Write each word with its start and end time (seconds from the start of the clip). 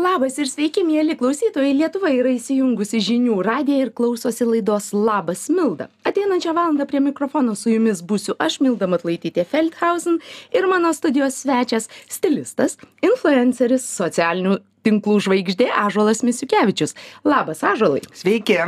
labas 0.00 0.38
ir 0.38 0.48
sveiki 0.48 0.84
mieli 0.84 1.16
klausytojai. 1.18 1.74
Lietuva 1.76 2.10
yra 2.14 2.32
įsijungusi 2.32 3.00
žinių 3.02 3.38
radiją 3.44 3.86
ir 3.86 3.92
klausosi 3.96 4.46
laidos 4.48 4.90
labas 4.96 5.48
milda. 5.52 5.88
Ateinančią 6.08 6.54
valandą 6.56 6.86
prie 6.88 7.00
mikrofono 7.04 7.54
su 7.58 7.72
jumis 7.72 8.02
būsiu 8.02 8.36
aš 8.42 8.60
milda 8.64 8.88
matulaitytė 8.90 9.44
feldhausen 9.48 10.20
ir 10.54 10.68
mano 10.70 10.92
studijos 10.96 11.42
svečias 11.44 11.90
stilistas 12.08 12.78
influenceris 13.04 13.86
socialinių 13.98 14.58
tinklų 14.86 15.18
žvaigždė 15.26 15.68
ąžuolas 15.84 16.24
misiukevičius. 16.26 16.96
Labas 17.24 17.62
ąžuolai. 17.66 18.02
Sveiki. 18.16 18.58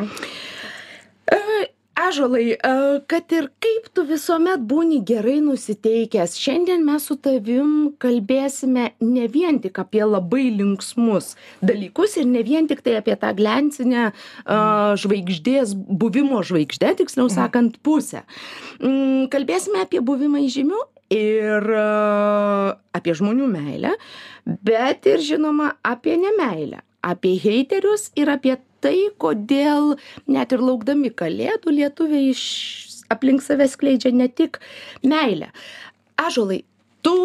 Ąžuolai 1.94 2.52
e, 2.52 2.56
kad 3.06 3.32
ir 3.32 3.48
kaip 3.62 3.88
tu 3.94 4.04
visuomet 4.08 4.62
būni 4.66 5.00
gerai 5.06 5.38
nusiteikęs 5.44 6.36
šiandien 6.40 6.82
mes 6.86 7.06
su 7.06 7.16
tavim 7.22 7.92
kalbėsime 8.02 8.88
ne 9.00 9.26
vien 9.30 9.60
tik 9.62 9.78
apie 9.82 10.02
labai 10.02 10.48
linksmus 10.58 11.34
dalykus 11.62 12.16
ir 12.18 12.26
ne 12.30 12.42
vien 12.46 12.66
tiktai 12.70 12.98
apie 12.98 13.14
tą 13.20 13.30
glencinę 13.38 14.08
a, 14.10 14.58
žvaigždės 15.00 15.74
buvimo 15.74 16.42
žvaigžde 16.42 16.94
tiksliau 17.02 17.30
sakant 17.32 17.78
pusę. 17.86 18.24
Mm, 18.80 19.30
kalbėsime 19.32 19.84
apie 19.84 20.02
buvimą 20.04 20.42
įžymiu 20.48 20.80
ir 21.14 21.70
a, 21.78 22.74
apie 22.96 23.14
žmonių 23.14 23.50
meilę 23.54 23.94
bet 24.44 25.06
ir 25.06 25.22
žinoma 25.22 25.76
apie 25.86 26.18
nemeilę 26.20 26.82
apie 27.04 27.36
heiterius 27.38 28.10
ir 28.16 28.30
apie 28.32 28.56
tai 28.84 28.96
kodėl 29.20 29.96
net 30.30 30.52
ir 30.54 30.62
laukdami 30.64 31.10
kalėdų 31.14 31.74
lietuviai 31.80 32.30
iš 32.34 32.44
aplink 33.12 33.44
save 33.44 33.66
skleidžia 33.70 34.12
ne 34.14 34.28
tik 34.28 34.60
meilę. 35.04 35.50
Ąžuolai 36.20 36.62
tu 37.04 37.16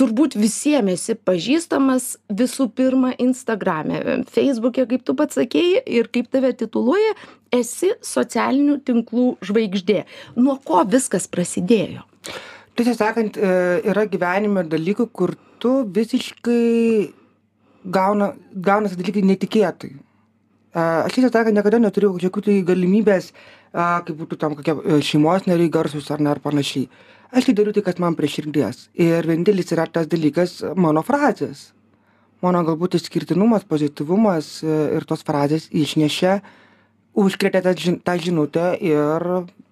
turbūt 0.00 0.34
visiem 0.38 0.88
esi 0.92 1.14
pažįstamas 1.28 2.14
visų 2.40 2.70
pirma 2.76 3.12
instagrame 3.20 4.00
feisbuke 4.32 4.86
kaip 4.90 5.04
tu 5.06 5.14
pats 5.18 5.36
sakei 5.38 5.76
ir 5.84 6.08
kaip 6.12 6.30
tave 6.32 6.52
tituluoja 6.56 7.12
esi 7.54 7.92
socialinių 8.06 8.78
tinklų 8.86 9.26
žvaigždė. 9.44 10.04
Nuo 10.40 10.56
ko 10.64 10.82
viskas 10.88 11.28
prasidėjo? 11.30 12.06
Tiesą 12.78 12.94
sakant, 12.96 13.36
e, 13.36 13.50
yra 13.90 14.06
gyvenime 14.08 14.62
dalykų, 14.64 15.08
kur 15.12 15.34
tu 15.60 15.80
visiškai 15.84 17.10
gauna, 17.84 18.32
gaunasi 18.54 18.96
dalykai 18.96 19.24
netikėtai. 19.26 19.90
Aš 20.74 21.16
tiesą 21.16 21.32
sakant, 21.32 21.56
niekada 21.56 21.80
neturėjau 21.82 22.14
kažkokių 22.14 22.42
tai 22.46 22.56
galimybės, 22.68 23.32
e, 23.32 23.86
kaip 24.06 24.14
būtų 24.20 24.36
tam 24.38 24.54
kokie 24.54 24.76
e, 24.78 25.00
šeimos 25.02 25.48
nariai 25.50 25.70
garsus 25.72 26.10
ar 26.14 26.22
ne 26.22 26.30
ar 26.30 26.38
panašiai. 26.38 26.86
Aš 27.34 27.48
tai 27.48 27.54
dariau 27.58 27.74
tai, 27.74 27.82
kas 27.86 27.98
man 28.02 28.14
prie 28.18 28.30
širdies. 28.30 28.88
Ir 28.94 29.26
vienintelis 29.26 29.72
yra 29.74 29.88
tas 29.90 30.06
dalykas 30.10 30.60
mano 30.78 31.02
frazės. 31.06 31.72
Mano 32.40 32.62
galbūt 32.64 32.94
išskirtinumas, 33.00 33.66
pozityvumas 33.66 34.60
e, 34.62 34.76
ir 34.98 35.06
tos 35.10 35.26
frazės 35.26 35.66
išnešė, 35.74 36.36
užkrėtė 37.18 37.64
tą, 37.66 37.74
žin, 37.74 37.98
tą 38.06 38.14
žinutę 38.22 38.70
ir 38.78 39.26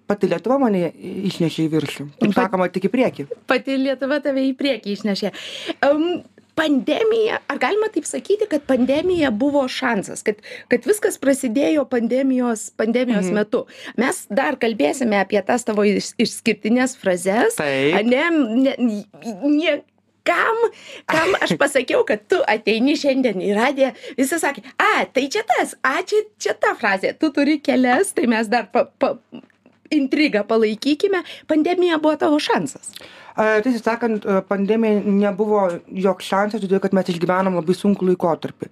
pati 0.09 0.27
Lietuva 0.27 0.57
mane 0.59 0.89
išnešė 1.29 1.63
į 1.63 1.71
viršų. 1.77 2.07
Taip 2.19 2.35
sakoma, 2.35 2.67
tik 2.73 2.89
į 2.89 2.91
priekį. 2.91 3.25
pati 3.47 3.77
lietuva 3.79 4.19
tave 4.19 4.43
į 4.49 4.51
priekį 4.59 4.97
išnešė 4.97 5.31
um, 5.87 6.21
pandemija 6.59 7.41
ar 7.47 7.61
galima 7.61 7.89
taip 7.93 8.07
sakyti 8.09 8.47
kad 8.51 8.65
pandemija 8.69 9.31
buvo 9.31 9.65
šansas 9.67 10.23
kad 10.27 10.41
kad 10.71 10.87
viskas 10.89 11.19
prasidėjo 11.21 11.85
pandemijos 11.89 12.69
pandemijos 12.79 13.31
metu? 13.35 13.65
Mes 13.99 14.25
dar 14.29 14.59
kalbėsime 14.61 15.21
apie 15.23 15.41
tas 15.45 15.65
tavo 15.67 15.85
iš 15.87 16.13
išskirtines 16.19 16.97
frazes 16.99 17.59
ane 17.59 18.25
ne 18.65 18.75
nie 18.79 19.79
kam 20.29 20.57
kam 21.05 21.35
aš 21.41 21.55
pasakiau 21.61 22.03
kad 22.07 22.25
tu 22.31 22.39
ateini 22.55 22.95
šiandien 22.99 23.41
į 23.43 23.53
radiją 23.57 23.91
visi 24.17 24.39
sakė 24.41 24.65
a 24.77 25.05
tai 25.13 25.27
čia 25.33 25.45
tas 25.53 25.75
a 25.85 25.99
čia 26.05 26.25
čia 26.41 26.55
ta 26.65 26.75
frazė 26.79 27.15
tu 27.19 27.31
turi 27.35 27.59
kelias 27.63 28.13
tai 28.17 28.27
mes 28.31 28.51
dar 28.51 28.69
pa 28.73 28.85
pa 28.99 29.15
intrigą 29.91 30.43
palaikykime 30.47 31.23
pandemija 31.47 31.97
buvo 32.01 32.15
tavo 32.19 32.39
šansas 32.39 32.93
Tiesą 33.39 33.79
sakant, 33.79 34.25
pandemija 34.49 34.99
nebuvo 35.05 35.61
joks 35.87 36.27
šansas, 36.27 36.59
todėl 36.63 36.81
kad 36.83 36.95
mes 36.95 37.07
išgyvenom 37.13 37.55
labai 37.55 37.75
sunku 37.77 38.07
laikotarpį. 38.09 38.67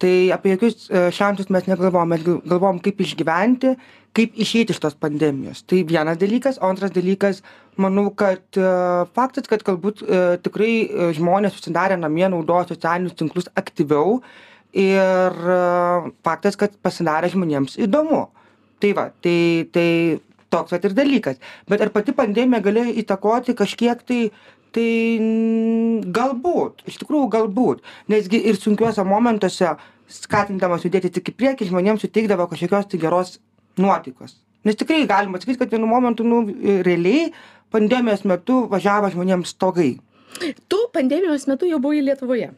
Tai 0.00 0.12
apie 0.32 0.54
jokius 0.54 0.88
šansus 1.16 1.50
mes 1.52 1.68
negalvojom, 1.68 2.08
mes 2.12 2.24
gal- 2.24 2.40
galvojom, 2.48 2.80
kaip 2.84 3.00
išgyventi, 3.04 3.74
kaip 4.16 4.38
išeiti 4.40 4.72
iš 4.72 4.80
tos 4.80 4.96
pandemijos. 4.96 5.62
Tai 5.68 5.82
vienas 5.84 6.16
dalykas, 6.20 6.60
o 6.60 6.68
antras 6.68 6.94
dalykas, 6.96 7.42
manau, 7.76 8.08
kad 8.16 8.40
faktas, 9.16 9.48
kad 9.48 9.64
galbūt 9.64 10.00
tikrai 10.44 11.12
žmonės 11.16 11.56
susidarė 11.58 12.00
namie, 12.00 12.24
naudojo 12.32 12.72
socialinius 12.72 13.16
tinklus 13.20 13.52
aktyviau 13.56 14.22
ir 14.72 15.36
faktas, 16.24 16.56
kad 16.56 16.72
pasidarė 16.80 17.32
žmonėms 17.32 17.76
įdomu. 17.84 18.28
Tai 18.80 18.92
va, 18.96 19.10
tai, 19.24 19.68
tai 19.72 19.88
toks 20.52 20.74
vat 20.74 20.86
ir 20.86 20.94
dalykas. 20.96 21.40
Bet 21.70 21.82
ar 21.84 21.92
pati 21.94 22.14
pandemija 22.16 22.62
galėjo 22.64 22.94
įtakoti 23.02 23.56
kažkiek 23.58 24.02
tai, 24.06 24.20
tai 24.76 24.88
galbūt, 26.16 26.86
iš 26.90 27.00
tikrųjų 27.02 27.28
galbūt. 27.36 27.84
Nesgi 28.12 28.42
ir 28.50 28.58
sunkiuose 28.60 29.04
momentuose, 29.06 29.74
skatindamas 30.12 30.86
judėti 30.86 31.10
tik 31.18 31.32
į 31.32 31.36
priekį, 31.40 31.70
žmonėms 31.70 32.04
suteikdavo 32.06 32.48
kažkokios 32.50 32.90
tai 32.92 33.00
geros 33.02 33.38
nuotaikos. 33.80 34.36
Nes 34.66 34.78
tikrai 34.78 35.04
galima 35.06 35.38
sakyti, 35.38 35.60
kad 35.62 35.74
vienu 35.74 35.86
momentu, 35.86 36.26
nu, 36.26 36.42
realiai 36.86 37.30
pandemijos 37.74 38.24
metu 38.26 38.64
važiavo 38.70 39.10
žmonėms 39.14 39.54
stogai. 39.54 39.96
Tu 40.40 40.78
pandemijos 40.94 41.46
metu 41.50 41.68
jau 41.70 41.80
buvai 41.82 42.02
Lietuvoje. 42.04 42.50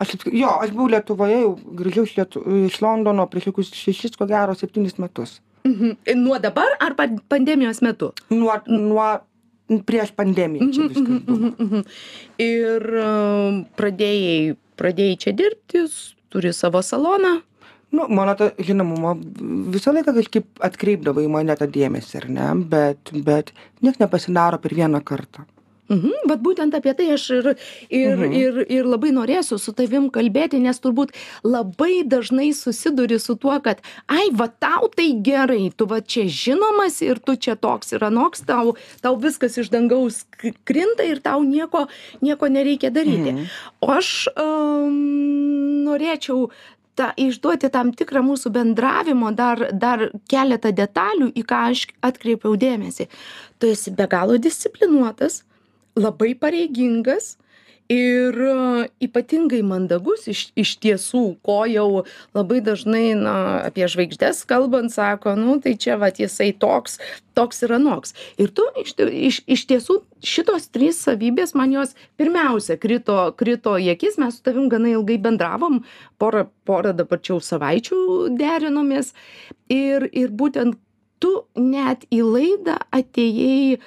Aš, 0.00 0.14
jo, 0.32 0.50
aš 0.64 0.72
buvau 0.72 0.88
Lietuvoje, 0.94 1.38
jau 1.44 1.54
grįžau 1.80 2.04
iš, 2.08 2.16
Lietu, 2.18 2.42
iš 2.68 2.80
Londono 2.84 3.26
prieš 3.28 3.50
kokius 3.50 3.72
šešis, 3.76 4.16
ko 4.16 4.28
gero, 4.30 4.56
septynis 4.56 4.96
metus. 5.00 5.38
Mhm. 5.64 5.96
Nuo 6.22 6.38
dabar 6.38 6.68
ar 6.80 6.94
pa- 6.96 7.20
pandemijos 7.28 7.82
metu? 7.82 8.12
Nuo, 8.30 8.54
nuo 8.66 9.08
prieš 9.86 10.10
pandemiją 10.16 10.70
čia 10.72 10.88
viskas 10.88 11.20
buvo. 11.26 11.52
Mhm. 11.58 11.82
Ir 12.42 12.88
um, 13.04 13.60
pradėjai, 13.78 14.56
pradėjai 14.80 15.18
čia 15.20 15.32
dirbti, 15.36 15.84
turi 16.32 16.52
savo 16.56 16.80
saloną. 16.82 17.40
Nu, 17.92 18.06
mano 18.08 18.34
ta 18.38 18.52
žinomumo 18.58 19.16
visą 19.74 19.90
laiką 19.92 20.14
kažkaip 20.14 20.46
atkreipdavo 20.62 21.22
į 21.24 21.30
mane 21.30 21.56
tą 21.58 21.66
dėmesį, 21.66 22.20
ar 22.22 22.26
ne, 22.30 22.48
bet, 22.70 23.10
bet 23.26 23.50
nieks 23.82 23.98
nepasidaro 23.98 24.60
per 24.62 24.74
vieną 24.78 25.00
kartą. 25.02 25.42
Mhm. 25.42 25.59
Bet 26.30 26.38
būtent 26.38 26.74
apie 26.78 26.92
tai 26.94 27.08
aš 27.16 27.24
ir, 27.34 27.46
ir, 27.90 28.16
Mhm. 28.16 28.32
ir, 28.32 28.58
ir 28.70 28.84
labai 28.86 29.10
norėsiu 29.10 29.58
su 29.58 29.72
tavim 29.72 30.08
kalbėti, 30.10 30.60
nes 30.62 30.78
turbūt 30.78 31.10
labai 31.42 32.04
dažnai 32.06 32.52
susiduri 32.54 33.18
su 33.18 33.34
tuo, 33.34 33.60
kad, 33.60 33.80
ai, 34.08 34.28
va 34.32 34.46
tau 34.48 34.88
tai 34.94 35.08
gerai, 35.18 35.72
tu 35.76 35.86
va 35.86 36.00
čia 36.00 36.28
žinomas 36.30 37.02
ir 37.02 37.18
tu 37.18 37.34
čia 37.34 37.56
toks 37.56 37.92
ir 37.92 38.00
anoks, 38.06 38.46
tau, 38.46 38.76
tau 39.02 39.16
viskas 39.16 39.58
iš 39.58 39.68
dangaus 39.70 40.24
krinta 40.64 41.02
ir 41.02 41.18
tau 41.20 41.42
nieko, 41.42 41.88
nieko 42.22 42.46
nereikia 42.46 42.90
daryti. 42.94 43.32
Mhm. 43.34 43.46
O 43.82 43.90
aš 43.90 44.28
norėčiau 45.86 46.50
tą 46.98 47.10
išduoti 47.16 47.70
tam 47.72 47.92
tikrą 47.96 48.22
mūsų 48.26 48.50
bendravimo 48.52 49.30
dar, 49.34 49.70
dar 49.72 50.10
keletą 50.28 50.72
detalių, 50.76 51.30
į 51.34 51.44
ką 51.48 51.60
aš 51.72 51.86
atkreipiau 52.04 52.56
dėmesį. 52.60 53.06
Tu 53.58 53.70
esi 53.74 53.90
be 53.90 54.06
galo 54.10 54.36
disciplinuotas, 54.38 55.42
labai 56.00 56.34
pareigingas 56.38 57.36
ir 57.90 58.36
e, 58.38 58.88
ypatingai 59.02 59.60
mandagus 59.66 60.28
iš, 60.30 60.44
iš 60.58 60.76
tiesų, 60.82 61.22
ko 61.46 61.64
jau 61.66 62.04
labai 62.36 62.60
dažnai 62.62 63.16
na, 63.18 63.34
apie 63.66 63.88
žvaigždės 63.90 64.44
kalbant 64.48 64.94
sako, 64.94 65.34
nu 65.38 65.58
tai 65.62 65.74
čia 65.74 65.98
va 66.00 66.12
jisai 66.14 66.52
toks, 66.54 67.00
toks 67.34 67.64
ir 67.66 67.74
anoks. 67.80 68.14
Ir 68.38 68.54
tu 68.54 68.66
iš, 68.78 68.94
iš, 69.00 69.40
iš 69.50 69.66
tiesų 69.72 69.98
šitos 70.22 70.70
trys 70.70 71.02
savybės 71.02 71.56
man 71.58 71.74
jos 71.74 71.96
pirmiausia 72.20 72.78
krito, 72.80 73.18
krito 73.40 73.74
į 73.74 73.90
akis, 73.96 74.20
mes 74.22 74.38
su 74.38 74.46
tavim 74.46 74.70
gana 74.70 74.94
ilgai 74.94 75.18
bendravom, 75.18 75.82
porą, 76.22 76.46
porą 76.68 76.94
dabar 76.94 77.18
čia 77.18 77.34
jau 77.34 77.42
savaičių 77.50 78.04
derinomės 78.38 79.10
ir, 79.66 80.06
ir 80.14 80.30
būtent 80.30 80.78
tu 81.20 81.40
net 81.58 82.06
į 82.14 82.22
laidą 82.24 82.78
atėjai 82.94 83.80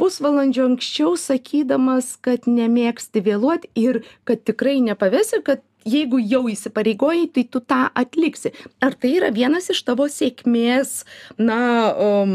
pusvalandžio 0.00 0.66
anksčiau 0.70 1.16
sakydamas 1.20 2.14
kad 2.24 2.48
nemėgsti 2.48 3.22
vėluot 3.28 3.66
ir 3.78 4.02
kad 4.28 4.44
tikrai 4.48 4.78
nepavesi 4.84 5.42
kad 5.46 5.62
jeigu 5.86 6.20
jau 6.22 6.42
įsipareigojai 6.50 7.28
tai 7.36 7.46
tu 7.50 7.62
tą 7.62 7.86
atliksi 7.94 8.52
ar 8.82 8.96
tai 8.98 9.14
yra 9.20 9.30
vienas 9.34 9.70
iš 9.72 9.84
tavo 9.86 10.08
sėkmės 10.10 11.04
na 11.38 11.60
um, 11.94 12.34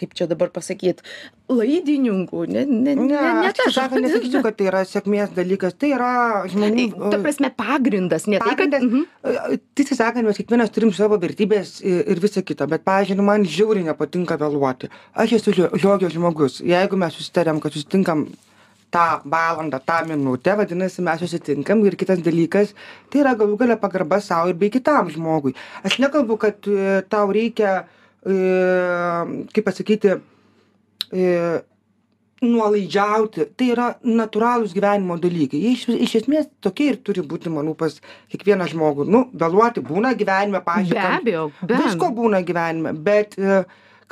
kaip 0.00 0.16
čia 0.18 0.26
dabar 0.30 0.50
pasakyt 0.54 1.04
laidininkų 1.52 2.46
ne 2.50 2.66
ne 2.66 2.96
ne, 2.98 3.06
ne 3.06 3.22
aš 3.50 3.60
tiesą 3.60 3.74
sakant, 3.76 4.02
nesakyčiau, 4.06 4.42
kad 4.42 4.58
tai 4.58 4.68
yra 4.72 4.82
sėkmės 4.88 5.34
dalykas, 5.36 5.76
tai 5.78 5.94
yra 5.94 6.12
žmonių... 6.50 6.88
ta 7.12 7.22
prasme 7.22 7.52
pagrindas 7.54 8.26
ne 8.26 8.40
tai 8.42 8.56
kad 8.58 8.72
Pagrindas, 8.72 8.82
mhm. 8.82 9.60
tiesą 9.74 9.96
sakant, 9.96 10.26
mes 10.26 10.38
kiekvienas 10.38 10.72
turim 10.72 10.92
savo 10.96 11.18
vertybės 11.22 11.80
ir 11.84 12.22
visa 12.22 12.42
kita, 12.46 12.68
bet, 12.70 12.84
pavyzdžiui, 12.86 13.18
nu, 13.18 13.26
man 13.26 13.44
žiauriai 13.48 13.86
nepatinka 13.88 14.38
vėluoti. 14.40 14.90
Aš 15.18 15.36
esu 15.40 15.54
žio- 15.56 15.72
žodžio 15.78 16.12
žmogus. 16.14 16.60
Jeigu 16.64 16.98
mes 17.00 17.14
susitarėm, 17.18 17.60
kad 17.62 17.74
susitinkam 17.76 18.26
tą 18.92 19.06
valandą 19.24 19.80
tą 19.88 19.98
minutę 20.08 20.56
vadinasi 20.60 21.02
mes 21.02 21.20
susitinkam 21.24 21.82
ir 21.86 21.96
kitas 21.96 22.20
dalykas 22.24 22.74
tai 23.10 23.24
yra 23.24 23.34
galų 23.38 23.58
gale 23.64 23.78
pagarba 23.80 24.20
sau 24.20 24.50
ir 24.50 24.58
bei 24.60 24.70
kitam 24.72 25.10
žmogui. 25.12 25.56
Aš 25.86 25.98
nekalbu 26.04 26.38
kad 26.40 26.68
e, 26.68 27.02
tau 27.12 27.32
reikia 27.32 27.82
e, 27.82 28.36
kaip 29.54 29.68
pasakyti 29.68 30.16
e, 30.16 31.28
nuolaidžiauti. 32.42 33.46
Tai 33.56 33.68
yra 33.74 33.88
natūralūs 34.02 34.74
gyvenimo 34.76 35.16
dalykai. 35.22 35.60
Jie 35.62 35.76
iš 35.76 35.86
iš 36.08 36.16
esmės 36.22 36.50
tokie 36.64 36.90
ir 36.92 36.98
turi 37.06 37.24
būti 37.26 37.52
manau 37.54 37.76
pas 37.78 38.00
kiekvieną 38.32 38.68
žmogų. 38.72 39.06
Nu 39.08 39.24
vėluoti 39.32 39.84
būna 39.86 40.14
gyvenime 40.18 40.62
pavyzdžiui 40.66 40.98
ten 40.98 41.78
visko 41.86 42.10
būna 42.16 42.42
gyvenime 42.46 42.94
bet 43.08 43.38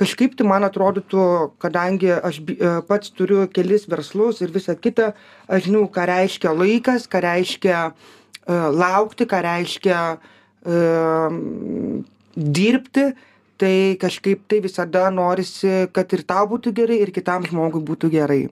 kažkaip 0.01 0.37
tai 0.39 0.47
man 0.49 0.65
atrodytų 0.67 1.23
kadangi 1.61 2.11
aš 2.15 2.41
e, 2.41 2.73
pats 2.89 3.13
turiu 3.17 3.45
kelis 3.53 3.87
verslus 3.91 4.41
ir 4.41 4.53
visa 4.55 4.75
kita 4.75 5.13
aš 5.49 5.67
žinau 5.69 5.87
ką 5.93 6.07
reiškia 6.11 6.55
laikas 6.57 7.09
ką 7.11 7.23
reiškia 7.27 7.81
e, 7.91 7.93
laukti 8.83 9.29
ką 9.31 9.43
reiškia 9.47 9.99
e, 10.17 10.79
dirbti 12.59 13.09
tai 13.61 13.75
kažkaip 14.01 14.47
tai 14.49 14.63
visada 14.65 15.09
norisi 15.13 15.91
kad 15.93 16.13
ir 16.17 16.25
tau 16.29 16.47
būtų 16.49 16.73
gerai 16.77 17.03
ir 17.05 17.13
kitam 17.13 17.45
žmogui 17.45 17.83
būtų 17.85 18.09
gerai. 18.15 18.47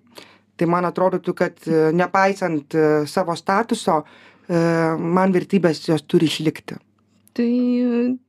Tai 0.59 0.67
man 0.69 0.85
atrodytų 0.85 1.33
kad 1.39 1.69
nepaisant 1.97 2.75
savo 3.09 3.37
statuso 3.39 4.03
man 4.51 5.33
vertybės 5.33 5.81
jos 5.87 6.05
turi 6.05 6.29
išlikti 6.29 6.77
Tai 7.37 7.51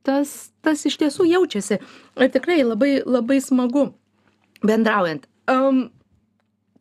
tas, 0.06 0.50
tas 0.62 0.84
iš 0.86 0.98
tiesų 1.00 1.26
jaučiasi. 1.30 1.80
Ir 2.20 2.30
tikrai 2.34 2.60
labai, 2.62 3.00
labai 3.06 3.40
smagu 3.42 3.88
bendraujant. 4.62 5.24
Um, 5.50 5.88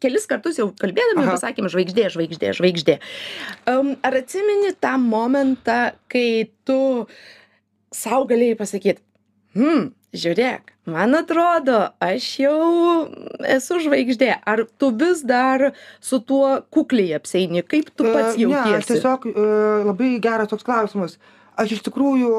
kelis 0.03 0.27
kartus 0.29 0.59
jau 0.59 0.69
kalbėdami 0.79 1.23
Aha. 1.25 1.35
pasakėm 1.37 1.69
žvaigždė, 1.71 2.09
žvaigždė, 2.13 2.51
žvaigždė. 2.59 2.97
Um, 3.71 3.95
ar 4.05 4.19
atsimeni 4.19 4.75
tą 4.79 4.97
momentą, 5.01 5.79
kai 6.11 6.49
tu 6.67 7.07
sau 7.95 8.25
galėjai 8.29 8.59
pasakyti, 8.59 9.01
hm, 9.57 9.89
žiūrėk, 10.13 10.75
man 10.89 11.17
atrodo, 11.17 11.79
aš 12.03 12.27
jau 12.43 12.59
esu 13.49 13.79
žvaigždė. 13.87 14.35
Ar 14.45 14.63
tu 14.77 14.91
vis 14.97 15.23
dar 15.25 15.71
su 16.03 16.19
tuo 16.21 16.59
kukliai 16.73 17.17
apseini? 17.17 17.63
Kaip 17.65 17.89
tu 17.95 18.05
pats 18.11 18.37
E, 18.37 18.45
Ne, 18.45 18.53
jautiesi? 18.53 18.93
tiesiog 18.93 19.27
e, 19.33 19.49
labai 19.89 20.13
geras 20.21 20.49
toks 20.53 20.65
klausimas. 20.67 21.17
Aš 21.59 21.73
iš 21.77 21.81
tikrųjų, 21.89 22.33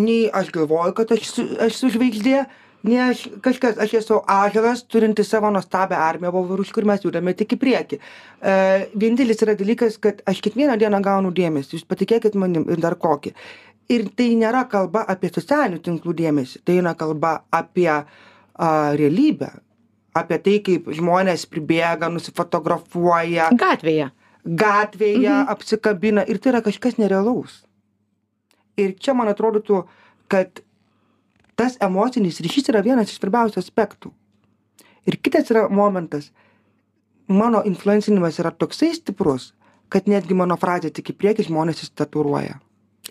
nei 0.00 0.22
aš 0.32 0.48
galvoju, 0.54 0.94
kad 0.96 1.10
aš, 1.12 1.26
esu- 1.68 1.90
žvaigždė, 1.92 2.44
nei 2.88 2.98
aš 3.10 3.26
kažkas, 3.44 3.76
aš 3.80 3.92
esu 4.00 4.20
ažalas, 4.30 4.82
turintis 4.88 5.28
savo 5.32 5.50
nuostabią 5.52 5.98
armiją, 6.00 6.32
voverus, 6.32 6.72
kur 6.72 6.84
mes 6.88 7.04
judame 7.04 7.34
tik 7.36 7.52
į 7.56 7.58
priekį. 7.60 7.98
E, 8.00 8.54
vienintelis 8.96 9.42
yra 9.44 9.54
dalykas, 9.56 9.98
kad 10.00 10.22
aš 10.28 10.40
kiekvieną 10.44 10.78
dieną 10.80 11.00
gaunu 11.04 11.32
dėmesį, 11.32 11.76
jūs 11.78 11.84
patikėkit 11.88 12.34
manim 12.40 12.64
ir 12.72 12.80
dar 12.80 12.96
kokį. 12.96 13.34
Ir 13.92 14.06
tai 14.16 14.30
nėra 14.40 14.62
kalba 14.72 15.04
apie 15.12 15.28
socialinių 15.28 15.82
tinklų 15.84 16.14
dėmesį, 16.16 16.62
tai 16.64 16.78
eina 16.80 16.94
kalba 16.96 17.42
apie 17.52 17.90
a, 17.90 18.04
realybę, 18.96 19.50
apie 20.16 20.38
tai, 20.38 20.58
kaip 20.64 20.88
žmonės 20.94 21.44
pribėga, 21.50 22.08
nusifotografuoja, 22.08 23.50
Gatvėje. 23.52 24.10
gatvėje 24.46 25.28
Mhm. 25.28 25.48
apsikabina 25.52 26.24
ir 26.28 26.38
tai 26.38 26.52
yra 26.52 26.60
kažkas 26.62 26.96
nerealaus. 26.98 27.63
Ir 28.80 28.94
čia 28.98 29.14
man 29.14 29.30
atrodytų, 29.30 29.84
kad 30.32 30.62
tas 31.58 31.78
emocinis 31.84 32.40
ryšys 32.42 32.72
yra 32.72 32.82
vienas 32.82 33.12
iš 33.12 33.20
svarbiausių 33.20 33.60
aspektų. 33.62 34.10
Ir 35.06 35.18
kitas 35.20 35.50
yra 35.52 35.68
momentas, 35.68 36.30
mano 37.28 37.62
influencinimas 37.68 38.40
yra 38.40 38.50
toksai 38.50 38.94
stiprus, 38.96 39.52
kad 39.92 40.08
netgi 40.10 40.36
mano 40.36 40.56
frazė 40.60 40.90
tik 40.94 41.12
į 41.12 41.18
priekį 41.20 41.48
žmonės 41.50 41.84
įstaturuoja. 41.86 42.58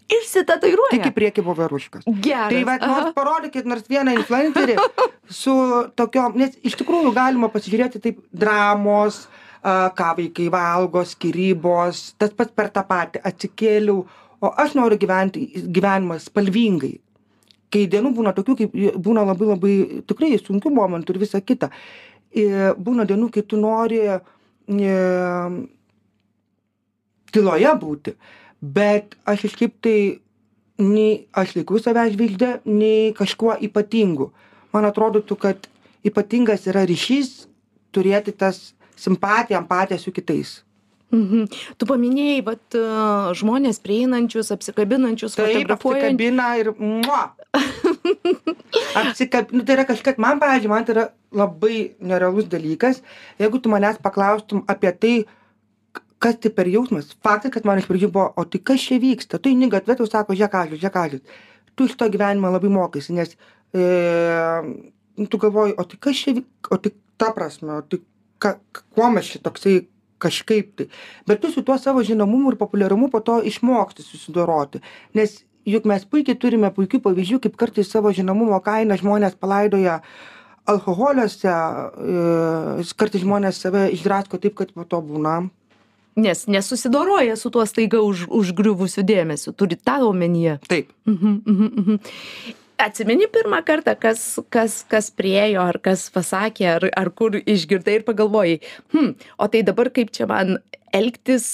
Išsitatuiruoja. 0.09 0.91
Tik 0.97 1.05
į 1.11 1.13
priekį 1.15 1.43
voveruškas. 1.45 2.07
Geras. 2.07 2.49
Tai 2.51 2.63
va, 2.67 2.75
nors 2.81 3.13
parodykit 3.15 3.69
nors 3.69 3.85
vieną 3.89 4.15
influencerį 4.17 4.75
su 5.43 5.53
tokiom, 5.95 6.35
nes 6.41 6.57
iš 6.65 6.75
tikrųjų 6.81 7.13
galima 7.15 7.49
pasižiūrėti 7.53 8.01
taip 8.03 8.19
dramos, 8.33 9.23
ką 9.63 10.09
vaikai 10.17 10.49
valgo, 10.51 11.05
skirybos, 11.07 12.09
tas 12.19 12.33
pats 12.35 12.51
per 12.51 12.71
tą 12.73 12.83
patį 12.87 13.21
atsikėliau, 13.29 14.03
o 14.43 14.51
aš 14.59 14.75
noriu 14.77 14.99
gyventi 14.99 15.45
gyvenimą 15.73 16.19
spalvingai. 16.21 16.97
Kai 17.73 17.85
dienų 17.89 18.11
būna 18.17 18.33
tokių, 18.37 18.55
kaip 18.59 18.75
būna 19.01 19.23
labai 19.25 19.47
labai 19.49 19.75
tikrai 20.09 20.35
sunkių 20.37 20.73
momentų 20.75 21.15
ir 21.15 21.21
visa 21.23 21.41
kita. 21.41 21.71
Ir 22.37 22.75
būna 22.77 23.05
dienų, 23.09 23.29
kai 23.33 23.43
tu 23.45 23.57
nori 23.61 24.01
e, 24.09 24.19
tyloje 27.33 27.73
būti, 27.81 28.13
bet 28.61 29.17
aš 29.25 29.47
kažkaip 29.47 29.77
tai 29.85 29.97
nei 30.81 31.25
aš 31.33 31.55
laikau 31.57 31.79
save 31.81 32.05
žvaigždė, 32.13 32.51
nei 32.65 33.13
kažkuo 33.17 33.55
ypatingu. 33.69 34.31
Man 34.73 34.89
atrodytų, 34.89 35.37
kad 35.37 35.69
ypatingas 36.05 36.67
yra 36.69 36.85
ryšys 36.89 37.45
turėti 37.93 38.33
tas 38.33 38.73
simpatiją, 38.97 39.61
empatiją 39.61 39.99
su 40.01 40.13
kitais. 40.13 40.61
Mhm. 41.13 41.45
Tu 41.77 41.87
paminėjai, 41.89 42.41
vat, 42.47 42.77
žmonės 43.37 43.79
prieinančius, 43.83 44.49
apsikabinančius, 44.55 45.37
Taip, 45.37 45.69
apsikabina 45.75 46.47
ir... 46.61 46.71
Mua! 46.79 47.21
Apsikab... 49.03 49.53
Nu, 49.53 49.61
tai 49.67 49.77
yra 49.77 49.85
kažkas, 49.89 50.17
man, 50.21 50.41
pavyzdžiui, 50.41 50.71
man 50.71 50.87
tai 50.87 50.95
yra 50.95 51.05
labai 51.37 51.77
nerealus 52.01 52.49
dalykas. 52.49 53.03
Jeigu 53.41 53.61
tu 53.61 53.69
manęs 53.69 54.01
paklaustum 54.01 54.63
apie 54.69 54.93
tai, 54.97 55.13
kas 56.23 56.39
tai 56.41 56.53
per 56.55 56.69
jausmas, 56.71 57.13
faktas, 57.25 57.53
kad 57.53 57.67
man 57.67 57.81
iš 57.81 57.89
pradžių 57.89 58.09
buvo, 58.13 58.31
o 58.39 58.47
tai 58.49 58.61
kas 58.71 58.81
čia 58.87 58.97
vyksta, 59.03 59.37
tu 59.37 59.51
eini 59.51 59.69
gatvė, 59.71 59.99
tau 59.99 60.09
sako, 60.09 60.37
žiūrėk, 60.39 60.97
ažlis. 60.97 61.39
Tu 61.77 61.89
iš 61.89 61.97
to 61.99 62.07
gyvenimo 62.13 62.49
labai 62.53 62.69
mokaisi, 62.73 63.13
nes 63.17 63.33
e, 63.73 63.87
tu 65.29 65.41
galvoji, 65.41 65.75
o 65.77 65.85
tai 65.89 65.99
kas 66.07 66.21
čia, 66.21 66.37
o 66.69 66.79
tai 66.81 66.93
ta 67.21 67.33
prasme, 67.35 67.77
o 67.77 67.81
tai 67.85 68.01
ka, 68.41 68.55
kuo 68.95 69.09
mes 69.13 69.33
čia 69.33 69.41
toksai 69.43 69.81
kažkaip 70.21 70.75
tai. 70.77 70.87
Bet 71.27 71.41
tu 71.41 71.51
su 71.51 71.63
tuo 71.63 71.77
savo 71.77 72.03
žinomumu 72.03 72.53
ir 72.53 72.59
populiarumu 72.59 73.09
po 73.11 73.19
to 73.19 73.39
išmoksti 73.43 74.05
susidoroti. 74.05 74.83
Nes 75.13 75.41
juk 75.65 75.87
mes 75.89 76.05
puikiai 76.05 76.39
turime 76.39 76.71
puikių 76.75 77.01
pavyzdžių, 77.03 77.41
kaip 77.43 77.57
kartais 77.59 77.91
savo 77.91 78.11
žinomumo 78.15 78.59
kainą 78.63 78.97
žmonės 78.99 79.37
palaidoja 79.39 80.01
alkoholiuose, 80.69 81.51
e, 81.51 82.87
kartais 82.99 83.23
žmonės 83.23 83.59
save 83.59 83.89
išdrasko 83.95 84.39
taip, 84.39 84.55
kad 84.59 84.71
po 84.75 84.87
to 84.87 85.01
būna. 85.03 85.41
Nes 86.15 86.45
nesusidoroja 86.45 87.35
su 87.39 87.49
tuo 87.49 87.65
staiga 87.65 88.03
už, 88.05 88.27
užgriuvusiu 88.29 89.01
dėmesiu. 89.01 89.55
Turi 89.57 89.75
tą 89.75 90.03
omenyje. 90.05 90.59
Taip. 90.69 90.91
Mhm, 91.09 91.39
mhm, 91.45 91.71
mhm. 91.81 91.97
Atsimeni 92.81 93.27
pirmą 93.31 93.61
kartą, 93.65 93.93
kas, 93.99 94.39
kas, 94.53 94.81
kas 94.89 95.11
priejo, 95.13 95.61
ar 95.61 95.77
kas 95.83 96.07
pasakė, 96.13 96.67
ar, 96.77 96.87
ar 96.97 97.11
kur 97.13 97.37
išgirdai 97.37 97.99
ir 97.99 98.07
pagalvojai, 98.07 98.57
hm, 98.95 99.13
o 99.37 99.47
tai 99.51 99.61
dabar 99.67 99.91
kaip 99.93 100.11
čia 100.15 100.27
man 100.29 100.57
elgtis 100.93 101.45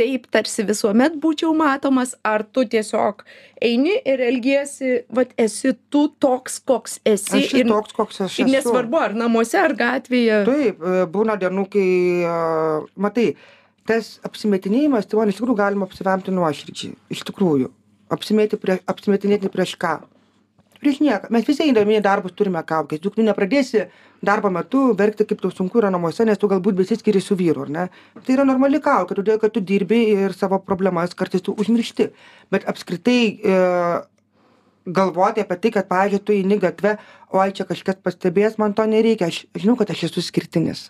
taip, 0.00 0.26
tarsi 0.32 0.64
visuomet 0.64 1.16
būčiau 1.20 1.52
matomas, 1.56 2.14
ar 2.24 2.44
tu 2.46 2.64
tiesiog 2.72 3.24
eini 3.64 3.96
ir 4.08 4.22
elgiesi, 4.24 5.00
vad 5.12 5.32
esi 5.40 5.74
tu 5.92 6.06
toks, 6.22 6.60
koks 6.66 6.98
esi. 7.08 7.42
Ir 7.60 7.68
toks, 7.68 7.96
koks 7.96 8.22
aš 8.26 8.38
ir 8.40 8.50
nesvarbu, 8.50 9.00
ar 9.08 9.16
namuose, 9.18 9.58
ar 9.60 9.74
gatvėje. 9.76 10.42
Taip, 10.48 10.80
e, 10.80 11.02
būna 11.16 11.36
dienų, 11.40 11.66
kai, 11.74 11.88
matai, 13.00 13.26
tas 13.88 14.14
apsimetinėjimas, 14.26 15.08
tai 15.10 15.20
man 15.20 15.32
iš 15.32 15.40
tikrųjų 15.40 15.58
galima 15.58 15.88
apsivemti 15.88 16.34
nuoširdžiai. 16.34 16.96
Iš 17.12 17.26
tikrųjų. 17.28 17.68
Apsimėti 18.10 18.58
prie, 18.58 18.80
apsimetinėti 18.90 19.52
prieš 19.52 19.76
ką? 19.80 19.98
Prieš 20.80 21.02
nieką. 21.04 21.28
Mes 21.34 21.44
visi 21.44 21.66
eidami 21.66 21.98
į 21.98 22.04
darbus 22.04 22.32
turime 22.32 22.62
kaukės. 22.64 23.02
Juk 23.04 23.18
tu 23.18 23.24
nepradėsi 23.24 23.82
darbo 24.24 24.48
metu 24.52 24.94
verkti, 24.96 25.26
kaip 25.28 25.42
tau 25.42 25.52
sunku 25.52 25.80
yra 25.80 25.90
namuose, 25.92 26.24
nes 26.24 26.40
tu 26.40 26.48
galbūt 26.48 26.78
besiskiri 26.78 27.20
su 27.20 27.36
vyru, 27.36 27.66
ar 27.66 27.72
ne? 27.74 27.82
Tai 28.24 28.36
yra 28.36 28.46
normali 28.48 28.80
kaukė, 28.80 29.18
todėl 29.18 29.40
kad 29.42 29.52
tu 29.52 29.60
dirbi 29.60 29.98
ir 30.14 30.32
savo 30.36 30.56
problemas 30.64 31.12
kartais 31.16 31.44
tu 31.44 31.52
užmiršti. 31.52 32.06
Bet 32.52 32.64
apskritai 32.72 33.18
e, 33.28 33.58
galvoti 34.88 35.44
apie 35.44 35.58
tai, 35.60 35.74
kad, 35.76 35.88
pavyzdžiui, 35.90 36.22
tu 36.24 36.36
eini 36.38 36.58
gatve, 36.62 36.96
oi 37.36 37.50
čia 37.56 37.68
kažkas 37.68 38.00
pastebės, 38.00 38.56
man 38.62 38.72
to 38.76 38.88
nereikia. 38.88 39.28
Aš 39.28 39.44
žinau, 39.60 39.76
kad 39.80 39.92
aš 39.92 40.06
esu 40.08 40.24
skirtinis. 40.24 40.88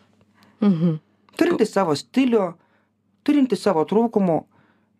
Mhm. 0.63 1.01
Turintis 1.41 1.75
savo 1.75 1.99
stilių, 1.99 2.53
turintis 3.27 3.67
savo 3.67 3.83
trūkumų. 3.91 4.39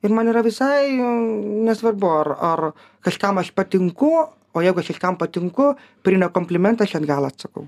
Ir 0.03 0.13
man 0.17 0.31
yra 0.33 0.41
visai 0.43 0.97
mm, 0.97 1.65
nesvarbu, 1.69 2.13
ar, 2.23 2.31
ar 2.41 2.63
kažkam 3.05 3.39
aš 3.43 3.51
patinku, 3.53 4.15
o 4.55 4.63
jeigu 4.65 4.83
aš 4.83 4.93
kažkam 4.95 5.19
patinku, 5.21 5.75
prina 6.07 6.29
komplimentą, 6.33 6.87
aš 6.87 6.99
atgal 7.01 7.29
atsakau. 7.29 7.67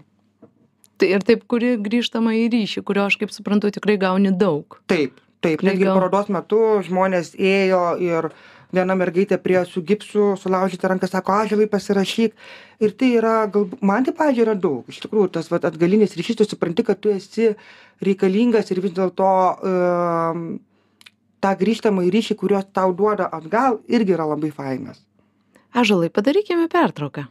Tai 0.98 1.08
ir 1.10 1.24
taip, 1.26 1.44
kuri 1.50 1.76
grįžtama 1.82 2.34
į 2.38 2.46
ryšį, 2.52 2.82
kurio 2.86 3.06
aš 3.08 3.18
kaip 3.18 3.32
suprantu 3.34 3.72
tikrai 3.74 3.96
gauni 3.98 4.30
daug. 4.38 4.78
Taip, 4.90 5.18
taip. 5.42 5.62
Netgi 5.66 5.86
gal- 5.88 5.96
parodos 5.98 6.28
metu 6.30 6.60
žmonės 6.86 7.32
ėjo 7.34 7.84
ir 8.02 8.30
viena 8.72 8.94
mergaitė 8.96 9.36
prie 9.42 9.60
su 9.68 9.82
gipsu 9.84 10.32
sulaužyta 10.40 10.88
ranka 10.88 11.06
sako 11.10 11.34
ąžuolai 11.42 11.68
pasirašyk 11.68 12.32
ir 12.80 12.94
tai 12.96 13.10
yra 13.18 13.34
galbūt 13.52 13.82
man 13.84 14.06
tai 14.06 14.14
pavyzdžiui 14.16 14.46
yra 14.46 14.54
daug 14.56 14.88
iš 14.88 15.02
tikrųjų 15.04 15.32
tas 15.34 15.50
vat 15.52 15.66
atgalinis 15.68 16.16
ryšys 16.16 16.38
tu 16.40 16.46
supranti 16.48 16.86
kad 16.86 17.00
tu 17.00 17.12
esi 17.12 17.50
reikalingas 18.00 18.72
ir 18.72 18.80
vis 18.80 18.94
dėlto 18.96 19.28
um, 19.28 20.46
tą 21.44 21.52
grįžtamąjį 21.60 22.14
ryšį 22.16 22.38
kuriuos 22.40 22.70
tau 22.72 22.94
duoda 22.96 23.28
atgal 23.28 23.82
irgi 23.92 24.16
yra 24.16 24.24
labai 24.32 24.50
fainas 24.56 25.02
ąžuolai 25.74 26.10
padarykime 26.10 26.68
pertrauką. 26.68 27.24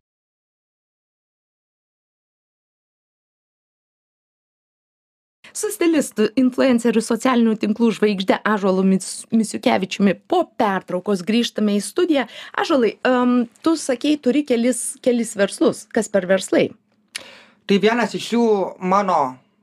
Su 5.54 5.68
stilistu 5.68 6.30
influenceriu 6.40 7.02
socialinių 7.04 7.58
tinklų 7.60 7.90
žvaigžde 7.98 8.38
ąžuolu 8.48 8.86
mis 8.88 9.08
misiukevičiumi 9.36 10.14
po 10.32 10.46
pertraukos 10.58 11.26
grįžtame 11.28 11.76
į 11.76 11.82
studiją. 11.84 12.24
Ąžuolai 12.56 12.94
am 13.08 13.34
tu 13.60 13.76
sakei 13.76 14.16
turi 14.16 14.46
kelis 14.48 14.96
kelis 15.04 15.36
verslus. 15.36 15.84
Kas 15.92 16.08
per 16.08 16.30
verslai? 16.30 16.70
Tai 17.68 17.80
vienas 17.84 18.16
iš 18.16 18.32
jų 18.38 18.46
mano 18.80 19.20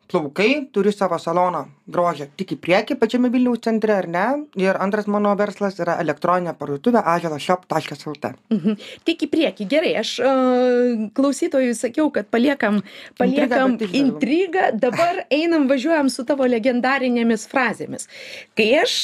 plaukai 0.09 0.69
turiu 0.73 0.93
savo 0.93 1.19
saloną 1.21 1.67
grožio 1.89 2.27
tik 2.37 2.53
į 2.57 2.59
priekį 2.65 2.97
pačiame 3.01 3.31
vilniaus 3.33 3.63
centre 3.65 3.95
ar 3.97 4.09
ne? 4.09 4.25
Ir 4.61 4.77
antras 4.81 5.09
mano 5.09 5.33
verslas 5.39 5.79
yra 5.81 5.97
elektroninė 6.03 6.55
parduotuvė 6.59 7.03
ąžuolas 7.15 7.45
shop 7.45 7.67
taškas 7.71 8.05
lt 8.09 8.33
mhm. 8.53 8.77
Tik 9.09 9.27
į 9.27 9.31
priekį. 9.33 9.69
Gerai 9.69 9.93
aš 10.01 10.15
a 10.25 10.33
klausytojui 11.17 11.75
sakiau 11.77 12.09
kad 12.15 12.29
paliekam 12.33 12.81
paliekam 13.21 13.77
išdaviau. 13.77 13.95
intrigą. 14.03 14.71
Dabar 14.81 15.23
einam 15.35 15.69
važiuojam 15.71 16.11
su 16.13 16.25
tavo 16.29 16.49
legendarinėmis 16.49 17.47
frazėmis. 17.51 18.09
Kai 18.59 18.69
aš 18.83 18.97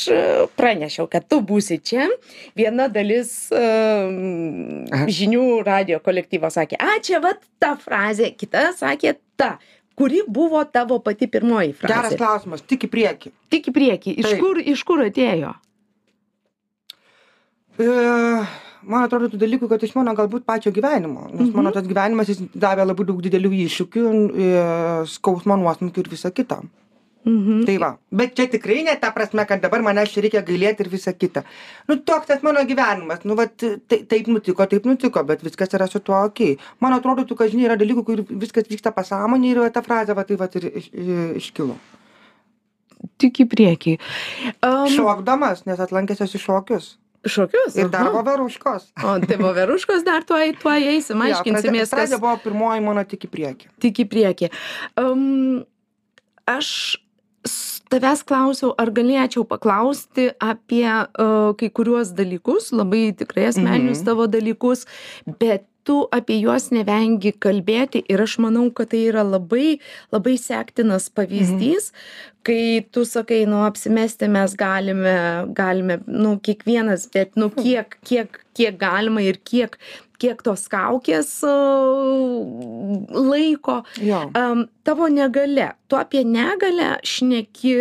pranešiau 0.58 1.08
kad 1.12 1.28
tu 1.28 1.40
būsi 1.44 1.80
čia 1.84 2.08
viena 2.56 2.88
dalis 2.92 3.52
am, 3.54 4.84
žinių 5.08 5.46
radijo 5.66 6.00
kolektyvo 6.04 6.50
sakė 6.52 6.80
a 6.80 6.98
čia 7.04 7.20
vat 7.24 7.40
ta 7.60 7.74
frazė. 7.80 8.32
Kita 8.36 8.70
sakė 8.76 9.16
ta 9.40 9.56
kuri 9.98 10.22
buvo 10.28 10.62
tavo 10.64 10.98
pati 11.04 11.28
pirmoji 11.30 11.74
geras 11.78 12.10
frazė 12.10 12.18
klausimas. 12.20 12.64
Tik 12.66 12.88
į 12.88 12.92
priekį. 12.92 13.32
Tik 13.54 13.70
į 13.70 13.74
priekį. 13.78 14.14
Iš 14.22 14.28
Taip. 14.28 14.42
kur 14.42 14.60
iš 14.60 14.84
kur 14.86 15.02
atėjo? 15.04 15.54
E, 17.78 17.88
man 18.86 19.06
atrodo 19.06 19.32
tų 19.32 19.40
dalykų 19.42 19.68
kad 19.70 19.82
iš 19.82 19.96
mano 19.98 20.14
galbūt 20.18 20.46
pačio 20.46 20.74
gyvenimo. 20.74 21.28
Nes 21.34 21.50
mano 21.54 21.74
tas 21.74 21.86
gyvenimas 21.90 22.30
jis 22.30 22.44
davė 22.54 22.86
labai 22.86 23.06
daug 23.10 23.22
didelių 23.24 23.52
iššūkių 23.64 24.06
e, 24.06 24.48
skausmo 25.16 25.58
nuosmukių 25.62 26.04
ir 26.04 26.14
visa 26.16 26.34
kita 26.34 26.62
mhm. 27.24 27.64
Tai 27.68 27.76
va. 27.82 27.90
Bet 28.10 28.34
čia 28.38 28.46
tikrai 28.52 28.82
ne 28.86 28.94
ta 29.00 29.10
prasme 29.14 29.46
kad 29.48 29.62
dabar 29.62 29.82
manęs 29.84 30.12
čia 30.12 30.24
reikia 30.24 30.44
gailėti 30.46 30.84
ir 30.84 30.90
visa 30.92 31.12
kita. 31.12 31.44
Nu 31.88 31.96
toks 31.96 32.30
tas 32.30 32.42
mano 32.46 32.64
gyvenimas. 32.68 33.24
Nu 33.24 33.36
vat 33.38 33.56
tai 33.58 34.00
taip 34.10 34.30
nutiko 34.32 34.66
taip 34.70 34.86
nutiko 34.88 35.24
bet 35.24 35.44
viskas 35.44 35.74
yra 35.76 35.88
su 35.90 36.00
tuo 36.04 36.20
okei. 36.28 36.58
Man 36.84 36.96
atrodytų 36.96 37.38
kad 37.38 37.52
žinai 37.52 37.68
yra 37.70 37.78
dalykų 37.80 38.04
kur 38.06 38.24
viskas 38.28 38.68
vyksta 38.70 38.94
pasąmonėj 38.94 39.54
ir 39.54 39.62
va 39.64 39.70
ta 39.74 39.84
frazė 39.84 40.16
va 40.16 40.26
tai 40.28 40.40
vat 40.40 40.56
ir 40.60 40.70
iš 40.72 40.90
iškilo. 41.44 41.78
Tik 43.20 43.44
į 43.44 43.48
priekį. 43.52 43.96
Am, 44.64 44.86
šokdamas 44.92 45.64
nes 45.68 45.80
atlankęs 45.80 46.24
esu 46.24 46.40
šokius. 46.40 46.94
Šokius? 47.24 47.76
Ir 47.80 47.88
dar 47.92 48.10
voveruškos. 48.12 48.90
O, 49.00 49.14
tai 49.24 49.38
voveruškos 49.40 50.04
dar 50.04 50.26
tuoj, 50.28 50.52
tuoj 50.60 50.88
eisim, 50.92 51.22
aiškinsimės, 51.26 51.62
pradžia- 51.64 51.84
kas 51.88 51.94
pradžia 51.96 52.20
buvo 52.20 52.34
pirmoji 52.44 52.84
mano 52.84 53.04
tik 53.08 53.24
į 53.28 53.30
priekį. 53.32 53.70
Tik 53.84 54.02
į 54.04 54.06
priekį. 54.12 54.50
Um, 55.00 55.64
aš 56.50 56.68
tavęs 57.92 58.22
klausiau, 58.26 58.72
ar 58.78 58.90
galėčiau 58.90 59.44
paklausti 59.48 60.30
apie 60.42 60.86
uh, 60.88 61.52
kai 61.58 61.68
kuriuos 61.70 62.14
dalykus, 62.16 62.70
labai 62.72 63.12
tikrai 63.16 63.50
asmeninius 63.52 64.00
Mhm. 64.00 64.06
tavo 64.08 64.26
dalykus, 64.26 64.86
bet 65.38 65.66
tu 65.84 65.96
apie 66.14 66.38
juos 66.40 66.70
nevengi 66.74 67.34
kalbėti 67.44 68.04
ir 68.10 68.22
aš 68.24 68.38
manau, 68.44 68.68
kad 68.74 68.92
tai 68.94 69.04
yra 69.10 69.24
labai, 69.26 69.78
labai 70.14 70.36
sektinas 70.40 71.10
pavyzdys, 71.14 71.90
kai 72.44 72.84
tu 72.92 73.04
sakai, 73.08 73.44
nu, 73.48 73.62
apsimesti 73.64 74.28
mes 74.32 74.56
galime, 74.60 75.16
galime, 75.56 76.00
nu, 76.06 76.36
kiekvienas, 76.44 77.08
bet, 77.14 77.36
nu, 77.40 77.50
kiek, 77.54 77.98
kiek, 78.04 78.40
kiek 78.56 78.80
galima 78.80 79.24
ir 79.24 79.40
kiek, 79.44 79.78
kiek 80.20 80.42
tos 80.46 80.66
kaukės 80.72 81.30
laiko. 83.12 83.80
Um, 84.36 84.66
tavo 84.86 85.08
negale, 85.12 85.72
tu 85.88 85.98
apie 86.00 86.24
negalę 86.28 86.98
šneki 87.04 87.74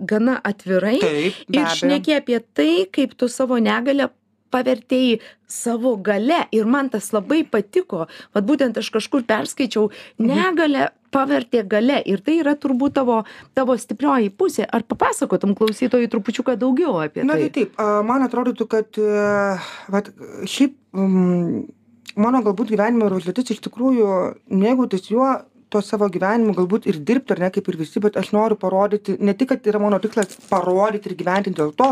gana 0.00 0.38
atvirai 0.48 0.96
ir 0.98 1.66
šneki 1.76 2.16
apie 2.16 2.40
tai, 2.56 2.86
kaip 2.92 3.14
tu 3.18 3.28
savo 3.28 3.58
negalę 3.60 4.08
pavertėjai 4.50 5.20
savo 5.48 5.96
gale 5.96 6.46
ir 6.52 6.64
man 6.66 6.88
tas 6.92 7.10
labai 7.12 7.42
patiko, 7.48 8.06
vad 8.34 8.46
būtent 8.48 8.76
aš 8.78 8.90
kažkur 8.90 9.24
perskaičiau, 9.28 9.90
Mhm. 10.18 10.28
negalę 10.28 10.88
pavertė 11.10 11.62
gale 11.66 12.02
ir 12.04 12.20
tai 12.20 12.38
yra 12.42 12.54
turbūt 12.54 12.92
tavo, 12.94 13.24
tavo 13.54 13.76
stiprioji 13.76 14.30
pusė. 14.30 14.66
Ar 14.70 14.82
papasakotum 14.82 15.54
klausytojui 15.56 16.08
trupučiuką 16.12 16.56
daugiau 16.58 17.00
apie 17.00 17.24
na 17.24 17.34
tai 17.34 17.48
tai? 17.48 17.64
taip 17.64 17.78
man 18.04 18.22
atrodytų 18.28 18.68
kad 18.68 18.98
a, 18.98 19.58
vat 19.88 20.10
šiaip 20.44 20.74
mm, 20.92 21.68
mano 22.16 22.42
galbūt 22.42 22.68
gyvenimo 22.74 23.06
yra 23.08 23.16
užduotis 23.16 23.54
iš 23.56 23.60
tikrųjų 23.64 24.36
mėgautis 24.50 25.08
juo 25.10 25.30
tuo 25.70 25.80
savo 25.84 26.08
gyvenimu 26.08 26.54
galbūt 26.56 26.86
ir 26.88 26.96
dirbti 27.04 27.32
ar 27.34 27.40
ne 27.44 27.50
kaip 27.52 27.66
ir 27.68 27.76
visi 27.76 28.00
bet 28.00 28.16
aš 28.16 28.32
noriu 28.32 28.56
parodyti 28.56 29.16
ne 29.20 29.34
tik 29.36 29.48
kad 29.52 29.66
yra 29.68 29.78
mano 29.80 29.98
tikslas 30.00 30.36
parodyti 30.48 31.10
ir 31.10 31.16
gyventi 31.16 31.52
dėl 31.52 31.72
to 31.76 31.90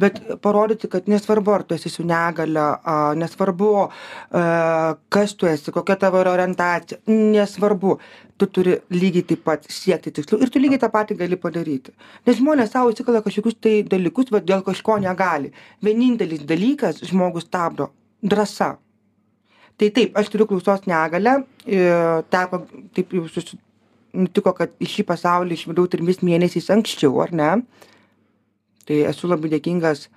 bet 0.00 0.20
parodyti 0.44 0.88
kad 0.90 1.08
nesvarbu 1.10 1.54
ar 1.54 1.64
tu 1.66 1.76
esi 1.76 1.90
su 1.92 2.04
negalia 2.06 2.68
a, 2.82 2.96
nesvarbu 3.18 3.72
kas 5.08 5.34
tu 5.38 5.46
esi 5.50 5.74
kokia 5.74 5.98
tavo 6.00 6.22
yra 6.22 6.32
orientacija 6.36 7.00
nesvarbu. 7.06 7.98
Tu 8.38 8.46
turi 8.54 8.76
lygiai 8.94 9.26
taip 9.26 9.40
pat 9.42 9.64
siekti 9.66 10.12
tikslų 10.14 10.38
ir 10.44 10.50
tu 10.54 10.60
lygiai 10.62 10.78
tą 10.78 10.90
patį 10.94 11.16
gali 11.18 11.38
padaryti. 11.42 11.90
Nes 12.26 12.36
žmonės 12.38 12.70
sau 12.70 12.86
įsikala 12.92 13.18
kažkokius 13.24 13.56
tai 13.58 13.72
dalykus 13.82 14.30
vat 14.30 14.46
dėl 14.46 14.62
kažko 14.66 15.00
negali. 15.02 15.50
Vienintelis 15.82 16.44
dalykas 16.46 17.02
žmogų 17.08 17.42
stabdo 17.42 17.90
drąsa. 18.22 18.76
Tai 19.78 19.88
taip 19.94 20.14
aš 20.18 20.30
turiu 20.30 20.46
klausos 20.50 20.86
negalią 20.90 21.40
ir 21.66 22.22
teko 22.30 22.62
taip 22.94 23.18
jau 23.18 23.26
susi 23.30 23.58
nutiko 24.18 24.54
kad 24.56 24.72
į 24.82 24.88
šį 24.90 25.04
pasaulį 25.08 25.58
išvydau 25.58 25.86
trimis 25.90 26.22
mėnesiais 26.24 26.70
anksčiau 26.74 27.18
ar 27.24 27.34
ne 27.34 27.50
tai 28.88 29.02
esu 29.10 29.28
labai 29.30 29.52
dėkingas 29.52 30.08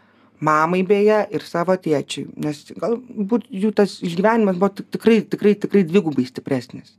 mamai 0.42 0.82
beje 0.88 1.20
ir 1.36 1.44
savo 1.46 1.76
tėčiui 1.78 2.32
nes 2.42 2.64
galbūt 2.82 3.50
jų 3.64 3.74
tas 3.78 4.00
išgyvenimas 4.02 4.58
buvo 4.58 4.72
tik 4.80 4.90
tikrai 4.98 5.20
tikrai 5.36 5.56
tikrai 5.66 5.84
dvigubai 5.88 6.26
stipresnis. 6.30 6.96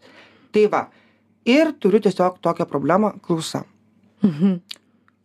Tai 0.55 0.69
va 0.75 0.85
ir 1.49 1.73
turiu 1.83 2.03
tiesiog 2.03 2.39
tokią 2.45 2.69
problemą 2.71 3.17
klausa. 3.23 3.65
Mhm. 4.23 4.61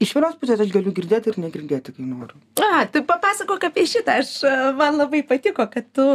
iš 0.02 0.12
vienos 0.14 0.36
pusės 0.38 0.60
aš 0.62 0.70
galiu 0.74 0.92
girdėti 0.94 1.32
ir 1.32 1.38
negirdėti 1.42 1.94
kai 1.96 2.04
noriu. 2.06 2.38
A, 2.62 2.84
tai 2.86 3.02
papasakok 3.06 3.64
apie 3.70 3.86
šitą, 3.90 4.20
aš, 4.22 4.34
man 4.78 4.98
labai 5.00 5.24
patiko, 5.26 5.66
kad 5.72 5.88
tu, 5.94 6.06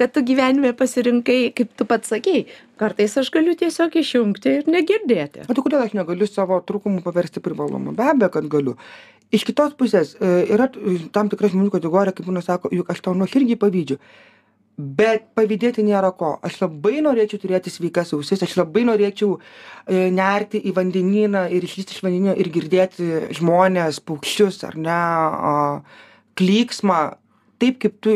kad 0.00 0.10
tu 0.14 0.24
gyvenime 0.26 0.72
pasirinkai, 0.78 1.52
kaip 1.54 1.70
tu 1.78 1.86
pats 1.86 2.10
sakei, 2.10 2.48
kartais 2.82 3.14
aš 3.22 3.30
galiu 3.34 3.54
tiesiog 3.58 3.94
išjungti 4.00 4.56
ir 4.56 4.72
negirdėti. 4.74 5.46
o 5.46 5.54
tai 5.54 5.66
kodėl 5.66 5.84
aš 5.86 5.94
negaliu 5.98 6.26
savo 6.26 6.58
trūkumų 6.66 7.04
paversti 7.06 7.42
privalumu? 7.44 7.94
Be 7.94 8.10
abejo 8.10 8.32
kad 8.38 8.50
galiu 8.50 8.74
iš 9.34 9.44
kitos 9.48 9.76
pusės 9.78 10.14
e, 10.16 10.32
yra 10.54 10.68
t- 10.72 10.80
tam 11.12 11.28
tikra 11.28 11.50
žmonių 11.52 11.72
kategorija 11.74 12.16
kaip 12.16 12.28
būna 12.28 12.42
sako 12.44 12.70
juk 12.74 12.90
aš 12.92 13.02
tau 13.04 13.14
nuoširdžiai 13.18 13.60
pavydžiu. 13.60 13.98
Bet 14.78 15.24
pavydėti 15.34 15.82
nėra 15.82 16.12
ko. 16.14 16.36
Aš 16.46 16.60
labai 16.62 17.00
norėčiau 17.02 17.40
turėti 17.42 17.70
sveikas 17.72 18.12
ausis 18.14 18.44
aš 18.46 18.54
labai 18.60 18.84
norėčiau 18.86 19.34
e, 19.36 20.06
nerti 20.14 20.60
į 20.70 20.74
vandenyną 20.76 21.48
ir 21.50 21.66
išlįsti 21.66 21.96
iš 21.96 22.04
vandenyno 22.06 22.36
ir 22.38 22.50
girdėti 22.54 23.08
žmones 23.40 23.98
paukščius 24.06 24.62
ar 24.68 24.78
ne 24.78 25.00
klyksmą. 26.38 27.00
Taip 27.58 27.82
kaip 27.82 27.98
tu 27.98 28.14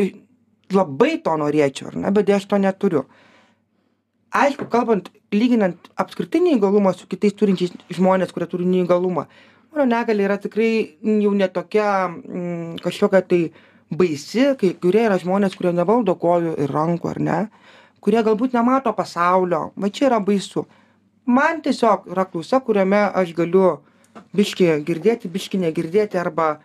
labai 0.73 1.17
to 1.21 1.35
norėčiau 1.37 1.91
ar 1.91 1.99
ne 2.05 2.15
bet 2.15 2.31
aš 2.31 2.47
to 2.47 2.61
neturiu. 2.63 3.05
Aišku 4.33 4.65
kalbant 4.71 5.11
lyginant 5.35 5.91
apskritai 5.99 6.39
neįgalumą 6.41 6.95
su 6.95 7.05
kitais 7.11 7.35
turinčiais 7.37 7.75
žmonės 7.93 8.31
kurie 8.33 8.47
turi 8.49 8.65
neįgalumą 8.65 9.27
mano 9.73 9.85
negalia 9.89 10.27
yra 10.29 10.37
tikrai 10.37 10.97
jau 11.01 11.33
ne 11.33 11.47
tokia 11.47 12.07
mm, 12.07 12.79
kažkokia 12.83 13.21
tai 13.21 13.41
baisi 13.89 14.45
kai 14.59 14.73
kurie 14.81 15.05
yra 15.07 15.17
žmonės 15.21 15.57
kurie 15.57 15.73
nevaldo 15.73 16.15
kojų 16.15 16.55
ir 16.63 16.73
rankų 16.73 17.09
ar 17.09 17.19
ne 17.19 17.39
kurie 18.03 18.21
galbūt 18.23 18.53
nemato 18.53 18.93
pasaulio. 18.93 19.71
Va 19.79 19.89
čia 19.89 20.09
yra 20.09 20.19
baisu. 20.19 20.65
Man 21.25 21.61
tiesiog 21.63 22.09
yra 22.11 22.25
klausa 22.27 22.59
kuriame 22.59 22.99
aš 23.21 23.31
galiu 23.37 23.77
biškį 24.35 24.73
girdėti 24.87 25.31
biškį 25.31 25.61
negirdėti 25.61 26.19
arba 26.19 26.57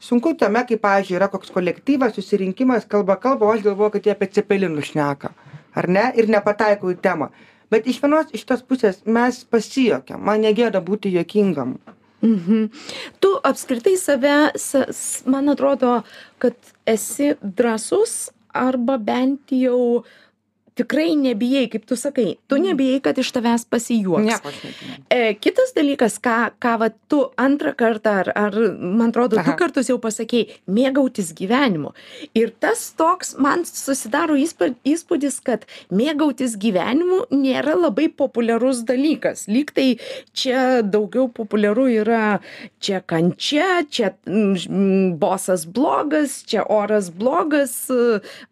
sunku 0.00 0.32
tame 0.40 0.62
kai 0.68 0.78
pavyzdžiui 0.80 1.18
yra 1.18 1.28
koks 1.32 1.52
kolektyvas 1.54 2.16
susirinkimas 2.16 2.88
kalba 2.88 3.18
kalba 3.20 3.46
o 3.46 3.52
aš 3.52 3.66
galvoju 3.66 3.96
kad 3.96 4.06
jie 4.06 4.14
apie 4.14 4.30
cepelinus 4.38 4.90
šneka 4.92 5.30
ar 5.76 5.88
ne 5.88 6.06
ir 6.16 6.30
nepataikau 6.32 6.94
į 6.94 6.98
temą. 7.04 7.28
Bet 7.70 7.86
iš 7.90 8.00
vienos 8.02 8.32
iš 8.32 8.46
tos 8.48 8.62
pusės 8.62 9.02
mes 9.04 9.42
pasijuokiam. 9.44 10.22
Man 10.22 10.44
negėda 10.46 10.80
būti 10.80 11.12
juokingam 11.12 11.76
Mhm. 12.26 12.70
Tu 13.20 13.28
apskritai 13.42 13.96
save, 13.96 14.50
man 15.26 15.48
atrodo, 15.48 16.02
kad 16.42 16.54
esi 16.86 17.34
drąsus 17.42 18.30
arba 18.56 18.96
bent 18.98 19.52
jau 19.52 20.02
tikrai 20.76 21.14
nebijai, 21.16 21.66
kaip 21.72 21.86
tu 21.88 21.96
sakai, 21.96 22.36
tu 22.50 22.58
nebijai, 22.60 23.00
kad 23.04 23.16
iš 23.18 23.30
tavęs 23.32 23.64
pasijuoks. 23.72 24.26
E, 25.08 25.34
kitas 25.40 25.72
dalykas, 25.76 26.18
ką, 26.20 26.34
ką 26.60 26.74
va, 26.82 26.90
tu 27.08 27.22
antrą 27.40 27.72
kartą, 27.78 28.12
ar, 28.22 28.30
ar 28.36 28.56
man 28.76 29.08
atrodo, 29.08 29.38
du 29.38 29.44
Aha. 29.44 29.56
kartus 29.56 29.88
jau 29.88 29.96
pasakėjai, 30.02 30.58
mėgautis 30.68 31.32
gyvenimu. 31.38 31.94
Ir 32.36 32.52
tas 32.60 32.82
toks, 32.98 33.34
man 33.40 33.64
susidaro 33.68 34.36
įspū- 34.36 34.74
įspūdis, 34.84 35.38
kad 35.46 35.64
mėgautis 35.88 36.58
gyvenimu 36.60 37.22
nėra 37.32 37.76
labai 37.78 38.10
populiarus 38.12 38.84
dalykas. 38.88 39.46
Lyg 39.48 39.72
tai 39.76 39.88
čia 40.36 40.82
daugiau 40.84 41.30
populiaru 41.32 41.88
yra 42.02 42.38
čia 42.84 43.00
kančia, 43.00 43.80
čia 43.88 44.12
mm, 44.28 45.16
bosas 45.22 45.64
blogas, 45.64 46.42
čia 46.44 46.66
oras 46.68 47.08
blogas, 47.08 47.78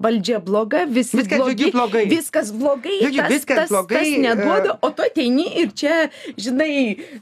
valdžia 0.00 0.40
bloga, 0.40 0.86
visi 0.88 1.20
Viskas, 1.20 1.38
blogi, 1.38 1.70
blogai. 1.74 2.06
Viskas 2.14 2.52
blogai, 2.54 2.96
Žodžiu, 3.02 3.22
tas, 3.22 3.32
viskas 3.32 3.60
tas, 3.62 3.72
blogai, 3.72 4.00
tas 4.00 4.22
neduoda, 4.24 4.72
e, 4.74 4.78
o 4.80 4.90
tu 4.94 5.04
ateini 5.06 5.46
ir 5.62 5.74
čia, 5.76 5.98
žinai, 6.46 6.70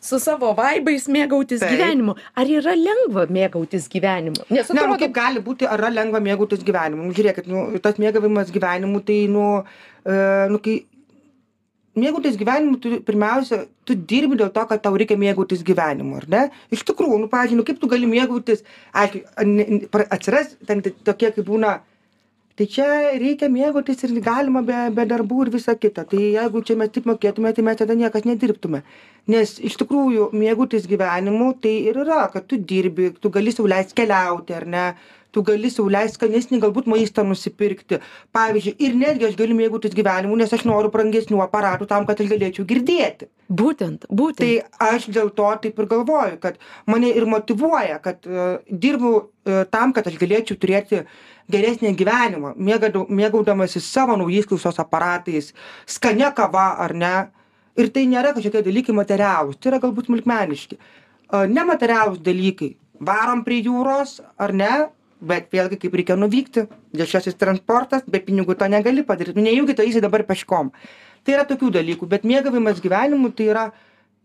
su 0.04 0.20
savo 0.22 0.52
vaibais 0.58 1.08
mėgautis 1.12 1.64
Taip. 1.64 1.74
gyvenimu. 1.74 2.16
Ar 2.38 2.54
yra 2.60 2.76
lengva 2.78 3.26
mėgautis 3.32 3.88
gyvenimu? 3.92 4.46
Nes 4.48 4.70
Ne, 4.72 4.78
nu 4.78 4.84
atrodo, 4.84 5.00
kaip 5.02 5.16
gali 5.16 5.42
būti, 5.44 5.68
ar 5.68 5.82
yra 5.82 5.92
lengva 5.92 6.22
mėgautis 6.24 6.64
gyvenimu. 6.66 7.08
Nu, 7.08 7.16
žiūrėkit, 7.16 7.50
nu, 7.50 7.66
tas 7.82 8.00
mėgavimas 8.02 8.54
gyvenimu, 8.54 9.02
tai, 9.08 9.20
nu, 9.32 9.46
e, 10.06 10.16
nu 10.52 10.62
kai 10.62 10.80
mėgautis 11.98 12.38
gyvenimu, 12.40 12.78
tu 12.80 12.98
pirmiausia, 13.04 13.62
tu 13.88 13.94
dirbi 13.94 14.38
dėl 14.40 14.50
to, 14.54 14.64
kad 14.68 14.82
tau 14.84 14.96
reikia 14.96 15.18
mėgautis 15.20 15.64
gyvenimu, 15.66 16.18
ar 16.20 16.28
ne? 16.34 16.42
Iš 16.72 16.84
tikrųjų, 16.88 17.20
nu, 17.24 17.28
pavyzdžiui, 17.32 17.58
nu, 17.60 17.66
kaip 17.68 17.80
tu 17.82 17.90
gali 17.90 18.08
mėgautis, 18.08 18.64
aišku, 18.96 19.24
atsiras 20.08 20.54
ten 20.68 20.84
tokie, 20.84 21.32
kaip 21.34 21.44
būna, 21.48 21.80
tai 22.58 22.66
čia 22.74 22.86
reikia 23.20 23.48
mėgautis 23.52 24.04
ir 24.06 24.18
galima 24.24 24.62
be, 24.66 24.78
be 24.96 25.06
darbų 25.08 25.46
ir 25.46 25.52
visa 25.56 25.74
kita. 25.78 26.04
Tai 26.08 26.20
jeigu 26.20 26.62
čia 26.66 26.76
mes 26.80 26.92
taip 26.92 27.08
mokėtume, 27.08 27.54
tai 27.56 27.64
mes 27.66 27.80
tada 27.80 27.96
niekas 27.98 28.28
nedirbtume. 28.28 28.82
Nes 29.32 29.56
iš 29.62 29.78
tikrųjų 29.80 30.32
mėgautis 30.34 30.88
gyvenimu 30.90 31.52
tai 31.62 31.78
ir 31.88 31.98
yra, 32.04 32.26
kad 32.32 32.48
tu 32.50 32.58
dirbi, 32.58 33.12
tu 33.22 33.30
gali 33.32 33.54
sauliaisti 33.54 33.96
keliauti, 34.02 34.56
ar 34.58 34.68
ne? 34.68 34.86
Tu 35.32 35.40
gali 35.46 35.70
sauliaisti 35.72 36.18
skanesnį 36.18 36.58
galbūt 36.60 36.88
maistą 36.92 37.22
nusipirkti. 37.24 38.02
Pavyzdžiui, 38.36 38.74
ir 38.84 38.98
netgi 39.00 39.30
aš 39.30 39.38
galiu 39.38 39.54
mėgautis 39.56 39.94
gyvenimu, 39.96 40.34
nes 40.36 40.52
aš 40.52 40.66
noriu 40.68 40.90
brangesnių 40.92 41.40
aparatų 41.46 41.88
tam, 41.88 42.04
kad 42.08 42.20
aš 42.20 42.28
galėčiau 42.34 42.66
girdėti. 42.68 43.30
būtent, 43.48 44.04
būtent. 44.10 44.42
Tai 44.42 44.90
aš 44.92 45.08
dėl 45.14 45.30
to 45.32 45.48
taip 45.64 45.80
ir 45.80 45.88
galvoju, 45.88 46.36
kad 46.42 46.60
mane 46.90 47.14
ir 47.16 47.24
motivuoja, 47.24 47.98
kad 48.04 48.28
uh, 48.28 48.58
dirbu 48.68 49.12
uh, 49.16 49.64
tam, 49.72 49.96
kad 49.96 50.10
aš 50.10 50.20
galėčiau 50.20 50.58
turėti 50.60 51.06
geresnį 51.50 51.94
gyvenimą, 51.96 52.54
mėgadau- 52.56 53.08
mėgaudamasi 53.08 53.80
savo 53.80 54.16
naujais 54.16 54.46
klausos 54.46 54.78
aparatais, 54.78 55.52
skania 55.86 56.32
kava 56.34 56.76
ar 56.78 56.94
ne. 56.94 57.30
Ir 57.76 57.88
tai 57.88 58.04
nėra 58.04 58.34
kažkokie 58.36 58.62
dalykai 58.62 58.92
materialūs, 58.92 59.56
tai 59.56 59.70
yra 59.72 59.80
galbūt 59.80 60.06
smulkmeniški. 60.06 60.76
Nematerialūs 61.32 62.20
dalykai. 62.20 62.76
Varom 63.00 63.44
prie 63.44 63.62
jūros 63.64 64.20
ar 64.38 64.52
ne, 64.52 64.88
bet 65.22 65.48
vėlgi 65.50 65.78
kaip 65.80 65.94
reikia 65.94 66.16
nuvykti, 66.18 66.66
viešasis 66.92 67.38
transportas, 67.38 68.02
be 68.06 68.20
pinigų 68.20 68.58
to 68.58 68.68
negali 68.68 69.02
padaryti. 69.06 69.38
Nu, 69.38 69.46
Nejaugi 69.46 69.74
to 69.78 69.82
eisi 69.86 70.02
dabar 70.02 70.22
peškom. 70.28 70.70
Tai 71.24 71.32
yra 71.32 71.46
tokių 71.48 71.70
dalykų, 71.78 72.08
bet 72.10 72.26
mėgavimas 72.28 72.82
gyvenimu 72.82 73.30
tai 73.34 73.48
yra, 73.54 73.64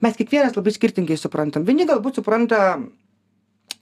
mes 0.01 0.17
kiekvienas 0.17 0.57
labai 0.57 0.74
skirtingai 0.74 1.17
suprantam. 1.17 1.63
Vieni 1.63 1.86
galbūt 1.86 2.19
supranta 2.19 2.81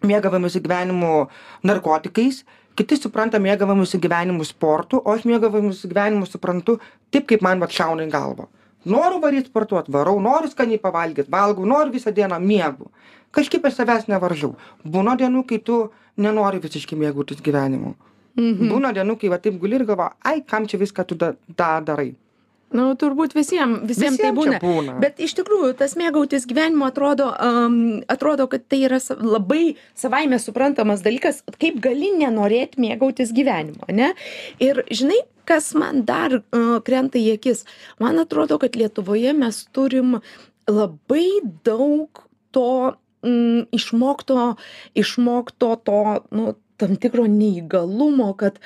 mėgavimusi 0.06 0.62
gyvenimu 0.64 1.28
narkotikais, 1.64 2.44
kiti 2.76 2.98
supranta 3.00 3.40
mėgavimusi 3.42 4.00
gyvenimu 4.04 4.46
sportu, 4.48 5.00
o 5.00 5.16
aš 5.16 5.26
mėgavimusi 5.30 5.90
gyvenimu 5.92 6.28
suprantu 6.30 6.78
taip, 7.12 7.28
kaip 7.30 7.44
man 7.46 7.64
va 7.64 7.70
šauna 7.72 8.06
į 8.06 8.12
galvą. 8.14 8.48
Noriu 8.86 9.20
varyti 9.22 9.50
sportuoti, 9.50 9.92
varau, 9.92 10.20
noriu 10.22 10.52
skaniai 10.52 10.82
pavalgyti, 10.82 11.32
valgau, 11.32 11.66
noriu 11.66 11.96
visą 11.96 12.14
dieną 12.14 12.38
miegu. 12.40 12.92
Kažkaip 13.34 13.66
aš 13.66 13.80
savęs 13.80 14.10
nevaržau. 14.12 14.54
Būna 14.86 15.16
dienų, 15.20 15.42
kai 15.50 15.58
tu 15.60 15.80
nenori 16.22 16.62
visiškai 16.64 17.00
mėgautis 17.00 17.42
gyvenimu. 17.44 17.96
Mhm. 18.36 18.70
Būna 18.70 18.92
dienų, 18.96 19.18
kai 19.20 19.32
va 19.32 19.40
taip 19.42 19.58
guli 19.60 19.80
ir 19.80 19.88
galvo, 19.88 20.12
ai, 20.24 20.42
kam 20.46 20.68
čia 20.68 20.78
viską 20.78 21.08
tu 21.08 21.18
da, 21.20 21.34
da 21.48 21.80
darai. 21.82 22.14
Nu, 22.74 22.96
turbūt 22.98 23.36
visiems, 23.38 23.84
visiems 23.88 24.18
tai 24.18 24.32
Visiem 24.32 24.36
būna. 24.36 24.58
čia 24.60 24.68
būna. 24.68 24.96
Bet 25.00 25.20
iš 25.22 25.36
tikrųjų, 25.38 25.76
tas 25.78 25.94
mėgautis 25.96 26.48
gyvenimu 26.50 26.88
atrodo, 26.88 27.30
um, 27.40 28.02
atrodo 28.12 28.48
kad 28.52 28.66
tai 28.68 28.80
yra 28.88 28.98
labai 29.22 29.76
savaime 29.96 30.40
suprantamas 30.42 31.04
dalykas, 31.06 31.44
kaip 31.62 31.78
gali 31.80 32.10
nenorėti 32.18 32.82
mėgautis 32.82 33.32
gyvenimu, 33.38 33.86
ne? 33.96 34.14
Ir 34.60 34.82
žinai, 34.90 35.22
kas 35.46 35.74
man 35.78 36.04
dar 36.10 36.40
uh, 36.42 36.82
krenta 36.84 37.22
į 37.22 37.38
akis, 37.38 37.64
man 38.02 38.18
atrodo, 38.20 38.58
kad 38.60 38.76
Lietuvoje 38.76 39.32
mes 39.38 39.62
turim 39.72 40.18
labai 40.68 41.40
daug 41.64 42.10
to 42.52 42.96
mm, 43.24 43.70
išmokto, 43.72 44.56
išmokto 44.98 45.76
to, 45.86 46.02
nu, 46.32 46.56
tam 46.82 46.98
tikro 47.00 47.24
neįgalumo, 47.30 48.34
kad, 48.36 48.58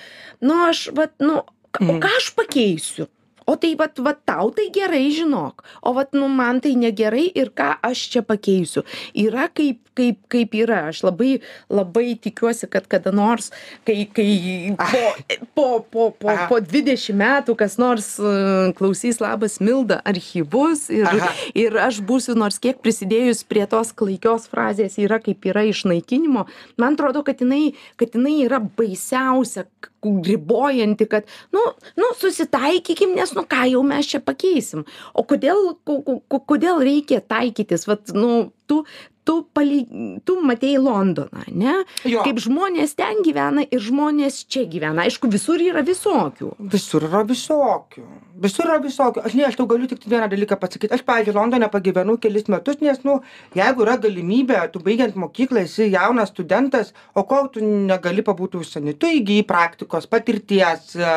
nu, 0.42 0.56
aš, 0.72 0.88
vat, 0.98 1.14
nu, 1.20 1.44
o 1.44 1.84
Mhm. 1.84 2.00
ką 2.02 2.10
aš 2.18 2.32
pakeisiu? 2.34 3.06
O 3.50 3.56
tai 3.58 3.74
vat, 3.80 3.98
vat 4.06 4.20
tau 4.30 4.52
tai 4.54 4.70
gerai 4.74 5.08
žinok, 5.14 5.64
o 5.82 5.94
vat 5.98 6.14
nu 6.14 6.28
man 6.30 6.62
tai 6.62 6.76
negerai 6.78 7.30
ir 7.34 7.50
ką 7.58 7.72
aš 7.90 8.06
čia 8.14 8.22
pakeisiu. 8.22 8.84
Yra 9.18 9.48
kaip, 9.50 9.82
kaip, 9.98 10.20
kaip 10.32 10.54
yra. 10.62 10.84
Aš 10.90 11.02
labai, 11.08 11.40
labai 11.72 12.14
tikiuosi, 12.22 12.70
kad 12.72 12.86
kada 12.92 13.12
nors, 13.16 13.50
kai, 13.88 14.06
kai 14.14 14.76
po, 14.78 15.82
po, 15.82 16.10
po, 16.12 16.12
po, 16.22 16.36
po 16.52 16.62
20 16.62 17.18
metų 17.20 17.56
kas 17.60 17.80
nors 17.82 18.12
uh, 18.22 18.70
klausys 18.78 19.22
labas 19.24 19.60
Milda 19.64 20.00
archyvus 20.08 20.88
ir, 20.94 21.10
ir 21.58 21.80
aš 21.82 22.02
būsiu 22.06 22.38
nors 22.40 22.60
kiek 22.62 22.84
prisidėjus 22.86 23.44
prie 23.50 23.66
tos 23.70 23.92
klaikios 23.98 24.48
frazės 24.52 25.00
yra 25.02 25.20
kaip 25.24 25.50
yra 25.50 25.66
išnaikinimo, 25.70 26.46
man 26.80 26.98
atrodo, 26.98 27.26
kad 27.28 27.42
jinai, 27.42 27.74
kad 28.00 28.14
jinai 28.16 28.40
yra 28.46 28.62
baisiausia, 28.62 29.66
ribojanti, 30.04 31.06
kad, 31.10 31.28
nu, 31.52 31.60
nu, 32.00 32.10
susitaikykim, 32.20 33.16
nes, 33.18 33.34
nu, 33.36 33.44
ką 33.50 33.66
jau 33.72 33.84
mes 33.84 34.08
čia 34.08 34.20
pakeisim. 34.24 34.86
O 35.14 35.24
kodėl, 35.28 35.76
ko- 35.88 36.02
ko- 36.04 36.44
kodėl 36.54 36.80
reikia 36.86 37.20
taikytis, 37.22 37.88
vat, 37.90 38.14
nu, 38.16 38.52
tu, 38.68 38.84
tu, 39.30 39.36
paly, 39.54 39.84
tu 40.26 40.40
matėjai 40.42 40.80
Londoną, 40.82 41.44
ne? 41.54 41.76
Jo. 42.10 42.24
Kaip 42.26 42.40
žmonės 42.42 42.96
ten 42.98 43.22
gyvena 43.26 43.66
ir 43.70 43.84
žmonės 43.84 44.42
čia 44.50 44.64
gyvena. 44.70 45.06
Aišku, 45.06 45.30
visur 45.30 45.62
yra 45.62 45.84
visokių. 45.86 46.56
Visur 46.74 47.06
yra 47.06 47.22
visokių. 47.30 48.06
Visur 48.42 48.66
yra 48.66 48.80
visokių. 48.82 49.22
Aš 49.28 49.36
ne, 49.38 49.46
aš 49.46 49.60
tau 49.60 49.68
galiu 49.70 49.90
tik 49.92 50.08
vieną 50.10 50.30
dalyką 50.32 50.58
pasakyti. 50.58 50.94
Aš, 50.98 51.06
pavyzdžiui, 51.06 51.36
Londone 51.38 51.70
pagyvenau 51.70 52.18
kelis 52.22 52.50
metus, 52.50 52.82
nes, 52.82 53.04
nu, 53.06 53.20
jeigu 53.58 53.86
yra 53.86 54.00
galimybė, 54.02 54.64
tu 54.74 54.82
baigiant 54.86 55.18
mokyklą, 55.20 55.68
esi 55.70 55.92
jaunas 55.94 56.34
studentas, 56.34 56.94
o 57.14 57.26
kol 57.30 57.52
tu 57.54 57.62
negali 57.62 58.26
pabūti 58.26 58.64
užsienį, 58.64 58.98
tu 58.98 59.14
įgyji 59.20 59.46
praktikos, 59.50 60.10
patirties, 60.10 60.96
e, 60.98 61.16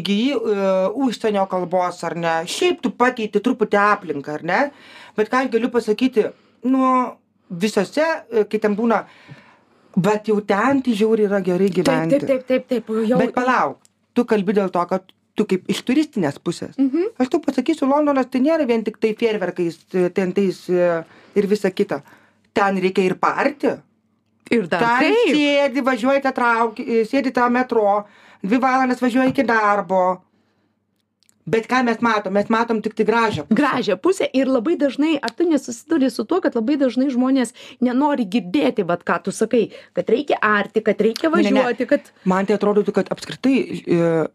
įgyji 0.00 0.36
uh, 0.38 1.00
užsienio 1.08 1.44
kalbos, 1.50 2.00
ar 2.08 2.16
ne. 2.16 2.36
Šiaip 2.48 2.80
tu 2.84 2.94
pakeiti 2.96 3.42
truputį 3.44 3.80
aplinką, 3.84 4.38
ar 4.38 4.46
ne. 4.46 4.60
Bet 5.18 5.28
ką 5.28 5.44
aš 5.44 5.52
galiu 5.52 5.68
pasakyti, 5.74 6.30
nu, 6.70 6.86
visose, 7.50 8.04
e, 8.30 8.44
kai 8.50 8.58
ten 8.62 8.76
būna, 8.78 9.02
bet 9.96 10.28
jau 10.30 10.40
ten 10.46 10.82
tai 10.82 10.94
žiauriai 10.94 11.28
yra 11.28 11.40
gerai 11.44 11.68
Taip, 11.70 11.78
gyventi. 11.80 12.18
taip, 12.20 12.28
taip, 12.46 12.46
taip, 12.46 12.68
taip. 12.86 12.92
Jau, 13.08 13.18
Bet 13.18 13.34
palauk, 13.34 13.80
tu 14.14 14.24
kalbi 14.24 14.54
dėl 14.56 14.70
to, 14.70 14.84
kad 14.86 15.02
tu 15.36 15.46
kaip 15.48 15.68
iš 15.70 15.82
turistinės 15.86 16.38
pusės. 16.42 16.76
Mhm. 16.78 17.14
Aš 17.18 17.28
tau 17.32 17.40
pasakysiu, 17.40 17.88
Londonas 17.88 18.26
tai 18.30 18.40
nėra 18.44 18.66
vien 18.68 18.82
tik 18.84 18.98
tai 19.00 19.14
fierverkais, 19.14 19.78
e, 19.94 20.08
tentais 20.10 20.68
e, 20.68 21.04
ir 21.34 21.46
visa 21.46 21.70
kita. 21.70 22.02
Ten 22.54 22.78
reikia 22.82 23.04
ir 23.06 23.14
parti. 23.14 23.70
Ir 24.50 24.66
dar 24.66 24.80
Ten 24.82 25.14
kaip. 25.14 25.34
sėdi, 25.36 25.82
važiuoji 25.86 26.22
tą 26.24 26.32
traukį, 26.34 27.04
sėdi 27.06 27.30
tą 27.32 27.44
metro, 27.50 28.04
dvi 28.42 28.58
valandas 28.58 28.98
važiuoji 29.00 29.30
iki 29.30 29.44
darbo. 29.46 30.22
Bet 31.46 31.66
ką 31.70 31.82
mes 31.84 32.02
matom? 32.04 32.34
Mes 32.36 32.50
matom 32.52 32.82
tik 32.84 32.94
tai 32.94 33.04
gražią. 33.08 33.46
pusę. 33.48 33.56
gražią 33.56 33.96
pusę 33.96 34.28
ir 34.34 34.46
labai 34.46 34.76
dažnai 34.76 35.18
ar 35.22 35.30
tu 35.30 35.48
nesusiduri 35.48 36.10
su 36.10 36.24
tuo 36.24 36.40
kad 36.40 36.54
labai 36.54 36.76
dažnai 36.76 37.08
žmonės 37.10 37.54
nenori 37.80 38.26
girdėti 38.28 38.84
vat 38.84 39.04
ką 39.04 39.22
tu 39.24 39.32
sakai 39.32 39.70
kad 39.94 40.08
reikia 40.08 40.36
arti 40.40 40.82
kad 40.82 41.00
reikia 41.00 41.30
Ne, 41.30 41.42
ne, 41.42 41.50
ne. 41.50 41.60
važiuoti 41.60 41.86
kad 41.86 42.12
Man 42.24 42.46
tai 42.46 42.54
atrodo, 42.54 42.84
kad 42.92 43.08
apskritai 43.10 43.56
e, 43.56 44.26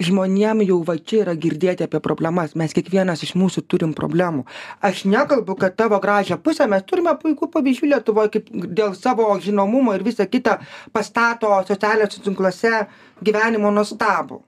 žmonėm 0.00 0.62
jau 0.64 0.80
va 0.86 0.96
čia 0.98 1.22
yra 1.22 1.34
girdėti 1.38 1.84
apie 1.86 2.00
problemas. 2.02 2.54
Mes 2.58 2.72
kiekvienas 2.74 3.22
iš 3.22 3.34
mūsų 3.38 3.64
turim 3.68 3.92
problemų. 3.94 4.44
Aš 4.82 5.04
nekalbu, 5.10 5.56
kad 5.60 5.76
tavo 5.76 6.00
gražią 6.02 6.38
pusę 6.42 6.66
mes 6.70 6.82
turime 6.88 7.14
puikų 7.20 7.50
pavyzdžių 7.54 7.92
Lietuvoje, 7.92 8.32
kaip 8.38 8.50
dėl 8.50 8.94
savo 8.98 9.28
žinomumo 9.40 9.94
ir 9.94 10.02
visa 10.06 10.26
kita 10.26 10.58
pastato 10.92 11.52
socialiniuose 11.68 12.24
tinkluose 12.24 12.86
gyvenimo 13.22 13.70
nuostabų. 13.70 14.42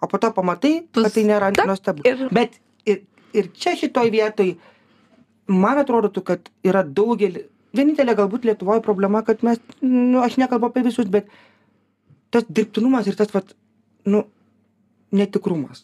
O 0.00 0.06
po 0.06 0.18
to 0.18 0.30
pamatai, 0.32 0.86
kad 0.94 1.12
tai 1.12 1.24
nėra 1.26 1.50
nuostabu. 1.66 2.02
ir- 2.06 2.28
Bet 2.32 2.58
ir, 2.86 3.02
ir 3.34 3.48
čia 3.52 3.74
šitoj 3.76 4.10
vietoj, 4.14 4.56
man 5.48 5.78
atrodo, 5.78 6.12
kad 6.22 6.48
yra 6.64 6.84
daugelį, 6.84 7.44
vienintelė 7.74 8.14
galbūt 8.16 8.44
lietuvoj 8.48 8.80
problema 8.82 9.22
kad 9.24 9.42
mes 9.42 9.58
nu 9.82 10.20
aš 10.22 10.36
nekalbu 10.38 10.66
apie 10.70 10.82
visus 10.86 11.06
bet 11.06 11.26
tas 12.30 12.44
dirbtinumas 12.48 13.06
ir 13.06 13.14
tas 13.16 13.28
vat 13.34 13.54
nu 14.04 14.24
netikrumas. 15.12 15.82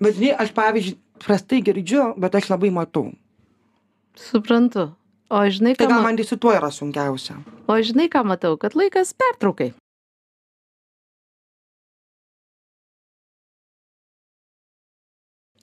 Bet 0.00 0.14
žinai 0.18 0.34
aš 0.38 0.52
pavyzdžiui 0.54 0.98
prastai 1.24 1.62
girdžiu 1.62 2.14
bet 2.18 2.34
aš 2.34 2.50
labai 2.50 2.70
matau. 2.70 3.12
Suprantu. 4.14 4.92
O 5.30 5.40
žinai 5.50 5.74
tai 5.74 5.86
ką 5.86 5.90
gal 5.90 6.02
ma 6.02 6.08
man 6.10 6.16
tai 6.16 6.24
su 6.28 6.36
tuo 6.36 6.52
yra 6.52 6.70
sunkiausia? 6.70 7.34
O 7.66 7.74
žinai 7.82 8.08
ką 8.12 8.22
matau? 8.26 8.56
Kad 8.60 8.74
laikas 8.78 9.14
pertraukai 9.16 9.72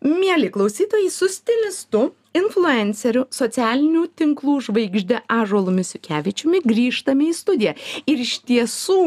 Mėly 0.01 0.49
klausytojai, 0.49 1.11
su 1.13 1.27
stilistu, 1.29 2.07
influenceriu, 2.33 3.27
socialinių 3.29 4.07
tinklų 4.17 4.55
žvaigždė 4.65 5.19
Ažuolu 5.29 5.73
Misiukevičiumi 5.75 6.63
grįžtame 6.65 7.27
į 7.29 7.35
studiją. 7.37 7.73
Ir 8.09 8.23
iš 8.23 8.39
tiesų 8.47 9.03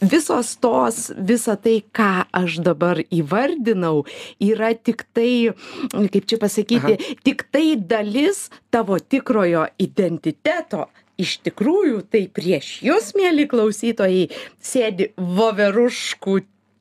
visos 0.00 0.54
tos, 0.62 1.02
visa 1.18 1.58
tai, 1.60 1.82
ką 1.84 2.24
aš 2.32 2.62
dabar 2.64 3.02
įvardinau, 3.12 4.06
yra 4.40 4.72
tik 4.72 5.04
tai, 5.12 5.52
kaip 5.92 6.30
čia 6.30 6.40
pasakyti, 6.40 6.96
Aha. 6.96 7.20
tik 7.28 7.44
tai 7.52 7.74
dalis 7.76 8.46
tavo 8.72 8.96
tikrojo 8.96 9.66
identiteto. 9.82 10.88
Iš 11.20 11.42
tikrųjų, 11.44 11.98
tai 12.08 12.24
prieš 12.32 12.78
jūs, 12.82 13.12
mėly 13.18 13.44
klausytojai, 13.50 14.30
sėdi 14.64 15.10
voveruškų 15.20 16.38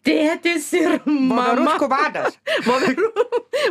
tėtis 0.07 0.71
ir 0.77 0.97
mama. 1.05 1.51
Voveruškų 1.51 1.91
vadas. 1.91 2.39
Voveru, 2.67 3.11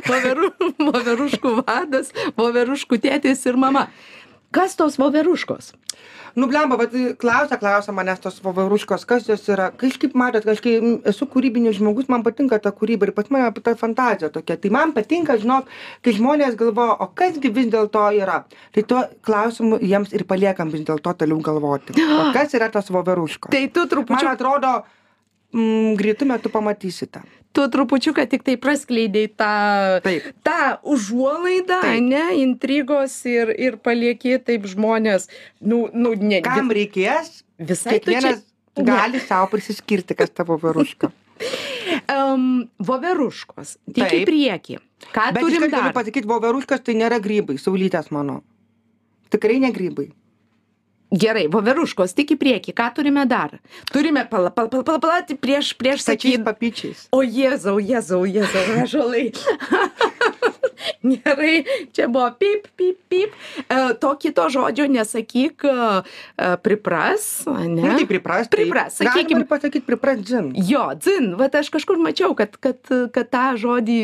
voveru, 0.07 0.53
voveruškų 0.79 1.57
vadas, 1.65 2.15
voveruškų 2.39 3.03
tėtis 3.09 3.47
ir 3.51 3.61
mama. 3.61 3.89
Kas 4.51 4.75
tos 4.75 4.99
voveruškos? 4.99 5.75
Nu, 6.35 6.47
blemba, 6.47 6.77
bet 6.79 6.95
klausia, 7.19 7.57
klausia 7.59 7.93
manęs 7.95 8.21
tos 8.23 8.39
voveruškos, 8.43 9.05
kas 9.09 9.27
jos 9.27 9.47
yra. 9.51 9.71
Kažkaip, 9.79 10.15
matot, 10.19 10.45
kažkaip 10.47 11.07
esu 11.11 11.27
kūrybinis 11.31 11.79
žmogus, 11.79 12.07
man 12.11 12.23
patinka 12.27 12.59
ta 12.63 12.71
kūryba 12.75 13.09
ir 13.09 13.15
pas 13.17 13.31
mane 13.35 13.51
ta 13.65 13.75
fantazija 13.79 14.31
tokia. 14.35 14.59
Tai 14.63 14.71
man 14.75 14.95
patinka, 14.95 15.39
žinok, 15.43 15.71
kai 16.07 16.15
žmonės 16.15 16.59
galvoja, 16.61 16.99
o 17.03 17.11
kasgi 17.19 17.51
vis 17.55 17.71
dėlto 17.73 18.05
yra. 18.21 18.41
Tai 18.75 18.87
tuo 18.93 19.03
klausimu 19.27 19.81
jiems 19.83 20.15
ir 20.15 20.27
paliekam 20.31 20.71
vis 20.71 20.87
dėlto 20.87 21.17
toliau 21.19 21.43
galvoti. 21.51 21.99
O 21.99 22.31
kas 22.37 22.55
yra 22.59 22.71
tos 22.75 22.93
voveruškos? 22.95 23.51
Tai 23.51 23.67
tu 23.75 23.87
Man 23.87 23.95
trupučiuką, 23.95 24.35
atrodo, 24.39 24.75
mm, 25.53 25.95
greitų 26.01 26.27
metų 26.31 26.51
pamatysite. 26.55 27.23
tu 27.53 27.65
trupučiuką 27.67 28.29
tik 28.31 28.45
tai 28.47 28.55
praskleidėjai 28.63 29.31
tą, 29.35 29.55
Taip. 30.05 30.27
tą 30.47 30.59
užuolaidą, 30.87 31.81
Taip. 31.83 32.03
ne, 32.07 32.25
intrigos 32.45 33.17
ir, 33.27 33.51
ir 33.59 33.77
palieki 33.83 34.37
taip 34.39 34.69
žmonės, 34.71 35.27
nu, 35.61 35.89
nu 35.93 36.15
ne, 36.15 36.39
Kam 36.47 36.71
reikės, 36.71 37.43
visai 37.59 37.99
tu 37.99 38.13
čia- 38.13 38.21
kiekvienas 38.21 38.45
gali 38.87 39.19
savo 39.21 39.51
prisiskirti, 39.51 40.15
kas 40.15 40.31
tavo 40.31 40.57
voveruška. 40.63 41.11
Um, 42.07 42.69
voveruškos, 42.91 43.75
tik 43.91 44.05
į 44.05 44.09
Taip. 44.13 44.29
priekį. 44.31 44.79
Ką 45.11 45.27
Bet 45.35 45.43
turim 45.43 45.57
iškart 45.59 45.73
galiu 45.73 45.91
dar? 45.91 45.97
pasakyti, 45.97 46.29
voveruškas 46.31 46.83
tai 46.87 46.95
nėra 46.95 47.19
grybai, 47.25 47.57
saulytės 47.59 48.13
mano. 48.15 48.43
Tikrai 49.33 49.59
ne 49.63 49.71
grybai. 49.75 50.11
Gerai, 51.11 51.49
voveruškos, 51.51 52.15
tik 52.15 52.37
į 52.37 52.39
priekį. 52.39 52.75
Ką 52.79 52.87
turime 52.95 53.25
dar? 53.27 53.57
Turime 53.91 54.23
pala, 54.31 54.53
pala, 54.55 54.71
pala, 54.71 54.85
pala, 54.87 55.01
pala 55.03 55.39
prieš, 55.43 55.73
prieš 55.75 56.05
sakyti. 56.07 56.39
papyčiais. 56.47 57.09
O 57.11 57.25
Jėzau, 57.27 57.81
Jėzau, 57.83 58.23
Jėzau, 58.31 58.63
ražalai. 58.79 59.31
Gerai, 61.03 61.65
čia 61.97 62.07
buvo 62.13 62.31
pip, 62.39 62.69
pip, 62.79 63.01
pip. 63.11 63.35
E, 63.67 63.81
to 64.01 64.13
kito 64.23 64.47
žodžio 64.53 64.87
nesakyk, 64.87 65.67
e, 65.67 65.75
e, 66.39 66.55
pripras, 66.63 67.43
ne? 67.49 67.83
Nu, 67.83 67.97
tai 67.99 68.07
pripras. 68.07 68.49
tai 68.49 68.63
Pripras, 68.63 69.01
galima 69.01 69.17
sakykim. 69.17 69.43
ir 69.43 69.51
pasakyti 69.51 69.87
pripras 69.87 70.23
dzin. 70.23 70.53
Jo, 70.57 70.91
dzin, 70.95 71.35
va 71.41 71.51
aš 71.51 71.73
kažkur 71.75 71.99
mačiau, 72.01 72.37
kad, 72.39 72.55
kad, 72.57 72.79
kad 72.87 73.27
tą 73.35 73.47
žodį, 73.61 74.01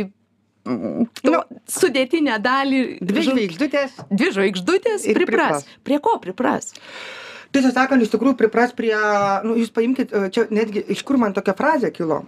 Nu. 0.67 1.41
sudėtinę 1.71 2.39
dalį. 2.43 2.81
Dvi 3.01 3.27
žvaigždutės. 3.29 3.99
Dvi 4.11 4.31
žvaigždutės 4.35 5.07
Ir 5.07 5.21
pripras. 5.21 5.63
pripras. 5.63 5.83
Prie 5.87 6.01
ko 6.03 6.17
pripras? 6.23 6.73
Tiesą 7.55 7.71
sakant, 7.73 8.03
iš 8.03 8.11
tikrųjų 8.13 8.37
pripras 8.41 8.75
prie, 8.77 8.95
nu, 9.47 9.55
jūs 9.57 9.71
paimkite, 9.73 10.11
e, 10.11 10.33
čia 10.35 10.49
netgi 10.51 10.83
iš 10.93 11.05
kur 11.07 11.17
man 11.23 11.33
tokia 11.37 11.55
frazė 11.57 11.93
kilo. 11.95 12.25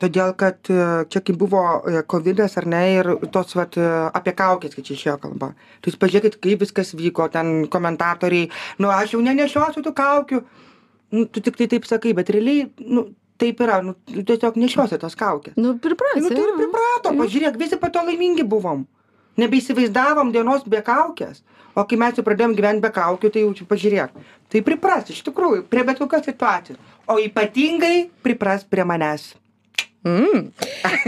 Todėl, 0.00 0.32
kad 0.38 0.66
e, 0.72 1.04
čia 1.12 1.20
kai 1.20 1.34
buvo 1.38 1.60
e, 1.84 2.00
COVID 2.08 2.40
ar 2.46 2.66
ne 2.72 2.80
ir 2.96 3.10
tos 3.34 3.52
vat, 3.58 3.76
e, 3.76 3.88
apie 4.16 4.32
kaukės, 4.38 4.74
kai 4.74 4.84
čia 4.86 4.96
išėjo 4.96 5.16
kalba. 5.22 5.52
Tai 5.82 5.92
jūs 5.92 5.98
pažiūrėkit, 6.00 6.38
kaip 6.42 6.64
viskas 6.64 6.94
vyko, 6.96 7.28
ten 7.30 7.66
komentatoriai, 7.70 8.48
nu 8.82 8.90
aš 8.90 9.14
jau 9.14 9.22
nenešiosiu 9.22 9.84
tų 9.84 9.92
kaukių. 10.00 10.42
Nu, 11.12 11.26
tu 11.28 11.42
tik 11.44 11.58
tai 11.60 11.68
taip 11.68 11.84
sakai, 11.84 12.14
bet 12.16 12.32
realiai, 12.32 12.70
nu, 12.80 13.10
taip 13.42 13.62
yra, 13.64 13.80
nu, 13.84 13.96
tu 14.08 14.24
tiesiog 14.26 14.58
nešiosi 14.62 14.98
tas 15.02 15.18
kaukės. 15.18 15.56
Nu, 15.58 15.74
pripras. 15.82 16.20
Nu, 16.22 16.30
tai 16.30 16.42
ir 16.44 16.54
priprato, 16.58 17.14
pažiūrėk, 17.18 17.58
visi 17.60 17.78
po 17.80 17.90
to 17.92 18.04
laimingi 18.06 18.46
buvom. 18.46 18.86
Nebeįsivaizdavom 19.40 20.30
dienos 20.34 20.66
be 20.68 20.82
kaukės. 20.84 21.42
O 21.72 21.86
kai 21.88 21.96
mes 21.96 22.18
jau 22.18 22.24
pradėjom 22.26 22.54
gyventi 22.56 22.84
be 22.84 22.90
kaukių, 22.92 23.30
tai 23.32 23.44
jau 23.46 23.52
čia 23.56 23.66
pažiūrėk. 23.68 24.16
Tai 24.52 24.60
pripras, 24.66 25.08
iš 25.12 25.22
tikrųjų, 25.24 25.64
prie 25.72 25.84
bet 25.88 26.02
kokios 26.02 26.26
situacijos. 26.28 26.80
O 27.08 27.16
ypatingai 27.22 28.10
pripras 28.24 28.66
prie 28.68 28.84
manęs. 28.88 29.30
Mm. 30.04 30.50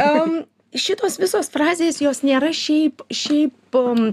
Um, 0.01 0.37
šitos 0.73 1.18
visos 1.20 1.51
frazės, 1.53 2.01
jos 2.01 2.23
nėra 2.25 2.55
šiaip, 2.57 3.05
šiaip, 3.12 3.77
um, 3.77 4.09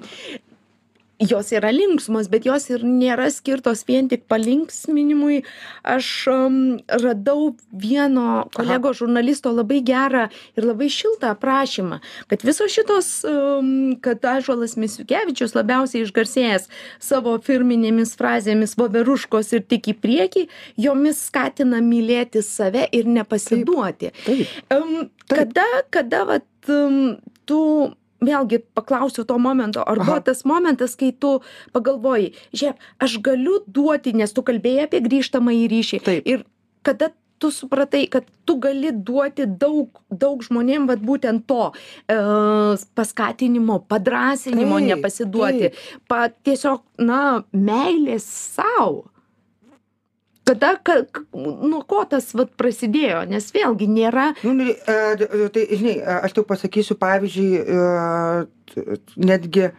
jos 1.22 1.52
yra 1.54 1.72
linksmos, 1.74 2.30
bet 2.32 2.46
jos 2.48 2.68
ir 2.72 2.84
nėra 2.86 3.28
skirtos 3.34 3.84
vien 3.88 4.10
tik 4.12 4.26
palinksminimui. 4.32 5.42
Aš 5.88 6.10
um, 6.32 6.58
radau 7.04 7.52
vieno 7.72 8.48
kolego 8.56 8.94
žurnalisto 8.98 9.54
labai 9.54 9.82
gerą 9.86 10.28
ir 10.58 10.68
labai 10.68 10.90
šiltą 10.92 11.34
aprašymą, 11.36 12.02
kad 12.32 12.46
visos 12.48 12.74
šitos, 12.74 13.12
um, 13.30 13.94
kad 14.02 14.26
Ažuolas 14.34 14.78
Misiukevičius 14.82 15.56
labiausiai 15.58 16.06
išgarsėjęs 16.08 16.70
savo 17.04 17.38
firminėmis 17.46 18.16
frazėmis 18.20 18.78
voveruškos 18.80 19.54
ir 19.58 19.66
tik 19.70 19.92
į 19.94 19.98
priekį, 20.02 20.48
jomis 20.82 21.22
skatina 21.30 21.82
mylėti 21.86 22.44
save 22.46 22.88
ir 22.92 23.10
nepasiduoti. 23.10 24.14
Taip. 24.26 24.60
Um, 24.74 25.10
kada, 25.30 25.68
kada 25.94 26.26
vat, 26.28 26.48
tu 27.46 27.62
vėlgi 28.22 28.62
paklausiu 28.78 29.26
to 29.28 29.38
momento, 29.42 29.84
ar 29.84 30.02
buvo 30.02 30.20
tas 30.26 30.44
momentas, 30.46 30.94
kai 31.00 31.12
tu 31.12 31.40
pagalvoji, 31.74 32.34
žiūrėk, 32.54 32.86
aš 33.02 33.18
galiu 33.26 33.62
duoti, 33.68 34.14
nes 34.18 34.34
tu 34.34 34.46
kalbėjai 34.46 34.88
apie 34.88 35.02
grįžtamą 35.08 35.56
į 35.64 35.66
ryšį. 35.74 36.02
Ir 36.30 36.46
kada 36.86 37.12
tu 37.42 37.50
supratai, 37.50 38.06
kad 38.06 38.28
tu 38.46 38.56
gali 38.62 38.92
duoti 38.94 39.48
daug, 39.50 39.98
daug 40.14 40.44
žmonėm, 40.46 40.86
vat 40.90 41.02
būtent 41.02 41.48
to 41.50 41.72
e, 41.74 42.18
paskatinimo, 42.98 43.80
padrasinimo, 43.90 44.78
Taip, 44.78 44.92
nepasiduoti, 44.92 45.72
pa, 46.12 46.28
tiesiog, 46.46 46.84
na, 47.02 47.42
meilės 47.50 48.28
savo. 48.30 49.10
Kada, 50.52 50.74
ka, 50.84 50.98
nuo 51.32 51.80
ko 51.88 52.02
tas 52.12 52.26
vat 52.36 52.50
prasidėjo, 52.60 53.22
nes 53.32 53.46
vėlgi 53.56 53.86
nėra 53.88 54.34
Nu, 54.44 54.66
e, 54.68 55.48
tai, 55.56 55.64
žinai, 55.70 55.94
e, 56.02 56.16
aš 56.28 56.36
tau 56.36 56.44
pasakysiu, 56.50 56.98
pavyzdžiui, 57.00 57.62
e, 57.62 58.98
netgi, 59.16 59.70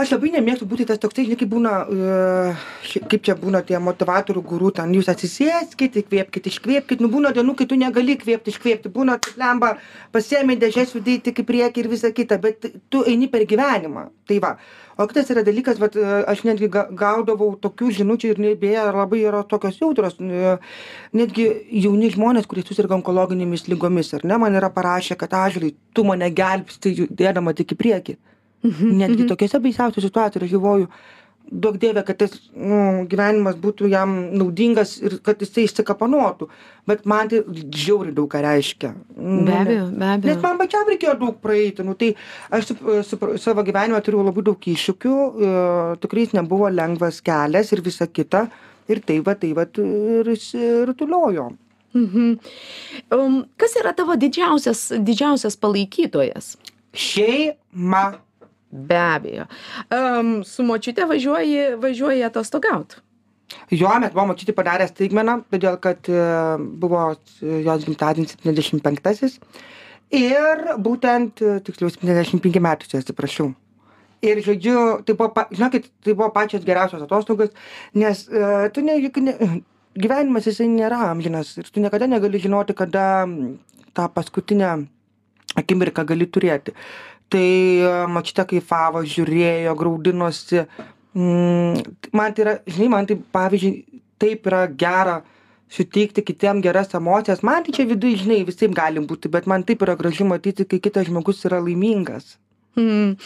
aš 0.00 0.12
labai 0.14 0.30
nemėgstu 0.34 0.66
būti 0.68 0.86
tas 0.88 0.98
toksai, 1.00 1.24
žinai, 1.26 1.36
kaip 1.40 1.50
būna, 1.52 1.72
e, 1.90 3.00
kaip 3.10 3.24
čia 3.26 3.34
būna 3.38 3.60
tie 3.66 3.78
motivatorių 3.82 4.42
gurų, 4.50 4.72
ten 4.78 4.92
jūs 4.96 5.08
atsisėskit, 5.12 5.98
įkvėpkit, 6.02 6.48
iškvėpkit, 6.50 7.02
nu 7.04 7.10
būna 7.12 7.32
dienų, 7.36 7.54
kai 7.58 7.66
tu 7.70 7.78
negali 7.80 8.16
įkvėpti, 8.16 8.54
iškvėpti, 8.54 8.92
būna 8.94 9.18
taip 9.22 9.40
lemba, 9.40 9.74
pasiemi 10.14 10.56
dėžės 10.60 10.94
vidai 10.96 11.18
tik 11.24 11.42
į 11.42 11.46
priekį 11.50 11.84
ir 11.84 11.90
visa 11.92 12.12
kita, 12.14 12.38
bet 12.42 12.70
tu 12.90 13.04
eini 13.04 13.28
per 13.30 13.46
gyvenimą. 13.50 14.08
Tai 14.30 14.38
va. 14.44 14.54
O 15.00 15.06
kitas 15.08 15.30
yra 15.32 15.44
dalykas, 15.46 15.78
vat, 15.80 15.96
e, 15.96 16.06
aš 16.28 16.44
netgi 16.44 16.68
ga- 16.68 16.88
gaudavau 16.92 17.54
tokių 17.56 17.92
žinučių 18.00 18.32
ir 18.34 18.56
beje 18.60 18.82
labai 18.92 19.22
yra 19.24 19.44
tokios 19.44 19.78
jautros, 19.80 20.18
e, 20.20 20.58
netgi 21.12 21.46
jauni 21.82 22.10
žmonės, 22.12 22.46
kurie 22.46 22.64
susirga 22.66 22.98
onkologinėmis 23.00 23.68
lygomis, 23.68 24.12
ar 24.14 24.24
ne, 24.24 24.36
man 24.36 24.54
yra 24.54 24.68
parašę, 24.68 25.16
kad 25.16 25.30
ažlai, 25.30 25.74
tu 25.94 26.04
mane 26.04 26.30
gelbsti 26.30 26.96
judėdama 27.04 27.54
tik 27.56 27.72
į 27.72 27.80
priekį. 27.80 28.16
Netgi 28.62 29.26
tokiuose 29.30 29.62
baisiausiose 29.64 30.10
situacijose 30.10 30.46
aš 30.46 30.52
galvoju, 30.52 30.88
duok 31.50 31.78
dievė, 31.82 32.02
kad 32.06 32.18
tas 32.20 32.36
nu, 32.54 33.06
gyvenimas 33.10 33.56
būtų 33.60 33.88
jam 33.90 34.12
naudingas 34.38 34.94
ir 35.02 35.16
kad 35.24 35.40
jisai 35.42 35.64
išsikapanotų. 35.66 36.46
Bet 36.88 37.06
man 37.10 37.30
tai 37.32 37.40
žiauriai 37.48 38.14
daug 38.14 38.28
ką 38.30 38.42
reiškia. 38.44 38.92
Nu, 39.16 39.42
Be 39.48 39.56
abejo, 39.58 39.86
be 39.90 40.10
abejo. 40.14 40.30
Nes 40.30 40.44
man 40.44 40.60
pačiam 40.60 40.86
reikėjo 40.90 41.16
daug 41.24 41.40
praeiti. 41.42 41.86
Nu, 41.86 41.96
tai 41.98 42.12
aš 42.54 42.70
su, 42.70 42.76
su, 43.08 43.20
savo 43.42 43.64
gyvenime 43.66 44.00
turiu 44.06 44.22
labai 44.26 44.46
daug 44.46 44.70
iššūkių. 44.74 45.16
E, 45.16 45.50
tikrai 46.04 46.26
jis 46.26 46.36
nebuvo 46.38 46.70
lengvas 46.70 47.18
kelias 47.24 47.74
ir 47.74 47.82
visa 47.86 48.06
kita. 48.06 48.46
Ir 48.90 49.02
tai 49.06 49.18
va, 49.26 49.34
tai 49.38 49.52
va 49.56 49.66
ir 49.66 50.32
išsirutuliojo. 50.36 51.50
Mhm. 51.98 52.32
Um, 53.10 53.40
kas 53.58 53.74
yra 53.80 53.90
tavo 53.98 54.14
didžiausias, 54.18 54.92
didžiausias 55.02 55.58
palaikytojas? 55.58 56.54
Šeima. 56.94 58.20
Be 58.70 58.98
abejo. 58.98 59.46
Am 59.90 60.40
su 60.44 60.62
močiute 60.66 61.04
važiuoji 61.04 61.76
važiuoji 61.82 62.24
atostogaut? 62.24 63.00
Jo 63.70 63.90
mes 64.00 64.12
buvom 64.14 64.30
močiutei 64.30 64.54
padarę 64.54 64.86
staigmeną 64.90 65.40
todėl 65.50 65.78
kad 65.82 66.06
e, 66.10 66.20
buvo 66.82 67.00
e, 67.14 67.62
jos 67.66 67.86
gimtadienis 67.86 68.34
septyniasdešim 68.34 68.82
penktasis 68.84 69.40
ir 70.14 70.62
būtent 70.78 71.42
e, 71.42 71.56
tiksliau 71.66 71.90
septyniasdešim 71.90 72.42
penki 72.44 72.62
metai 72.62 72.90
čia 72.90 73.02
atsiprašau. 73.02 73.50
Ir 74.22 74.42
žodžiu 74.44 75.00
tai 75.06 75.16
buvo 75.18 75.46
žinokit 75.50 75.90
tai 76.04 76.14
buvo 76.14 76.30
pačios 76.34 76.66
geriausios 76.66 77.02
atostogos 77.06 77.50
nes 77.94 78.22
e, 78.28 78.70
tu 78.74 78.86
ne 78.86 78.98
juk 79.00 79.18
ne 79.24 79.34
gyvenimas 79.98 80.46
jisai 80.46 80.68
nėra 80.70 81.02
amžinas 81.10 81.56
ir 81.58 81.70
tu 81.70 81.82
niekada 81.82 82.06
negali 82.06 82.38
žinoti 82.38 82.76
kada 82.78 83.26
tą 83.94 84.06
paskutinę 84.14 84.74
akimirką 85.58 86.04
gali 86.06 86.26
turėti 86.30 86.74
tai 87.32 87.48
e, 87.80 87.90
močiutė 88.14 88.46
kaifavo 88.54 89.02
žiūrėjo 89.06 89.74
graudinosi. 89.78 90.64
Mm, 91.16 91.80
man 92.16 92.34
tai 92.36 92.44
yra 92.46 92.56
žinai 92.68 92.90
man 92.92 93.08
tai 93.08 93.18
pavyzdžiui 93.36 94.02
taip 94.20 94.46
yra 94.50 94.66
gera 94.82 95.20
suteikti 95.70 96.24
kitiem 96.26 96.62
geras 96.64 96.94
emocijas. 96.98 97.44
Man 97.46 97.66
tai 97.66 97.74
čia 97.76 97.88
viduj 97.88 98.20
žinai 98.24 98.42
visaip 98.48 98.74
gali 98.76 99.02
būti 99.02 99.30
bet 99.32 99.48
man 99.50 99.66
taip 99.66 99.82
yra 99.86 99.96
gražu 99.98 100.26
matyti 100.28 100.66
kai 100.66 100.82
kitas 100.82 101.08
žmogus 101.10 101.44
yra 101.48 101.62
laimingas. 101.62 102.36
Mm. 102.78 103.16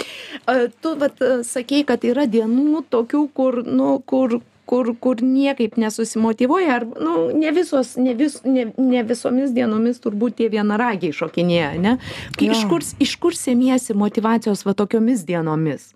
Tu 0.81 0.97
vat 1.01 1.21
sakei, 1.45 1.85
kad 1.85 2.05
yra 2.09 2.25
dienų 2.31 2.85
tokių, 2.93 3.27
kur, 3.37 3.61
nu, 3.67 3.99
kur, 4.09 4.39
kur, 4.69 4.93
kur 5.01 5.21
niekaip 5.23 5.77
nesusimotivuoja, 5.81 6.79
ar 6.79 6.87
nu, 6.89 7.17
ne, 7.37 7.51
visos, 7.57 7.95
ne, 8.01 8.15
vis, 8.19 8.39
ne, 8.45 8.69
ne 8.79 9.03
visomis 9.07 9.53
dienomis 9.57 10.01
turbūt 10.05 10.39
tie 10.41 10.49
vienaragiai 10.53 11.15
šokinėja, 11.17 11.75
ne? 11.81 11.99
Kai, 12.39 12.53
iš, 12.55 12.65
kur, 12.71 12.87
iš 13.05 13.19
kur 13.21 13.37
semiesi 13.37 13.97
motivacijos 13.97 14.65
va 14.67 14.77
tokiomis 14.77 15.27
dienomis? 15.29 15.93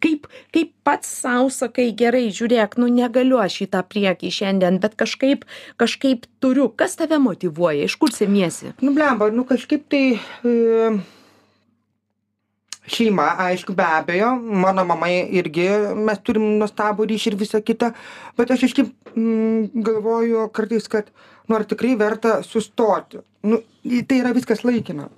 Kaip, 0.00 0.30
kaip 0.54 0.70
pats 0.84 1.10
savo 1.20 1.50
sakai, 1.52 1.90
gerai, 1.92 2.30
žiūrėk, 2.32 2.78
nu 2.80 2.88
negaliu 2.88 3.36
aš 3.42 3.58
į 3.66 3.70
tą 3.74 3.82
priekį 3.84 4.30
šiandien, 4.32 4.78
bet 4.80 4.96
kažkaip, 5.00 5.44
kažkaip 5.80 6.24
turiu. 6.40 6.70
Kas 6.72 6.96
tave 6.96 7.18
motivuoja, 7.20 7.84
iš 7.84 7.98
kur 8.00 8.12
semiesi? 8.16 8.72
nu 8.80 8.94
blemba 8.96 9.28
nu 9.34 9.44
kažkaip 9.44 9.84
tai 9.92 10.04
e, 10.16 10.54
šeima 12.90 13.26
aišku 13.46 13.74
be 13.76 13.86
abejo. 13.86 14.32
Mano 14.64 14.84
mama 14.88 15.10
irgi 15.10 15.68
mes 15.96 16.20
turim 16.26 16.46
nuostabų 16.60 17.06
ryšį 17.10 17.32
ir 17.32 17.38
visa 17.40 17.60
kita. 17.64 17.92
Bet 18.38 18.52
aš 18.54 18.66
kažkaip 18.66 18.90
mm, 19.14 19.84
galvoju 19.86 20.48
kartais 20.56 20.88
kad 20.90 21.10
nu 21.48 21.58
ar 21.58 21.66
tikrai 21.68 21.96
verta 22.00 22.40
sustoti? 22.46 23.22
Nu 23.46 23.62
tai 24.08 24.20
yra 24.20 24.34
viskas 24.36 24.64
laikina. 24.66 25.08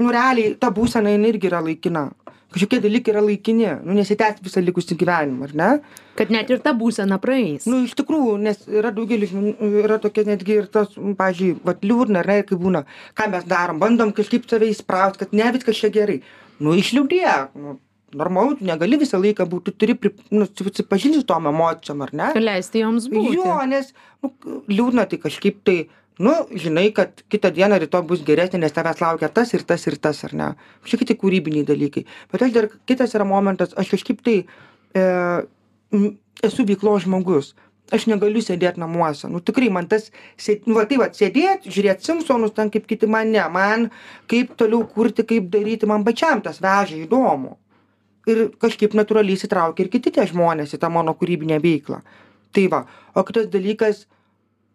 Nu 0.00 0.10
realiai 0.10 0.56
ta 0.58 0.72
būsena 0.74 1.14
jinai 1.14 1.34
irgi 1.34 1.50
yra 1.52 1.62
laikina. 1.64 2.08
Kažkokie 2.54 2.78
dalykai 2.84 3.10
yra 3.10 3.22
laikini. 3.24 3.70
Nu 3.82 3.96
nesitęs 3.96 4.42
visą 4.44 4.62
likusį 4.62 4.98
gyvenimą 4.98 5.48
ar 5.48 5.54
ne? 5.58 5.70
Kad 6.14 6.30
net 6.30 6.50
ir 6.54 6.60
ta 6.62 6.70
būsena 6.78 7.18
praeis. 7.22 7.66
nu 7.66 7.80
iš 7.82 7.96
tikrųjų 7.98 8.36
nes 8.42 8.60
yra 8.70 8.92
daugelis 8.94 9.32
žmonių 9.32 9.70
yra 9.82 9.98
tokie 10.02 10.22
netgi 10.26 10.60
ir 10.60 10.68
tas 10.70 10.94
pavyzdžiui 10.94 11.56
vat 11.66 11.82
liūdna 11.82 12.22
ar 12.22 12.30
ne 12.30 12.36
kaip 12.46 12.60
būna 12.62 12.84
ką 13.18 13.26
mes 13.32 13.48
darom 13.50 13.80
bandom 13.82 14.12
kažkaip 14.14 14.46
save 14.50 14.70
įspraust 14.70 15.18
kad 15.18 15.34
ne 15.34 15.50
viskas 15.56 15.80
čia 15.80 15.90
gerai 15.90 16.20
nu 16.64 16.76
išliūdėk 16.80 17.58
nu 17.60 17.78
normalu 18.14 18.56
tu 18.58 18.66
negali 18.68 18.98
visą 19.00 19.18
laiką 19.20 19.46
būt 19.50 19.68
tu 19.68 19.74
turi 19.82 19.96
pri 19.98 20.12
nu 20.34 20.46
susipažinti 20.46 21.20
su 21.20 21.26
tom 21.28 21.48
emocijom 21.50 22.04
ar 22.06 22.14
ne? 22.14 22.30
Leisti 22.40 22.82
joms 22.84 23.08
būti. 23.10 23.36
jo 23.38 23.58
nes 23.70 23.92
nu 24.22 24.32
liūdna 24.70 25.06
tai 25.10 25.18
kažkaip 25.22 25.60
tai 25.66 25.76
nu 26.22 26.34
žinai 26.64 26.86
kad 26.94 27.24
kitą 27.32 27.50
dieną 27.54 27.80
rytoj 27.82 28.04
bus 28.10 28.22
geresnė 28.26 28.62
nes 28.64 28.76
tavęs 28.76 29.02
laukia 29.02 29.28
tas 29.28 29.54
ir 29.56 29.66
tas 29.66 29.86
ir 29.90 29.98
tas 29.98 30.22
ar 30.28 30.34
ne? 30.34 30.52
Kažkokie 30.86 31.10
tai 31.10 31.18
kūrybiniai 31.18 31.66
dalykai. 31.66 32.06
Bet 32.32 32.46
aš 32.46 32.54
dar 32.54 32.70
kitas 32.86 33.16
yra 33.18 33.26
momentas 33.28 33.74
aš 33.76 33.90
kažkaip 33.96 34.22
tai 34.26 34.38
e, 34.94 35.04
esu 36.42 36.66
veiklos 36.68 37.08
žmogus 37.08 37.54
aš 37.92 38.06
negaliu 38.08 38.40
sėdėt 38.44 38.78
namuose. 38.80 39.28
Nu 39.28 39.40
tikrai 39.44 39.68
man 39.72 39.88
tas 39.90 40.08
sė 40.40 40.60
nu 40.68 40.78
va 40.78 40.86
tai 40.88 40.98
vat 41.02 41.18
sėdėt 41.18 41.68
žiūrėt 41.68 42.04
simpsonus 42.06 42.54
ten 42.56 42.70
kaip 42.72 42.86
kiti 42.88 43.08
man 43.10 43.32
ne 43.34 43.44
man 43.52 43.90
kaip 44.30 44.54
toliau 44.60 44.86
kurti 44.88 45.26
kaip 45.28 45.50
daryti 45.52 45.88
man 45.90 46.06
pačiam 46.06 46.42
tas 46.44 46.62
veža 46.64 46.96
įdomu. 47.02 47.58
Ir 48.30 48.46
kažkaip 48.56 48.96
natūraliai 48.96 49.36
įsitraukia 49.36 49.84
ir 49.84 49.92
kiti 49.92 50.14
tie 50.14 50.24
žmonės 50.30 50.72
į 50.72 50.80
tą 50.80 50.88
mano 50.92 51.12
kūrybinę 51.18 51.60
veiklą. 51.60 52.00
Tai 52.54 52.66
va 52.72 52.84
o 53.12 53.24
kitas 53.26 53.50
dalykas 53.52 54.06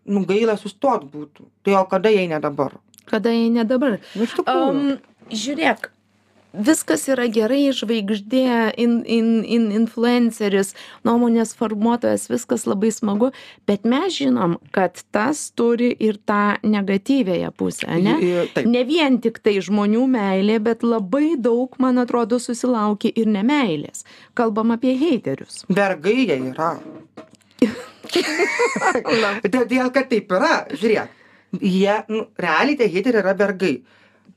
nu 0.10 0.26
gaila 0.30 0.58
sustot 0.58 1.06
būtų. 1.10 1.48
Tai 1.66 1.80
o 1.82 1.86
kada 1.90 2.12
jei 2.14 2.30
ne 2.30 2.40
dabar? 2.42 2.78
Kada 3.10 3.34
jei 3.34 3.50
ne 3.50 3.66
dabar? 3.66 3.98
nu 4.14 4.28
iš 4.28 4.36
tikrųjų. 4.38 4.70
Um, 4.70 5.34
žiūrėk, 5.34 5.90
viskas 6.54 7.06
yra 7.12 7.28
gerai, 7.30 7.70
žvaigždė, 7.76 8.74
in, 8.82 9.00
in, 9.06 9.28
in, 9.46 9.68
influenceris, 9.76 10.74
nuomonės 11.06 11.54
formuotojas, 11.60 12.28
viskas 12.32 12.66
labai 12.70 12.90
smagu, 12.96 13.32
bet 13.70 13.86
mes 13.86 14.16
žinom, 14.18 14.58
kad 14.76 15.04
tas 15.16 15.52
turi 15.52 15.92
ir 16.00 16.18
tą 16.30 16.58
negatyvėją 16.64 17.52
pusę, 17.58 17.88
ne? 18.02 18.16
I- 18.20 18.32
i- 18.44 18.48
taip. 18.56 18.66
Ne 18.66 18.84
vien 18.88 19.20
tik 19.22 19.40
tai 19.46 19.58
žmonių 19.62 20.08
meilė, 20.10 20.60
bet 20.64 20.84
labai 20.84 21.36
daug, 21.38 21.76
man 21.80 21.98
atrodo, 22.02 22.40
susilaukia 22.42 23.12
ir 23.16 23.26
nemailės. 23.30 24.04
Kalbam 24.34 24.72
apie 24.72 24.96
heiterius. 24.98 25.64
vergai 25.70 26.16
jie 26.26 26.40
yra 26.52 26.80
todėl 29.54 29.90
kad 29.94 30.10
taip 30.12 30.32
yra 30.32 30.66
žiūrėk 30.72 31.16
jie 31.62 31.96
nu 32.10 32.26
realiai 32.40 32.78
tie 32.80 32.88
heiteriai 32.94 33.24
yra 33.24 33.34
vergai 33.38 33.74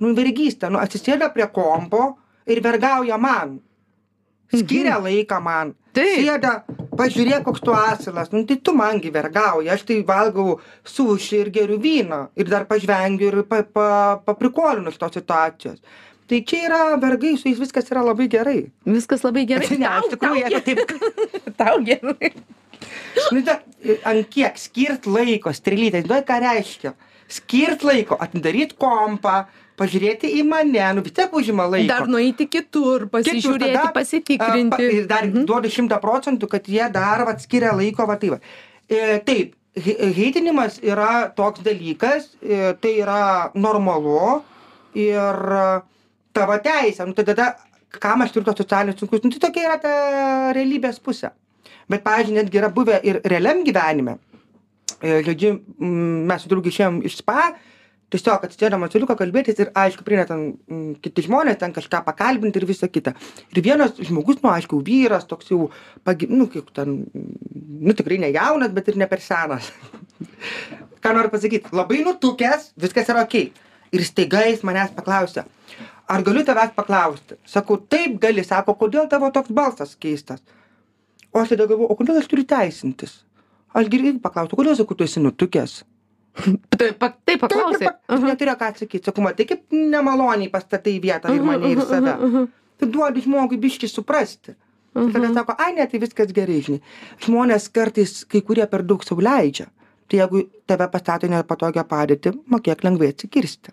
nu 0.03 0.13
vergystė 0.17 0.71
nu 0.73 0.81
atsisėda 0.83 1.31
prie 1.35 1.47
kompo 1.55 2.17
ir 2.47 2.63
vergauja 2.65 3.19
man. 3.21 3.61
Skiria 4.53 4.99
laiką 5.01 5.39
man. 5.41 5.73
Taip. 5.97 6.23
sėda 6.25 6.53
pažiūrėk 6.97 7.45
koks 7.45 7.61
tu 7.65 7.75
asilas. 7.77 8.31
Nu 8.33 8.45
tai 8.49 8.57
tu 8.65 8.73
man 8.77 9.01
gi 9.01 9.13
vergauji. 9.13 9.69
Aš 9.73 9.85
tai 9.89 9.99
valgau 10.09 10.59
sušį 10.89 11.41
ir 11.41 11.51
geriu 11.53 11.77
vyną. 11.81 12.23
Ir 12.37 12.49
dar 12.53 12.65
pažvengiu 12.69 13.29
ir 13.29 13.43
pa 13.49 13.63
pa 13.65 13.89
paprikolinu 14.25 14.93
iš 14.93 14.99
tos 15.01 15.13
situacijos. 15.19 15.83
Tai 16.29 16.41
čia 16.49 16.63
yra 16.69 16.81
vergai 17.01 17.35
su 17.37 17.51
jais 17.51 17.61
viskas 17.61 17.91
yra 17.93 18.05
labai 18.07 18.29
gerai. 18.33 18.61
Viskas 18.89 19.25
labai 19.27 19.45
gerai. 19.49 19.77
ne 19.77 19.89
iš 20.01 20.13
tikrųjų 20.15 20.53
jie 20.55 20.61
taip 20.69 20.95
tau, 21.61 21.77
gerai. 21.85 22.33
Nu, 23.33 23.43
da, 23.45 23.59
ant 24.09 24.31
kiek 24.33 24.57
skirt 24.59 25.07
laiko, 25.07 25.53
strelytė, 25.53 26.01
duoda 26.07 26.23
ką 26.27 26.39
reiškia. 26.43 26.95
Skirt 27.33 27.85
laiko, 27.85 28.17
atidaryt 28.21 28.75
kompą, 28.81 29.43
pažiūrėti 29.83 30.31
į 30.39 30.45
mane, 30.49 30.85
nu 30.97 31.03
vis 31.05 31.15
tiek 31.17 31.33
užima 31.35 31.67
laiko. 31.71 31.89
Dar 31.91 32.07
nueiti 32.11 32.47
kitur, 32.51 33.09
pasižiūrėti, 33.13 33.73
tada, 33.73 33.83
a, 33.83 33.91
pa- 33.91 34.01
pasitikrinti. 34.01 34.91
ir 35.01 35.09
dar 35.11 35.27
mhm. 35.27 35.47
duodu 35.49 35.73
šimtą 35.73 35.99
procentų, 36.03 36.51
kad 36.55 36.71
jie 36.71 36.87
dar 36.95 37.27
vat, 37.29 37.43
skiria 37.45 37.75
laiko, 37.77 38.07
va 38.09 38.19
tai. 38.23 38.39
E, 38.87 39.19
taip, 39.27 39.57
he- 39.75 39.99
heitinimas 40.17 40.79
yra 40.85 41.29
toks 41.37 41.65
dalykas, 41.67 42.31
e, 42.43 42.73
tai 42.81 42.97
yra 43.01 43.51
normalu 43.55 44.43
ir 44.95 45.45
e, 45.59 45.69
tavo 46.37 46.59
teisė. 46.65 47.07
Nu, 47.09 47.17
tai 47.17 47.27
tada, 47.29 47.53
kam 48.03 48.25
aš 48.25 48.35
turiu 48.35 48.49
tos 48.49 48.61
socialinius 48.63 49.01
sunkus, 49.01 49.25
nu, 49.25 49.33
tai 49.35 49.47
tokia 49.49 49.69
yra 49.69 49.79
ta 49.81 49.95
realybės 50.57 51.01
pusė. 51.03 51.33
Bet, 51.91 52.05
pavyzdžiui, 52.07 52.39
netgi 52.39 52.61
yra 52.61 52.71
buvę 52.73 53.01
ir 53.05 53.21
realiam 53.29 53.65
gyvenime. 53.67 54.19
E, 55.03 55.19
Žodžiu, 55.27 55.57
mes 56.29 56.45
su 56.45 56.51
draugu 56.51 56.71
išėjom 56.71 57.03
iš 57.09 57.19
spa, 57.21 57.51
tiesiog 58.13 58.45
atsisėdom 58.47 58.85
ant 58.85 58.95
suoliuko 58.95 59.17
kalbėtis 59.19 59.61
ir 59.63 59.71
aišku, 59.79 60.05
prieina 60.07 60.27
ten 60.29 60.45
mm, 60.53 61.01
kiti 61.05 61.25
žmonės, 61.27 61.59
ten 61.61 61.75
kažką 61.75 62.03
pakalbinti 62.07 62.61
ir 62.61 62.67
visa 62.69 62.89
kita. 62.93 63.15
Ir 63.55 63.63
vienas 63.65 63.97
žmogus, 63.99 64.43
nu 64.45 64.53
aišku, 64.53 64.81
vyras, 64.87 65.27
toks 65.29 65.53
jau, 65.53 65.71
pagi, 66.07 66.29
nu, 66.31 66.49
kaip 66.53 66.71
ten, 66.77 67.03
mm, 67.09 67.51
nu 67.89 67.97
tikrai 67.99 68.21
ne 68.23 68.33
jaunas, 68.35 68.73
bet 68.77 68.93
ir 68.93 69.01
ne 69.01 69.09
per 69.11 69.25
senas. 69.25 69.71
Ką 71.03 71.17
noriu 71.17 71.33
pasakyti, 71.33 71.73
labai 71.75 72.03
nutukęs, 72.07 72.73
viskas 72.81 73.11
yra 73.11 73.25
ok. 73.27 73.39
Ir 73.93 74.05
staiga 74.07 74.45
jis 74.47 74.63
manęs 74.65 74.95
paklausė, 74.97 75.45
ar 76.09 76.25
galiu 76.25 76.45
tavęs 76.49 76.73
paklausti? 76.77 77.37
Sakau, 77.49 77.77
taip 77.77 78.17
gali, 78.23 78.45
sako, 78.47 78.77
kodėl 78.81 79.09
tavo 79.11 79.29
toks 79.35 79.53
balsas 79.53 79.97
keistas? 80.01 80.41
O 81.33 81.41
aš 81.41 81.53
tada 81.53 81.67
galvoju, 81.69 81.91
o 81.93 81.97
kodėl 81.99 82.21
aš 82.21 82.29
turiu 82.31 82.47
teisintis? 82.49 83.19
Aš 83.77 83.89
irgi 83.89 84.15
paklausiu, 84.21 84.57
kodėl 84.57 84.77
sakau, 84.79 84.97
tu 84.97 85.05
esi 85.05 85.21
nutukęs? 85.21 85.83
Taip, 86.33 86.97
pa- 86.99 87.13
taip 87.29 87.41
paklausė. 87.45 87.85
Taip, 87.85 87.99
aš 88.17 88.21
neturiu 88.25 88.55
ką 88.57 88.69
atsakyti. 88.73 89.05
Sakau, 89.05 89.23
matai, 89.27 89.45
kaip 89.51 89.67
nemaloniai 89.73 90.49
pastatai 90.51 90.95
vietą 91.03 91.33
ir 91.35 91.43
mane 91.45 91.71
ir 91.75 91.81
save. 91.87 92.15
Tu 92.81 92.87
duodi 92.91 93.21
žmogui 93.23 93.59
biški 93.61 93.89
suprasti. 93.91 94.55
Ir 94.97 95.13
tada 95.13 95.29
sako, 95.33 95.55
ai 95.59 95.73
ne, 95.77 95.87
tai 95.89 95.99
viskas 96.03 96.33
gerai, 96.37 96.59
žinai. 96.65 96.81
Žmonės 97.25 97.69
kartais, 97.73 98.25
kai 98.29 98.41
kurie 98.45 98.67
per 98.69 98.83
daug 98.83 99.05
sau 99.05 99.17
leidžia. 99.21 99.69
Tai 100.09 100.19
jeigu 100.19 100.43
tave 100.69 100.89
pastato 100.93 101.29
nepatogią 101.31 101.85
padėtį, 101.89 102.33
mokėk 102.53 102.83
lengvai 102.85 103.13
atsikirsti. 103.15 103.73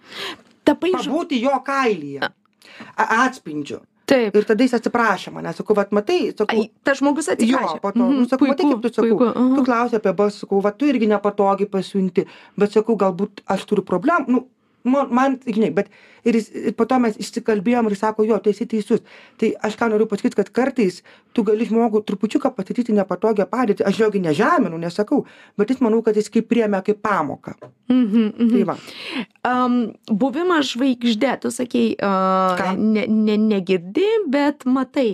Tapai 0.63 0.91
ž... 0.93 1.01
Pabūti 1.09 1.41
jo 1.41 1.55
kailyje. 1.65 2.29
Atspindžiu. 2.95 3.81
Taip. 4.09 4.35
Ir 4.39 4.45
tada 4.49 4.65
jis 4.65 4.75
atsiprašė 4.79 5.33
mane. 5.35 5.53
Sakau, 5.57 5.75
vat 5.77 5.91
matai, 5.95 6.19
sakau, 6.33 6.63
Ai, 6.65 6.69
tas 6.87 6.99
žmogus 7.01 7.29
Jo, 7.29 7.35
atsiprašė. 7.37 7.79
po 7.83 7.91
to, 7.93 8.07
nu, 8.09 8.27
sakau, 8.29 8.49
matai, 8.49 8.69
kaip 8.71 8.85
tu 8.85 8.91
sakau, 8.95 9.17
aha. 9.29 9.47
tu 9.55 9.65
klausi 9.67 9.99
apie 9.99 10.13
balsą, 10.21 10.43
sakau, 10.45 10.61
va, 10.65 10.71
tu 10.73 10.89
irgi 10.89 11.09
nepatogiai 11.11 11.69
pasiunti, 11.69 12.25
bet 12.59 12.73
sakau, 12.77 12.97
galbūt 12.99 13.43
aš 13.55 13.67
turiu 13.69 13.85
problemų, 13.85 14.25
nu, 14.33 14.45
man, 14.91 15.11
man 15.15 15.37
žinai, 15.45 15.69
bet 15.75 15.91
ir, 16.27 16.37
jis, 16.39 16.49
ir 16.71 16.75
po 16.77 16.87
to 16.89 16.97
mes 17.01 17.17
išsikalbėjom 17.21 17.89
ir 17.89 17.95
sako, 17.99 18.25
jo, 18.27 18.39
tai 18.43 18.53
esi 18.55 18.67
teisus. 18.69 19.03
Tai 19.39 19.51
aš 19.67 19.77
ką 19.79 19.89
noriu 19.93 20.07
pasakyti, 20.09 20.37
kad 20.39 20.51
kartais 20.55 21.01
tu 21.35 21.45
gali 21.47 21.67
žmogų 21.69 22.01
trupučiuką 22.07 22.51
pastatyti 22.57 22.95
nepatogią 22.97 23.47
padėtį, 23.51 23.85
aš 23.87 24.01
jogi 24.03 24.23
nežeminu, 24.23 24.79
nesakau, 24.81 25.23
bet 25.59 25.71
jis 25.73 25.83
manau, 25.85 26.01
kad 26.05 26.17
jis 26.19 26.31
kaip 26.33 26.49
priemė 26.51 26.81
kaip 26.85 27.01
pamoką. 27.05 27.55
Mhm, 27.91 28.27
mhm. 28.27 28.51
Tai 28.55 28.65
va. 28.71 28.77
Um, 29.47 29.79
buvimas 30.09 30.73
žvaigždė, 30.73 31.37
tu 31.45 31.53
sakei, 31.53 31.93
uh, 31.95 32.75
ne, 32.77 33.07
ne, 33.07 33.39
negirdi, 33.49 34.09
bet 34.29 34.67
matai, 34.69 35.13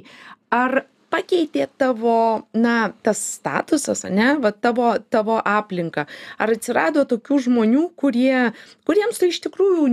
ar 0.53 0.85
pakeitė 1.15 1.67
tavo, 1.79 2.45
na, 2.55 2.91
tas 3.05 3.19
statusas, 3.37 4.03
ne, 4.11 4.33
va 4.43 4.51
tavo, 4.51 4.91
tavo 5.13 5.37
aplinka. 5.39 6.05
Ar 6.41 6.51
atsirado 6.55 7.05
tokių 7.07 7.39
žmonių, 7.47 7.85
kurie, 7.99 8.51
kuriems 8.87 9.21
tai 9.21 9.31
iš 9.31 9.41
tikrųjų 9.47 9.87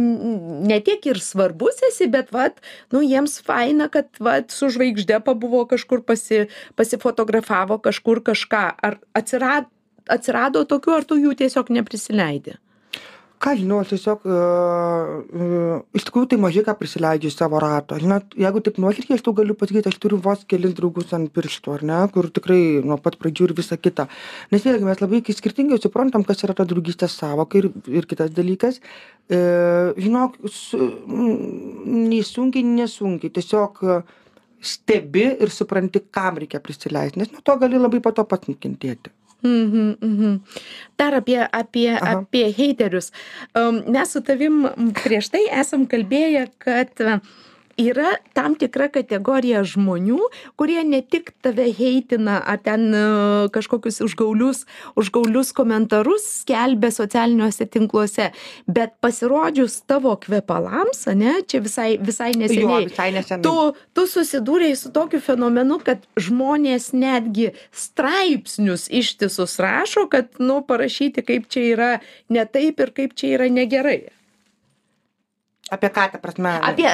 ne 0.67 0.81
tiek 0.85 1.07
ir 1.13 1.23
svarbus 1.23 1.83
esi, 1.93 2.11
bet, 2.13 2.33
va, 2.35 2.51
nu, 2.95 3.05
jiems 3.07 3.39
faina, 3.47 3.89
kad, 3.93 4.11
va, 4.23 4.41
su 4.51 4.73
žvaigždė 4.75 5.23
pabuvo 5.27 5.65
kažkur 5.71 6.03
pasi, 6.09 6.47
pasifotografavo 6.79 7.79
kažkur 7.83 8.25
kažką. 8.33 8.65
Ar 8.83 8.99
atsirado, 9.19 9.71
atsirado 10.11 10.67
tokių, 10.69 10.99
ar 10.99 11.09
tu 11.09 11.21
jų 11.23 11.37
tiesiog 11.45 11.71
neprisileidai? 11.79 12.59
Ką 13.43 13.57
žinau, 13.59 13.81
aš 13.83 13.91
tiesiog, 13.97 14.27
uh, 14.31 15.09
uh, 15.35 15.79
iš 15.99 16.05
tikrųjų 16.07 16.29
tai 16.31 16.37
mažai 16.39 16.63
ką 16.63 16.77
prisileidžiu 16.79 17.27
į 17.33 17.35
savo 17.35 17.59
ratą. 17.63 17.97
Žinot, 17.99 18.37
jeigu 18.39 18.63
taip 18.63 18.79
nuoširdžiai 18.79 19.19
aš 19.19 19.25
tau 19.27 19.35
galiu 19.35 19.57
pasakyti, 19.59 19.91
aš 19.91 19.99
turiu 19.99 20.21
vos 20.23 20.45
kelis 20.47 20.77
draugus 20.79 21.11
ant 21.17 21.33
pirštų, 21.35 21.75
ar 21.75 21.83
ne, 21.89 21.99
kur 22.15 22.29
tikrai 22.31 22.61
nuo 22.87 23.01
pat 23.03 23.19
pradžių 23.19 23.49
ir 23.49 23.55
visa 23.59 23.79
kita. 23.81 24.07
Nes 24.55 24.63
vėlgi 24.63 24.87
mes 24.87 25.03
labai 25.03 25.23
skirtingai 25.27 25.81
suprantam, 25.83 26.23
kas 26.29 26.45
yra 26.47 26.55
ta 26.55 26.67
draugystės 26.71 27.17
savoka 27.19 27.59
ir, 27.59 27.73
ir 27.91 28.07
kitas 28.07 28.31
dalykas. 28.37 28.79
E, 29.27 29.41
žinok, 29.99 30.39
su, 30.47 30.79
nei 31.09 32.23
sunkiai, 32.27 32.63
nesunkiai. 32.79 33.35
Tiesiog 33.41 33.83
e, 33.83 33.99
stebi 34.63 35.27
ir 35.43 35.51
supranti, 35.51 36.05
kam 36.15 36.39
reikia 36.39 36.63
prisileisti, 36.63 37.19
nes 37.19 37.35
nuo 37.35 37.43
to 37.43 37.59
gali 37.59 37.83
labai 37.83 37.99
po 38.05 38.15
to 38.15 38.23
pats 38.29 38.47
nukentėti. 38.53 39.11
Mhm, 39.43 39.97
mhm. 40.01 40.41
Dar 40.97 41.15
apie, 41.19 41.41
apie, 41.51 41.91
Aha. 41.97 42.19
apie 42.19 42.45
heiterius. 42.57 43.11
Mes 43.87 44.13
su 44.13 44.23
tavim 44.23 44.67
prieš 45.03 45.33
tai 45.35 45.47
esam 45.51 45.87
kalbėję, 45.91 46.47
kad 46.63 47.03
yra 47.81 48.17
tam 48.37 48.55
tikra 48.59 48.89
kategorija 48.93 49.63
žmonių, 49.67 50.19
kurie 50.61 50.83
ne 50.87 51.03
tik 51.03 51.33
tave 51.45 51.69
heitina 51.77 52.39
ar 52.47 52.61
ten 52.63 52.89
uh, 52.93 53.49
kažkokius 53.55 54.03
užgaulius, 54.05 54.65
užgaulius 54.99 55.53
komentarus 55.57 56.27
skelbia 56.43 56.93
socialiniuose 56.95 57.67
tinkluose, 57.73 58.31
bet 58.67 58.97
pasirodžius 59.05 59.81
tavo 59.89 60.15
kvepalams, 60.21 61.05
ne, 61.19 61.39
čia 61.49 61.63
visai, 61.65 61.91
visai 62.01 62.33
neseniai. 62.37 62.89
Tu, 63.45 63.85
tu 63.97 64.07
susidūrėjai 64.15 64.79
su 64.79 64.93
tokiu 64.95 65.23
fenomenu, 65.25 65.81
kad 65.85 66.05
žmonės 66.21 66.93
netgi 66.97 67.53
straipsnius 67.73 68.89
ištisus 68.93 69.59
rašo, 69.63 70.09
kad, 70.13 70.33
nu, 70.43 70.61
parašyti, 70.67 71.25
kaip 71.27 71.49
čia 71.53 71.69
yra 71.75 71.93
ne 72.33 72.45
taip 72.49 72.83
ir 72.83 72.93
kaip 72.97 73.17
čia 73.19 73.37
yra 73.39 73.49
negerai. 73.53 74.03
Apie 75.73 75.89
ką, 75.89 76.03
ta 76.13 76.19
prasme? 76.21 76.51
Apie, 76.61 76.85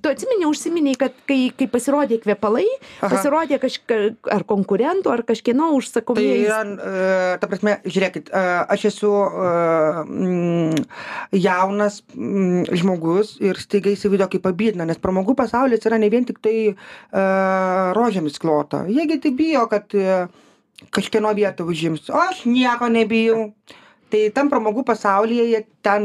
tu 0.00 0.08
atsimeni, 0.08 0.46
užsiminiai, 0.48 0.96
kad 0.96 1.16
kai, 1.28 1.50
kai 1.52 1.66
pasirodė 1.68 2.16
kvepalai, 2.22 2.64
Aha. 3.02 3.10
pasirodė 3.12 3.58
kažka, 3.60 3.98
ar 4.32 4.46
konkurentų, 4.48 5.12
ar 5.12 5.22
kažkieno 5.28 5.68
Tai 5.68 5.76
užsakomieji. 5.76 6.46
yra, 6.46 6.62
e, 6.64 7.36
ta 7.42 7.50
prasme, 7.50 7.76
žiūrėkit, 7.84 8.32
e, 8.32 8.44
aš 8.72 8.86
esu 8.92 9.12
e, 9.12 9.52
mm, 10.06 10.82
jaunas 11.44 12.00
mm, 12.14 12.72
žmogus 12.80 13.36
ir 13.44 13.60
staiga 13.60 13.92
įsivaizduoju 13.92 14.32
kaip 14.38 14.46
pabydna, 14.48 14.88
nes 14.88 15.02
pramogų 15.02 15.36
pasaulis 15.36 15.84
yra 15.84 16.00
ne 16.00 16.08
vien 16.12 16.24
tik 16.24 16.40
tai 16.40 16.56
rožėmis 17.96 18.40
klota. 18.40 18.86
Jiegi 18.88 19.20
tai 19.26 19.32
bijo, 19.36 19.66
kad 19.68 19.92
kažkieno 20.92 21.32
vietą 21.36 21.66
užims, 21.68 22.08
o 22.08 22.20
aš 22.30 22.46
nieko 22.48 22.88
nebijau. 22.92 23.50
Tai 24.12 24.22
tam 24.34 24.50
pramogų 24.50 24.84
pasaulyje 24.86 25.46
jie 25.50 25.62
ten 25.82 26.04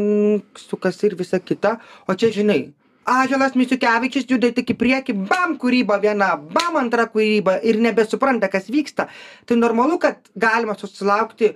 sukasi 0.57 1.11
ir 1.11 1.17
visa 1.19 1.39
kita, 1.39 1.75
o 2.09 2.15
čia 2.17 2.31
žinai. 2.33 2.71
Aželas 3.11 3.55
Misiukevičius 3.57 4.27
juda 4.29 4.51
tik 4.53 4.73
į 4.73 4.77
priekį, 4.77 5.15
bam 5.29 5.55
kūryba 5.61 5.97
viena, 6.01 6.35
bam 6.37 6.77
antra 6.81 7.07
kūryba 7.09 7.57
ir 7.65 7.79
nebesupranta, 7.81 8.49
kas 8.49 8.69
vyksta. 8.73 9.07
Tai 9.49 9.57
normalu, 9.57 9.97
kad 10.01 10.21
galima 10.37 10.75
susilaukti 10.77 11.49
e, 11.49 11.55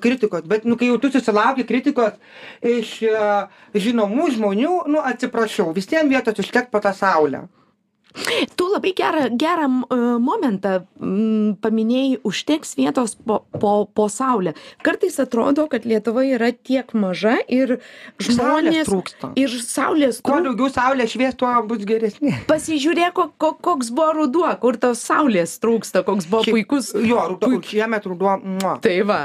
kritikos, 0.00 0.44
bet 0.48 0.68
nu, 0.68 0.76
kai 0.76 0.90
jau 0.90 0.98
tu 1.00 1.12
susilauki 1.12 1.64
kritikos 1.68 2.16
iš 2.60 2.98
e, 3.08 3.28
žinomų 3.76 4.28
žmonių, 4.36 4.74
nu 4.92 5.04
atsiprašau, 5.08 5.70
visiems 5.76 6.12
vietos 6.12 6.44
užtek 6.44 6.68
po 6.72 6.84
tą 6.84 6.92
saulę. 6.96 7.46
Tu 8.58 8.66
labai 8.72 8.92
gerą, 8.98 9.24
gerą 9.38 9.66
e, 9.68 9.96
momentą 10.22 10.74
m, 11.00 11.54
paminėjai, 11.62 12.18
užteks 12.26 12.74
vietos 12.78 13.14
po, 13.16 13.40
po, 13.60 13.72
po 13.94 14.08
saulę. 14.12 14.52
Kartais 14.84 15.18
atrodo, 15.22 15.66
kad 15.70 15.86
Lietuva 15.88 16.24
yra 16.26 16.50
tiek 16.52 16.90
maža 16.98 17.36
ir 17.48 17.78
Saulės 18.18 18.34
žmonės. 18.34 18.88
trūksta. 18.90 19.30
Ir 19.38 19.54
saulės 19.62 20.20
Kuo 20.24 20.40
daugiau 20.44 20.68
saulės 20.72 21.14
švies, 21.14 21.36
tuo 21.38 21.52
bus 21.68 21.84
geresni. 21.88 22.34
Pasižiūrėk, 22.50 23.14
ko, 23.16 23.28
ko, 23.40 23.52
koks 23.68 23.92
buvo 23.94 24.10
ruduo, 24.22 24.48
kur 24.60 24.76
tos 24.80 25.02
saulės 25.06 25.56
trūksta, 25.62 26.02
koks 26.06 26.26
buvo 26.30 26.44
puikus. 26.50 26.90
Jo, 26.98 27.24
ruduo, 27.34 27.60
šiemet 27.64 28.06
ruduo. 28.10 28.36
Tai 28.84 28.96
va, 29.08 29.20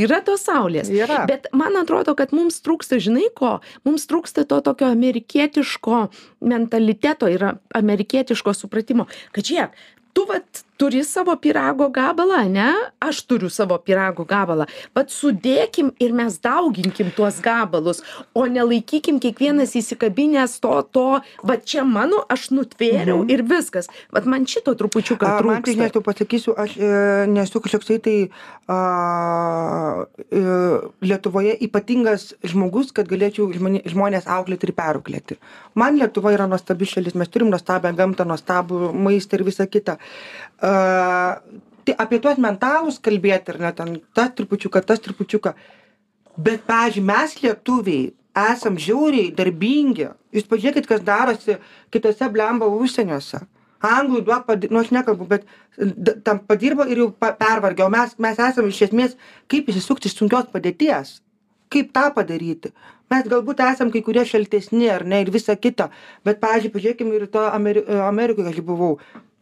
yra 0.00 0.20
tos 0.26 0.44
saulės. 0.46 0.92
Yra. 0.92 1.24
Bet 1.30 1.48
man 1.56 1.78
atrodo, 1.80 2.14
kad 2.18 2.34
mums 2.36 2.60
trūksta, 2.64 3.00
žinai 3.02 3.30
ko, 3.36 3.56
mums 3.88 4.06
trūksta 4.10 4.44
to 4.50 4.60
tokio 4.64 4.90
amerikietiško 4.92 6.04
mentaliteto 6.44 7.28
ir 7.32 7.46
amerikietiško 7.74 8.33
supratimo, 8.56 9.06
kad 9.32 9.46
žiūrėk, 9.46 9.78
tu 10.14 10.26
vat 10.30 10.63
turi 10.76 11.04
savo 11.04 11.36
pirago 11.36 11.88
gabalą, 11.94 12.42
ne? 12.50 12.68
Aš 13.00 13.22
turiu 13.30 13.50
savo 13.50 13.78
pirago 13.78 14.24
gabalą. 14.26 14.66
Vat 14.94 15.10
sudėkim 15.14 15.92
ir 16.02 16.12
mes 16.12 16.38
dauginkim 16.42 17.12
tuos 17.16 17.38
gabalus, 17.44 18.02
o 18.34 18.46
nelaikykim 18.46 19.20
kiekvienas 19.22 19.74
įsikabinęs 19.78 20.58
to, 20.60 20.74
to, 20.92 21.06
va 21.46 21.56
čia 21.56 21.84
mano, 21.84 22.24
aš 22.28 22.50
nutvėriau 22.50 23.22
Mhm. 23.22 23.30
ir 23.30 23.42
viskas. 23.42 23.88
Vat 24.12 24.26
man 24.26 24.46
šito 24.46 24.74
trupučiuką 24.74 25.24
tai 25.24 25.42
trūksta. 25.42 25.76
nesu 25.76 26.00
pasakysiu, 26.02 26.54
aš 26.58 26.76
e, 26.76 27.26
nesu 27.30 27.60
kažkoksai 27.60 27.98
tai 28.02 28.16
a, 28.68 30.04
e, 30.30 30.40
Lietuvoje 31.04 31.54
ypatingas 31.66 32.32
žmogus, 32.44 32.92
kad 32.96 33.08
galėčiau 33.10 33.50
žmonė, 33.54 33.82
žmonės 33.90 34.26
auklėti 34.30 34.68
ir 34.70 34.74
perauklėti. 34.78 35.36
Man 35.74 35.98
Lietuva 36.00 36.32
yra 36.34 36.46
nuostabi 36.50 36.88
šalis, 36.88 37.14
mes 37.18 37.28
turim 37.28 37.50
nuostabią 37.52 37.92
gamtą, 37.98 38.26
nuostabų 38.28 38.92
maistą 38.94 39.38
ir 39.38 39.44
visą 39.50 39.66
kitą. 39.70 39.98
A, 40.64 41.40
tai 41.84 41.94
apie 42.00 42.18
tuos 42.24 42.38
mentalus 42.40 42.96
kalbėti, 43.04 43.52
ar 43.52 43.58
ne, 43.60 43.72
ten 43.76 43.96
tas 44.16 44.30
trupučiuką, 44.38 44.80
tas 44.88 45.02
trupučiuką. 45.04 45.52
Bet, 46.40 46.64
pavyzdžiui, 46.66 47.04
mes 47.06 47.34
lietuviai 47.42 48.06
esam 48.50 48.78
žiauriai 48.80 49.32
darbingi. 49.36 50.08
Jūs 50.34 50.48
pažiūrėkit, 50.50 50.88
kas 50.90 51.04
darosi 51.06 51.58
kitose 51.94 52.30
blemba 52.34 52.66
užsieniuose. 52.66 53.44
Anglų 53.84 54.22
duok, 54.24 54.46
padi- 54.48 54.70
nu 54.72 54.80
aš 54.80 54.90
nekalbu, 54.96 55.26
bet 55.28 55.44
d- 55.76 56.16
tam 56.24 56.40
padirbo 56.48 56.86
ir 56.88 57.02
jau. 57.02 57.10
O 57.84 57.90
mes, 57.92 58.16
mes 58.18 58.38
esame 58.38 58.72
iš 58.72 58.80
esmės, 58.88 59.16
kaip 59.48 59.68
įsisukti 59.68 60.08
iš 60.08 60.16
sunkios 60.16 60.48
padėties. 60.50 61.20
Kaip 61.70 61.92
tą 61.92 62.08
padaryti? 62.16 62.72
Mes 63.10 63.24
galbūt 63.28 63.60
esam 63.60 63.90
kai 63.92 64.00
kurie 64.02 64.24
šaltesni 64.24 64.88
ar 64.90 65.04
ne 65.04 65.20
ir 65.20 65.30
visa 65.30 65.54
kita. 65.54 65.90
Bet, 66.24 66.40
pavyzdžiui, 66.40 66.72
pažiūrėkime 66.72 67.14
ir 67.14 67.26
to 67.26 67.44
Ameri 67.52 67.84
Amerikoje, 68.08 68.48
aš 68.48 68.60
buvau. 68.64 68.98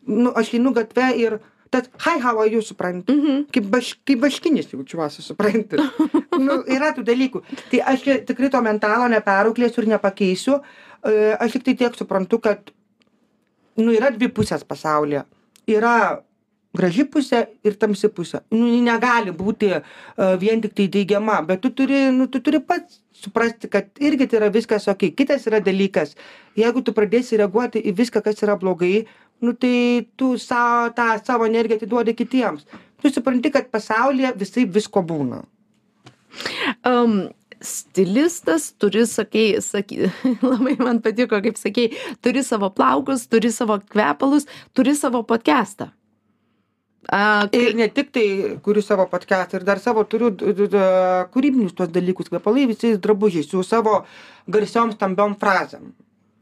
Nu, 0.07 0.33
aš 0.37 0.55
einu 0.59 0.73
gatve 0.75 1.09
ir 1.19 1.39
tas, 1.73 1.89
hi, 2.05 2.19
how 2.21 2.41
are 2.43 2.51
you, 2.53 2.63
supranti? 2.63 3.13
Mhm. 3.13 3.45
kaip, 3.55 3.69
baš, 3.73 3.95
kaip 4.05 4.21
baškinis 4.21 4.73
jaučiuosi, 4.75 5.23
supranti. 5.25 5.81
nu, 6.47 6.59
yra 6.69 6.93
tų 6.97 7.07
dalykų. 7.07 7.45
Tai 7.71 7.85
aš 7.95 8.05
tikrai 8.29 8.51
to 8.53 8.61
mentalo 8.65 9.09
neperauklėsiu 9.13 9.85
ir 9.85 9.93
nepakeisiu. 9.95 10.59
Aš 11.03 11.57
tik 11.57 11.65
tai 11.71 11.79
tiek 11.81 11.97
suprantu, 11.99 12.43
kad 12.43 12.75
nu, 13.81 13.95
yra 13.95 14.13
dvi 14.15 14.29
pusės 14.35 14.67
pasaulyje. 14.69 15.25
Yra 15.71 15.95
graži 16.77 17.05
pusė 17.09 17.45
ir 17.65 17.77
tamsi 17.81 18.11
pusė. 18.13 18.43
Nu, 18.53 18.67
ji 18.71 18.81
negali 18.85 19.33
būti 19.37 19.71
uh, 19.77 20.35
vien 20.41 20.63
tik 20.65 20.75
tai 20.79 20.89
teigiama, 20.93 21.41
bet 21.49 21.63
tu 21.65 21.73
turi, 21.77 22.07
nu, 22.15 22.29
tu 22.33 22.41
turi 22.45 22.63
pats 22.65 23.01
suprasti, 23.23 23.69
kad 23.71 23.91
irgi 24.03 24.27
tai 24.27 24.41
yra 24.41 24.51
viskas 24.53 24.89
ok. 24.91 25.11
Kitas 25.19 25.47
yra 25.51 25.61
dalykas, 25.63 26.17
jeigu 26.59 26.83
tu 26.83 26.95
pradėsi 26.97 27.39
reaguoti 27.39 27.83
į 27.85 27.95
viską, 28.01 28.23
kas 28.25 28.43
yra 28.43 28.57
blogai, 28.59 29.05
nu, 29.43 29.55
tai 29.59 30.07
tu 30.17 30.35
savo, 30.39 30.89
tą 30.97 31.09
savo 31.27 31.49
energiją 31.51 31.81
atiduodi 31.81 32.15
kitiems. 32.19 32.67
Tu 33.03 33.11
supranti, 33.11 33.51
kad 33.51 33.71
pasaulyje 33.75 34.35
visai 34.39 34.67
visko 34.71 35.03
būna. 35.03 35.43
Um, 36.87 37.17
stilistas 37.63 38.73
turi, 38.79 39.07
sakei, 39.07 39.57
saky, 39.63 40.11
labai 40.53 40.77
man 40.81 41.01
patiko, 41.03 41.41
kaip 41.43 41.59
sakei, 41.61 41.91
turi 42.23 42.45
savo 42.47 42.71
plaukus, 42.75 43.27
turi 43.31 43.53
savo 43.55 43.79
kvepalus, 43.83 44.47
turi 44.75 44.95
savo 44.99 45.23
podcastą. 45.27 45.91
A, 47.11 47.49
kai, 47.51 47.59
Ir 47.59 47.75
ne 47.75 47.89
tik 47.91 48.13
tai 48.15 48.27
kuriu 48.63 48.83
savo 48.85 49.09
podcastą, 49.11 49.59
ir 49.59 49.67
dar 49.67 49.83
savo 49.83 50.05
turiu 50.07 50.31
kūrybinius 51.35 51.75
tuos 51.75 51.91
dalykus, 51.91 52.31
kvepalai 52.31 52.69
visais 52.71 53.01
drabužiais, 53.03 53.49
su 53.51 53.63
savo 53.67 54.05
garsiom 54.47 54.95
stambiom 54.95 55.35
frazėm. 55.41 55.91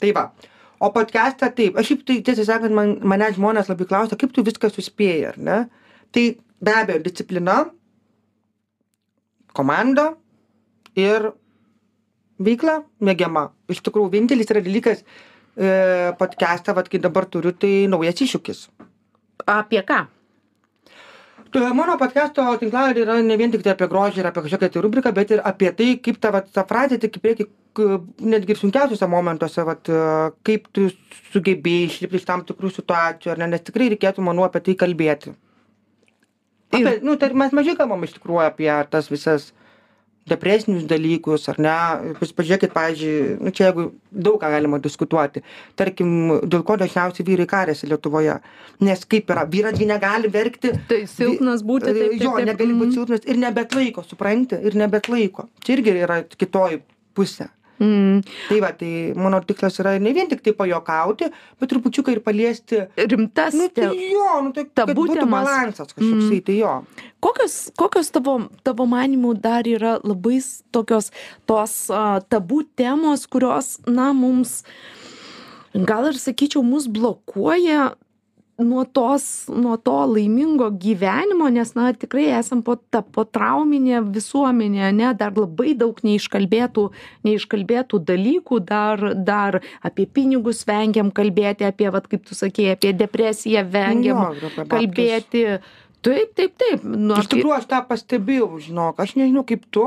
Tai 0.01 0.11
va. 0.17 0.27
O 0.81 0.89
podcastą 0.95 1.51
taip, 1.53 1.77
aš 1.77 1.91
šiaip 1.91 2.07
tai 2.09 2.17
tiesą 2.25 2.47
sakant, 2.49 2.73
man, 2.73 2.95
mane 3.05 3.29
žmonės 3.37 3.69
labai 3.69 3.87
klausia, 3.89 4.17
kaip 4.21 4.33
tu 4.33 4.45
viską 4.47 4.71
suspėjai, 4.73 5.33
ar 5.33 5.37
ne? 5.37 5.59
Tai 6.15 6.23
be 6.65 6.77
abejo, 6.77 7.03
disciplina, 7.05 7.57
komanda 9.57 10.07
ir 10.97 11.31
veikla 12.41 12.79
mėgiama. 13.05 13.51
Iš 13.71 13.83
tikrųjų, 13.85 14.13
vienintelis 14.15 14.49
yra 14.55 14.65
dalykas, 14.65 15.05
e, 15.53 15.75
podcastą, 16.21 16.73
vad, 16.79 16.89
kai 16.89 17.03
dabar 17.03 17.29
turiu, 17.29 17.53
tai 17.53 17.85
naujas 17.93 18.25
iššūkis. 18.25 18.65
apie 19.47 19.85
ką? 19.85 20.07
Mano 21.51 21.97
podcast'o 21.99 22.45
tinklalaidė 22.61 23.03
yra 23.03 23.17
ne 23.27 23.37
vien 23.41 23.51
tik 23.51 23.65
tai 23.65 23.73
apie 23.75 23.89
grožį 23.91 24.21
ir 24.23 24.29
apie 24.29 24.45
kažkokią 24.45 24.69
tai 24.71 24.83
rubriką, 24.85 25.11
bet 25.17 25.33
ir 25.35 25.41
apie 25.43 25.73
tai, 25.75 25.89
kaip 25.99 26.21
ta, 26.23 26.31
vat, 26.35 26.51
ta 26.55 26.63
frazė 26.69 26.99
tik 27.03 27.17
į 27.19 27.23
priekį, 27.25 27.47
netgi 28.23 28.55
ir 28.55 28.61
sunkiausiuose 28.61 29.09
momentuose, 29.11 29.65
vat, 29.67 29.91
e, 29.91 30.03
kaip 30.47 30.69
tu 30.77 30.87
sugebėjai 31.35 31.89
išlipti 31.89 32.21
iš 32.21 32.27
tam 32.29 32.45
tikrų 32.47 32.71
situacijų, 32.77 33.33
ar 33.35 33.43
ne, 33.43 33.51
nes 33.55 33.65
tikrai 33.67 33.89
reikėtų, 33.95 34.23
manau, 34.23 34.47
apie 34.47 34.63
tai 34.69 34.77
kalbėti. 34.79 35.35
Apie, 36.71 36.85
Ir- 36.85 37.03
nu, 37.03 37.17
tai 37.19 37.33
mes 37.35 37.51
mažai 37.57 37.75
kalbam 37.79 38.07
iš 38.07 38.15
tikrųjų 38.21 38.45
apie 38.47 38.71
tas 38.91 39.11
visas 39.11 39.51
depresinius 40.29 40.85
dalykus, 40.89 41.47
ar 41.51 41.61
ne. 41.63 41.77
Jūs 42.21 42.33
pažiūrėkit, 42.37 42.73
pavyzdžiui, 42.75 43.37
nu, 43.41 43.53
čia 43.57 43.69
jeigu 43.69 43.87
daug 44.11 44.39
ką 44.43 44.51
galima 44.53 44.81
diskutuoti, 44.83 45.43
tarkim, 45.81 46.41
dėl 46.45 46.65
ko 46.67 46.77
dažniausiai 46.81 47.27
vyrai 47.27 47.49
karėsi 47.51 47.89
Lietuvoje. 47.91 48.37
Nes 48.85 49.05
kaip 49.11 49.31
yra, 49.33 49.47
vyras 49.51 49.79
gi 49.79 49.89
negali 49.91 50.31
verkti. 50.33 50.75
Tai 50.91 51.01
silpnas 51.11 51.65
būti, 51.67 51.95
taip, 51.97 52.19
Jo, 52.21 52.35
negali 52.45 52.75
būti 52.75 52.91
mhm. 52.91 52.97
silpnas 52.99 53.27
ir 53.27 53.41
nebet 53.41 53.77
laiko, 53.77 54.05
supranti, 54.07 54.61
ir 54.61 54.77
nebet 54.79 55.09
laiko. 55.13 55.49
Čia 55.65 55.79
irgi 55.79 55.97
yra 56.05 56.21
kitoji 56.37 56.83
pusė. 57.17 57.51
Mm, 57.81 58.21
Tai 58.51 58.59
va, 58.61 58.71
tai 58.77 58.91
mano 59.17 59.39
tikslas 59.41 59.79
yra 59.81 59.95
ne 59.99 60.13
vien 60.13 60.29
tik 60.29 60.43
tai 60.45 60.53
pajokauti, 60.53 61.31
bet 61.61 61.71
trupučiuką 61.73 62.13
ir 62.13 62.21
paliesti. 62.21 62.83
rimtas. 62.97 63.55
Nu, 63.57 63.69
tai 63.73 63.89
jo, 64.13 64.27
nu, 64.45 64.53
tai 64.53 64.67
tabu 64.75 64.93
būtų 64.99 65.25
balansas 65.31 65.89
kažkoks, 65.95 66.29
Mm. 66.29 66.43
tai 66.45 66.59
jo. 66.59 66.75
Kokios, 67.25 67.71
kokios 67.81 68.11
tavo, 68.13 68.37
tavo 68.65 68.85
manimų 68.87 69.33
dar 69.41 69.65
yra 69.65 69.95
labai 70.05 70.41
tokios 70.73 71.11
tos 71.47 71.89
uh, 71.91 72.21
tabų 72.29 72.67
temos, 72.77 73.27
kurios, 73.27 73.79
na, 73.87 74.13
mums, 74.13 74.63
gal 75.75 76.07
ir 76.11 76.21
sakyčiau, 76.21 76.63
mus 76.65 76.87
blokuoja 76.89 77.95
nuo 78.61 78.85
tos, 78.85 79.25
nuo 79.49 79.77
to 79.81 79.97
laimingo 80.13 80.71
gyvenimo, 80.71 81.49
nes, 81.53 81.73
na, 81.77 81.91
tikrai 81.97 82.29
esam 82.39 82.63
po, 82.67 82.77
ta, 82.93 83.03
po 83.03 83.25
trauminė 83.25 84.03
visuomenė, 84.13 84.91
ne, 84.97 85.11
dar 85.19 85.35
labai 85.37 85.75
daug 85.79 85.99
neiškalbėtų, 86.07 86.87
neiškalbėtų 87.27 88.03
dalykų, 88.13 88.61
dar, 88.69 89.05
dar 89.17 89.61
apie 89.87 90.07
pinigus 90.07 90.63
vengiam 90.69 91.13
kalbėti, 91.15 91.67
apie, 91.69 91.91
vat, 91.93 92.09
kaip 92.11 92.27
tu 92.29 92.39
sakėjai, 92.39 92.77
apie 92.79 92.95
depresiją 92.97 93.67
vengiam 93.71 94.21
Nu, 94.31 94.67
kalbėti. 94.69 95.45
Taip, 96.01 96.33
taip, 96.37 96.57
taip. 96.57 96.85
Nu, 96.85 97.19
Iš 97.21 97.29
tikrųjų, 97.29 97.59
aš 97.59 97.69
tą 97.69 97.83
pastebėjau, 97.89 98.55
žinok, 98.65 99.01
aš 99.03 99.17
nežinau 99.19 99.45
kaip 99.49 99.67
tu, 99.73 99.85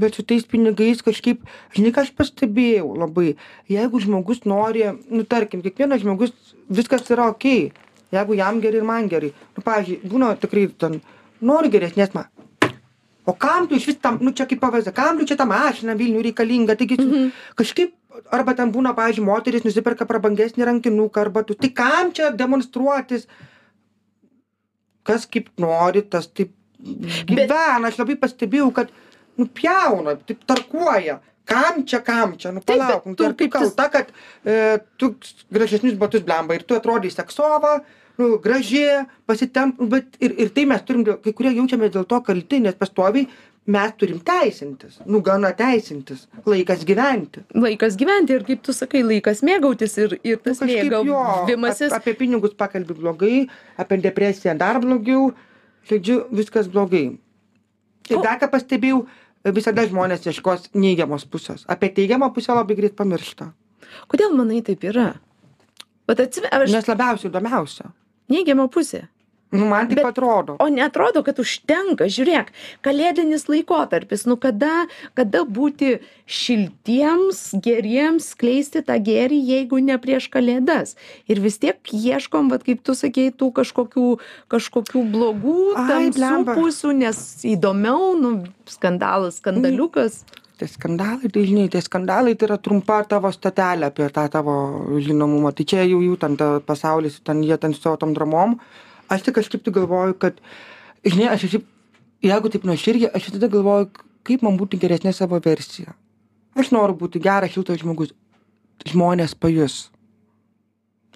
bet 0.00 0.16
su 0.16 0.24
tais 0.24 0.44
pinigais 0.48 1.02
kažkaip, 1.04 1.42
žinai, 1.76 1.92
ką 1.92 2.06
aš 2.06 2.12
pastebėjau 2.16 2.94
labai. 2.96 3.34
Jeigu 3.70 4.00
žmogus 4.00 4.46
nori, 4.48 4.86
nu, 5.12 5.26
tarkim, 5.28 5.60
kiekvienas 5.64 6.02
žmogus, 6.04 6.32
viskas 6.72 7.04
yra 7.12 7.28
ok, 7.34 7.46
jeigu 8.12 8.36
jam 8.38 8.60
gerai 8.60 8.80
ir 8.82 8.86
man 8.88 9.08
gerai. 9.08 9.32
Nu, 9.56 9.62
pavyzdžiui, 9.64 10.00
būna 10.12 10.32
tikrai 10.40 10.66
ten, 10.78 11.00
nori 11.40 11.70
geresnės 11.72 12.12
man. 12.14 12.28
O 13.26 13.32
kam 13.38 13.68
tu 13.70 13.76
iš 13.78 13.86
vis 13.86 13.98
tam, 14.02 14.18
nu 14.20 14.32
čia 14.34 14.46
kaip 14.50 14.58
pavyzdė, 14.60 14.92
kam 14.96 15.18
tu 15.18 15.24
čia 15.30 15.36
tą 15.38 15.46
mašiną 15.46 15.94
Vilnių 15.98 16.22
reikalinga, 16.26 16.74
taigi 16.76 16.96
tu 16.98 17.06
Mhm. 17.06 17.28
kažkaip, 17.56 17.92
arba 18.34 18.54
ten 18.58 18.72
būna, 18.72 18.94
pavyzdžiui, 18.96 19.24
moteris 19.24 19.62
nusiperka 19.64 20.04
prabangesnį 20.04 20.64
rankinuką, 20.66 21.20
arba 21.20 21.42
tu, 21.46 21.54
tai 21.54 21.68
kam 21.70 22.10
čia 22.12 22.30
demonstruotis, 22.30 23.26
kas 25.06 25.26
kaip 25.26 25.48
nori, 25.58 26.02
tas 26.02 26.26
taip 26.26 26.50
gyvena, 26.82 27.86
aš 27.88 27.98
labai 28.02 28.16
pastebėjau, 28.18 28.72
kad 28.74 28.90
nupjauna, 29.38 30.16
taip 30.26 30.42
tarkuoja. 30.46 31.20
Kam 31.44 31.82
čia, 31.84 31.98
kam 32.06 32.36
čia, 32.38 32.52
nu 32.54 32.60
palauk, 32.62 33.02
bet 33.04 33.16
tu 33.18 33.24
tai 33.24 33.32
tu 33.32 33.38
kaip 33.38 33.52
tas- 33.52 33.74
kalta, 33.74 33.88
kad 33.90 34.12
e, 34.46 34.78
tu 34.96 35.14
gražesnius 35.50 35.96
batus 35.98 36.22
blemba 36.22 36.54
ir 36.54 36.62
tu 36.62 36.74
atrodai 36.78 37.10
seksova, 37.10 37.80
nu, 38.18 38.38
graži, 38.44 38.82
pasitemp, 39.26 39.80
bet 39.92 40.16
ir, 40.20 40.34
ir 40.38 40.50
tai 40.54 40.64
mes 40.68 40.82
turim, 40.86 41.04
kai 41.04 41.32
kurie 41.32 41.54
jaučiamės 41.56 41.92
dėl 41.94 42.04
to 42.08 42.20
kalti, 42.26 42.60
nes 42.60 42.74
pastoviai 42.78 43.26
mes 43.72 43.92
turim 43.96 44.18
teisintis, 44.26 44.98
nu 45.06 45.20
gana 45.22 45.52
teisintis, 45.54 46.26
laikas 46.46 46.82
gyventi. 46.84 47.44
laikas 47.54 47.96
gyventi 47.96 48.34
ir 48.34 48.42
kaip 48.44 48.62
tu 48.66 48.72
sakai, 48.74 49.02
laikas 49.06 49.42
mėgautis 49.46 49.96
ir, 50.02 50.16
ir 50.26 50.36
Nu, 50.36 50.42
tas 50.44 50.60
jo, 50.60 50.68
mėgavimasis. 50.68 51.92
ap- 51.92 52.02
apie 52.02 52.14
pinigus 52.18 52.54
pakalbi 52.58 52.94
blogai, 52.98 53.48
apie 53.78 53.98
depresiją 54.02 54.56
dar 54.58 54.80
blogiau, 54.82 55.32
žodžiu, 55.88 56.26
viskas 56.34 56.66
blogai. 56.68 57.18
Ir 58.10 58.18
dar 58.22 58.38
ką 58.42 58.50
pastebėjau, 58.50 59.06
visada 59.54 59.86
žmonės 59.86 60.26
ieškos 60.26 60.68
neigiamos 60.74 61.24
pusės. 61.24 61.64
Apie 61.70 61.88
teigiamą 61.94 62.32
pusę 62.34 62.52
labai 62.54 62.74
greit 62.76 62.96
pamiršta. 62.98 63.52
Kodėl 64.10 64.34
manai 64.34 64.60
taip 64.62 64.82
yra? 64.84 65.14
Bet 66.06 66.18
atsime, 66.20 66.48
aš 66.50 66.70
Nes 66.74 66.86
labiausiai 66.90 67.30
įdomiausia. 67.30 67.92
Neigiama 68.32 68.68
pusė. 68.72 69.06
Nu, 69.52 69.66
man 69.68 69.84
taip 69.88 69.98
Bet- 70.00 70.06
atrodo. 70.06 70.56
O 70.64 70.66
netrodo, 70.72 71.20
kad 71.20 71.36
užtenka, 71.36 72.06
žiūrėk, 72.08 72.48
kalėdinis 72.80 73.44
laikotarpis, 73.52 74.24
nu 74.24 74.38
kada, 74.40 74.86
kada 75.12 75.42
būti 75.44 75.98
šiltiems, 76.24 77.42
geriems, 77.60 78.30
skleisti 78.32 78.80
tą 78.86 78.96
gėrį, 78.96 79.36
jeigu 79.52 79.82
ne 79.84 79.98
prieš 80.00 80.30
kalėdas. 80.32 80.96
Ir 81.28 81.44
vis 81.44 81.60
tiek 81.60 81.76
ieškom, 81.92 82.48
vat, 82.48 82.64
kaip 82.64 82.80
tu 82.80 82.96
sakei, 82.96 83.28
tų 83.28 83.52
kažkokių, 83.60 84.08
kažkokių 84.48 85.04
blogų 85.12 85.58
tamsių 85.76 86.56
pusių, 86.56 86.96
nes 87.04 87.44
įdomiau, 87.44 88.14
nu, 88.16 88.32
skandalas, 88.64 89.36
skandaliukas. 89.44 90.22
Tai 90.62 90.68
skandalai, 90.70 91.26
tai 91.26 91.42
žinai, 91.42 91.66
tie 91.66 91.80
skandalai 91.82 92.36
tai 92.38 92.46
yra 92.46 92.56
trumpa 92.62 93.00
tavo 93.10 93.26
statelė 93.34 93.88
apie 93.88 94.06
tą 94.14 94.22
tavo 94.30 94.52
žinomumą. 95.02 95.50
Tai 95.58 95.64
čia 95.66 95.82
jau 95.82 95.98
jų 95.98 96.14
ten 96.22 96.36
ta 96.38 96.60
pasaulis, 96.62 97.16
ten 97.26 97.40
jie 97.42 97.56
ten 97.58 97.72
su 97.74 97.80
savo 97.82 97.96
tom 97.98 98.12
dramom. 98.14 98.52
Aš 99.10 99.24
tik 99.26 99.34
kažkaip 99.40 99.64
tai 99.66 99.72
galvoju, 99.74 100.14
kad, 100.22 100.36
žinai, 101.02 101.32
aš 101.32 101.48
šiaip, 101.50 101.64
jeigu 102.22 102.52
taip 102.54 102.68
nuoširdžiai, 102.68 103.10
aš 103.10 103.26
visada 103.26 103.48
galvoju, 103.50 103.88
kaip 104.22 104.44
man 104.46 104.54
būtų 104.60 104.78
geresnė 104.84 105.10
savo 105.16 105.40
versija. 105.42 105.96
Aš 106.54 106.70
noriu 106.70 106.94
būti 107.00 107.18
geras, 107.24 107.50
šiltas 107.56 107.80
žmogus. 107.82 108.12
Žmonės 108.86 109.34
pajus. 109.34 109.88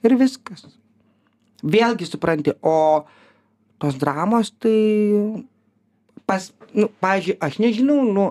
Ir 0.03 0.16
viskas. 0.18 0.66
Vėlgi 1.62 2.09
supranti, 2.11 2.57
o 2.66 3.07
tos 3.78 3.94
dramos 4.03 4.51
tai 4.59 4.74
pas, 6.26 6.51
nu, 6.74 6.90
pavyzdžiui, 6.99 7.38
aš 7.47 7.61
nežinau, 7.62 8.01
nu, 8.11 8.26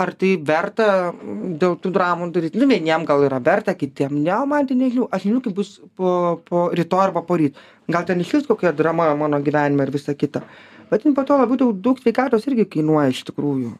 ar 0.00 0.10
tai 0.18 0.34
verta 0.42 0.86
dėl 1.14 1.76
tų 1.78 1.92
dramų 1.94 2.30
daryti. 2.34 2.58
Nu, 2.58 2.66
vieniem 2.70 3.04
gal 3.06 3.22
yra 3.26 3.38
verta, 3.42 3.76
kitiem 3.78 4.16
ne, 4.24 4.36
man 4.50 4.66
tai 4.66 4.76
nežinau. 4.78 5.06
Aš 5.14 5.28
nežinau, 5.28 5.42
kaip 5.44 5.54
bus 5.54 5.76
po, 5.94 6.40
po 6.48 6.66
rytoj 6.74 7.02
arba 7.06 7.22
po 7.26 7.38
ryt. 7.38 7.58
Gal 7.90 8.06
ten 8.08 8.22
iškils 8.24 8.48
kokia 8.48 8.74
drama 8.74 9.12
mano 9.18 9.38
gyvenime 9.44 9.86
ir 9.86 9.92
visa 9.94 10.16
kita. 10.18 10.42
Bet 10.90 11.06
ten 11.06 11.14
po 11.14 11.22
to 11.26 11.38
labai 11.38 11.58
daug, 11.60 11.78
daug 11.78 12.00
sveikatos 12.02 12.46
irgi 12.50 12.66
kainuoja 12.76 13.14
iš 13.14 13.22
tikrųjų. 13.30 13.70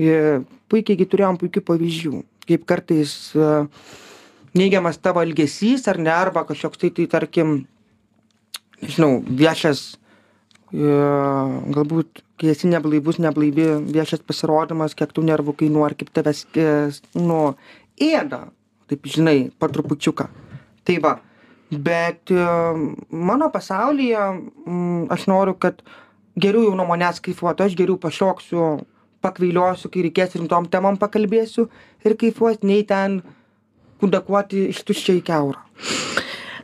Ir 0.00 0.42
puikiai 0.70 0.98
gi 0.98 1.06
turėjom 1.10 1.38
puikių 1.38 1.62
pavyzdžių, 1.66 2.20
kaip 2.46 2.66
kartais 2.68 3.14
e, 3.34 3.48
neigiamas 4.58 4.98
tavo 5.02 5.22
elgesys 5.22 5.86
ar 5.90 5.98
ne, 5.98 6.12
arba 6.14 6.44
kažkoks 6.46 6.78
tai, 6.78 6.92
tai 6.94 7.06
tarkim, 7.10 7.64
nežinau, 8.82 9.18
viešas, 9.26 9.82
e, 10.72 10.98
galbūt, 11.76 12.22
kai 12.40 12.52
esi 12.52 12.70
neblaivus, 12.70 13.20
neblaivi, 13.22 13.66
viešas 13.94 14.22
pasirodymas, 14.26 14.96
kiek 14.98 15.12
tų 15.16 15.26
nervų 15.28 15.56
kainuoja, 15.62 15.90
ar 15.90 15.96
kaip 15.98 16.12
tavęs, 16.16 16.44
e, 16.54 16.68
nu, 17.18 17.40
ėda, 18.00 18.46
taip 18.90 19.10
žinai, 19.10 19.50
po 19.58 19.70
trupučiuką. 19.72 20.28
Tai 20.88 20.96
va, 21.04 21.16
bet 21.70 22.32
e, 22.34 22.46
mano 23.10 23.50
pasaulyje 23.54 24.22
mm, 24.30 25.10
aš 25.14 25.26
noriu, 25.30 25.56
kad 25.60 25.82
geriau 26.40 26.70
jau 26.70 26.78
nuo 26.78 26.88
manęs 26.88 27.20
kaifuotų, 27.24 27.68
aš 27.68 27.76
geriau 27.78 27.98
pašoksiu, 28.00 28.70
pakvailiosiu, 29.24 29.90
kai 29.92 30.06
reikės 30.08 30.38
rimtom 30.38 30.70
temom 30.72 30.96
pakalbėsiu 31.00 31.68
ir 32.06 32.16
kaifuos, 32.20 32.62
nei 32.64 32.86
ten 32.88 33.20
kudakuoti 34.00 34.70
iš 34.72 34.82
tuščio 34.88 35.18
į 35.20 35.26
keurą. 35.28 36.19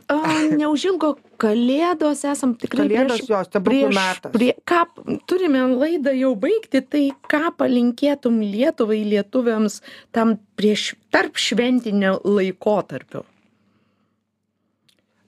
A, 0.07 0.17
neužilgo 0.61 1.15
kalėdos 1.41 2.23
esam 2.27 2.53
tikrai 2.59 2.85
Kalėdos 2.85 3.23
prieš, 3.25 3.49
stebuklų 3.49 3.89
metas. 3.91 4.33
prie, 4.33 4.51
ką, 4.67 4.83
turime 5.27 5.65
laidą 5.73 6.13
jau 6.15 6.31
baigti, 6.39 6.81
tai 6.81 7.03
ką 7.31 7.51
palinkėtum 7.59 8.39
Lietuvai, 8.43 9.01
lietuviams 9.03 9.81
tam 10.15 10.37
prieš 10.59 10.93
tarp 11.13 11.39
šventinio 11.41 12.17
laikotarpio? 12.23 13.25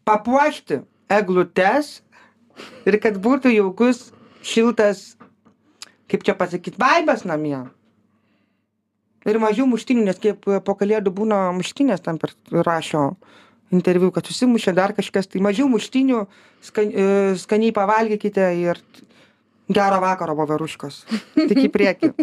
Papuošti 0.08 0.80
eglutes 1.12 2.00
ir 2.88 2.98
kad 3.04 3.20
būtų 3.20 3.52
jaukus, 3.54 4.08
šiltas, 4.46 5.18
kaip 6.10 6.24
čia 6.26 6.38
pasakyti, 6.40 6.80
vaibas 6.80 7.26
namie. 7.28 7.66
Ir 9.28 9.38
mažiau 9.44 9.68
muštinių, 9.68 10.08
nes 10.08 10.24
kaip 10.24 10.48
po 10.48 10.76
kalėdų 10.80 11.12
būna 11.14 11.50
muštinės 11.58 12.02
tam 12.06 12.18
per 12.22 12.32
rašio 12.56 13.04
interviu, 13.76 14.12
kad 14.16 14.28
susimušė 14.28 14.74
dar 14.78 14.96
kažkas, 14.98 15.30
tai 15.30 15.44
mažiau 15.46 15.70
muštinių, 15.72 16.26
skan, 16.66 16.90
e, 16.90 17.08
skaniai 17.40 17.76
pavalgykite 17.76 18.50
ir 18.60 18.82
gero 19.70 20.02
vakaro 20.02 20.36
voveruškos. 20.40 21.04
Tik 21.38 21.66
į 21.68 21.72
priekį. 21.74 22.14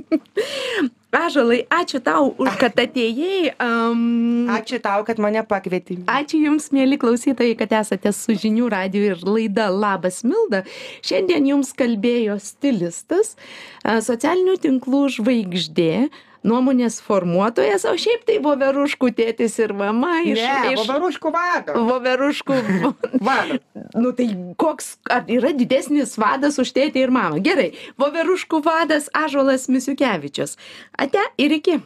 Ažalai, 1.16 1.62
ačiū 1.72 2.00
tau, 2.04 2.32
už 2.36 2.58
kad 2.60 2.76
atėjai. 2.76 3.54
Um, 3.62 4.50
Ačiū 4.52 4.80
tau, 4.82 5.00
kad 5.06 5.20
mane 5.22 5.40
pakvietei. 5.48 6.02
Ačiū 6.10 6.42
Jums, 6.42 6.68
mėly 6.74 6.98
klausytojai, 7.00 7.54
kad 7.56 7.72
esate 7.78 8.12
su 8.12 8.36
žinių 8.36 8.68
radiju 8.74 9.14
ir 9.14 9.22
laida 9.24 9.70
Labas 9.72 10.20
Milda. 10.26 10.64
Šiandien 11.06 11.46
Jums 11.48 11.72
kalbėjo 11.78 12.36
stilistas, 12.42 13.36
socialinių 13.86 14.58
tinklų 14.66 15.06
žvaigždė, 15.16 16.08
nuomonės 16.46 16.98
formuotojas, 17.04 17.84
o 17.88 17.94
šiaip 17.98 18.24
tai 18.28 18.38
voveruškų 18.44 19.10
tėtis 19.18 19.58
ir 19.62 19.74
mama 19.76 20.20
iš... 20.22 20.40
Iš 20.72 20.82
voveruškų 20.82 21.32
vadas. 21.34 21.80
voveruškų. 21.90 22.60
Vadas. 23.26 23.62
nu 23.96 24.12
tai 24.16 24.28
koks, 24.60 24.96
ar 25.10 25.26
yra 25.32 25.52
didesnis 25.56 26.16
vadas 26.20 26.60
už 26.62 26.72
tėtį 26.76 27.06
ir 27.06 27.14
mamą? 27.14 27.42
Gerai, 27.44 27.70
voveruškų 28.00 28.62
vadas 28.64 29.10
Ažolas 29.16 29.68
Misiukevičius. 29.72 30.56
Ate 30.98 31.22
ir 31.42 31.58
iki. 31.58 31.80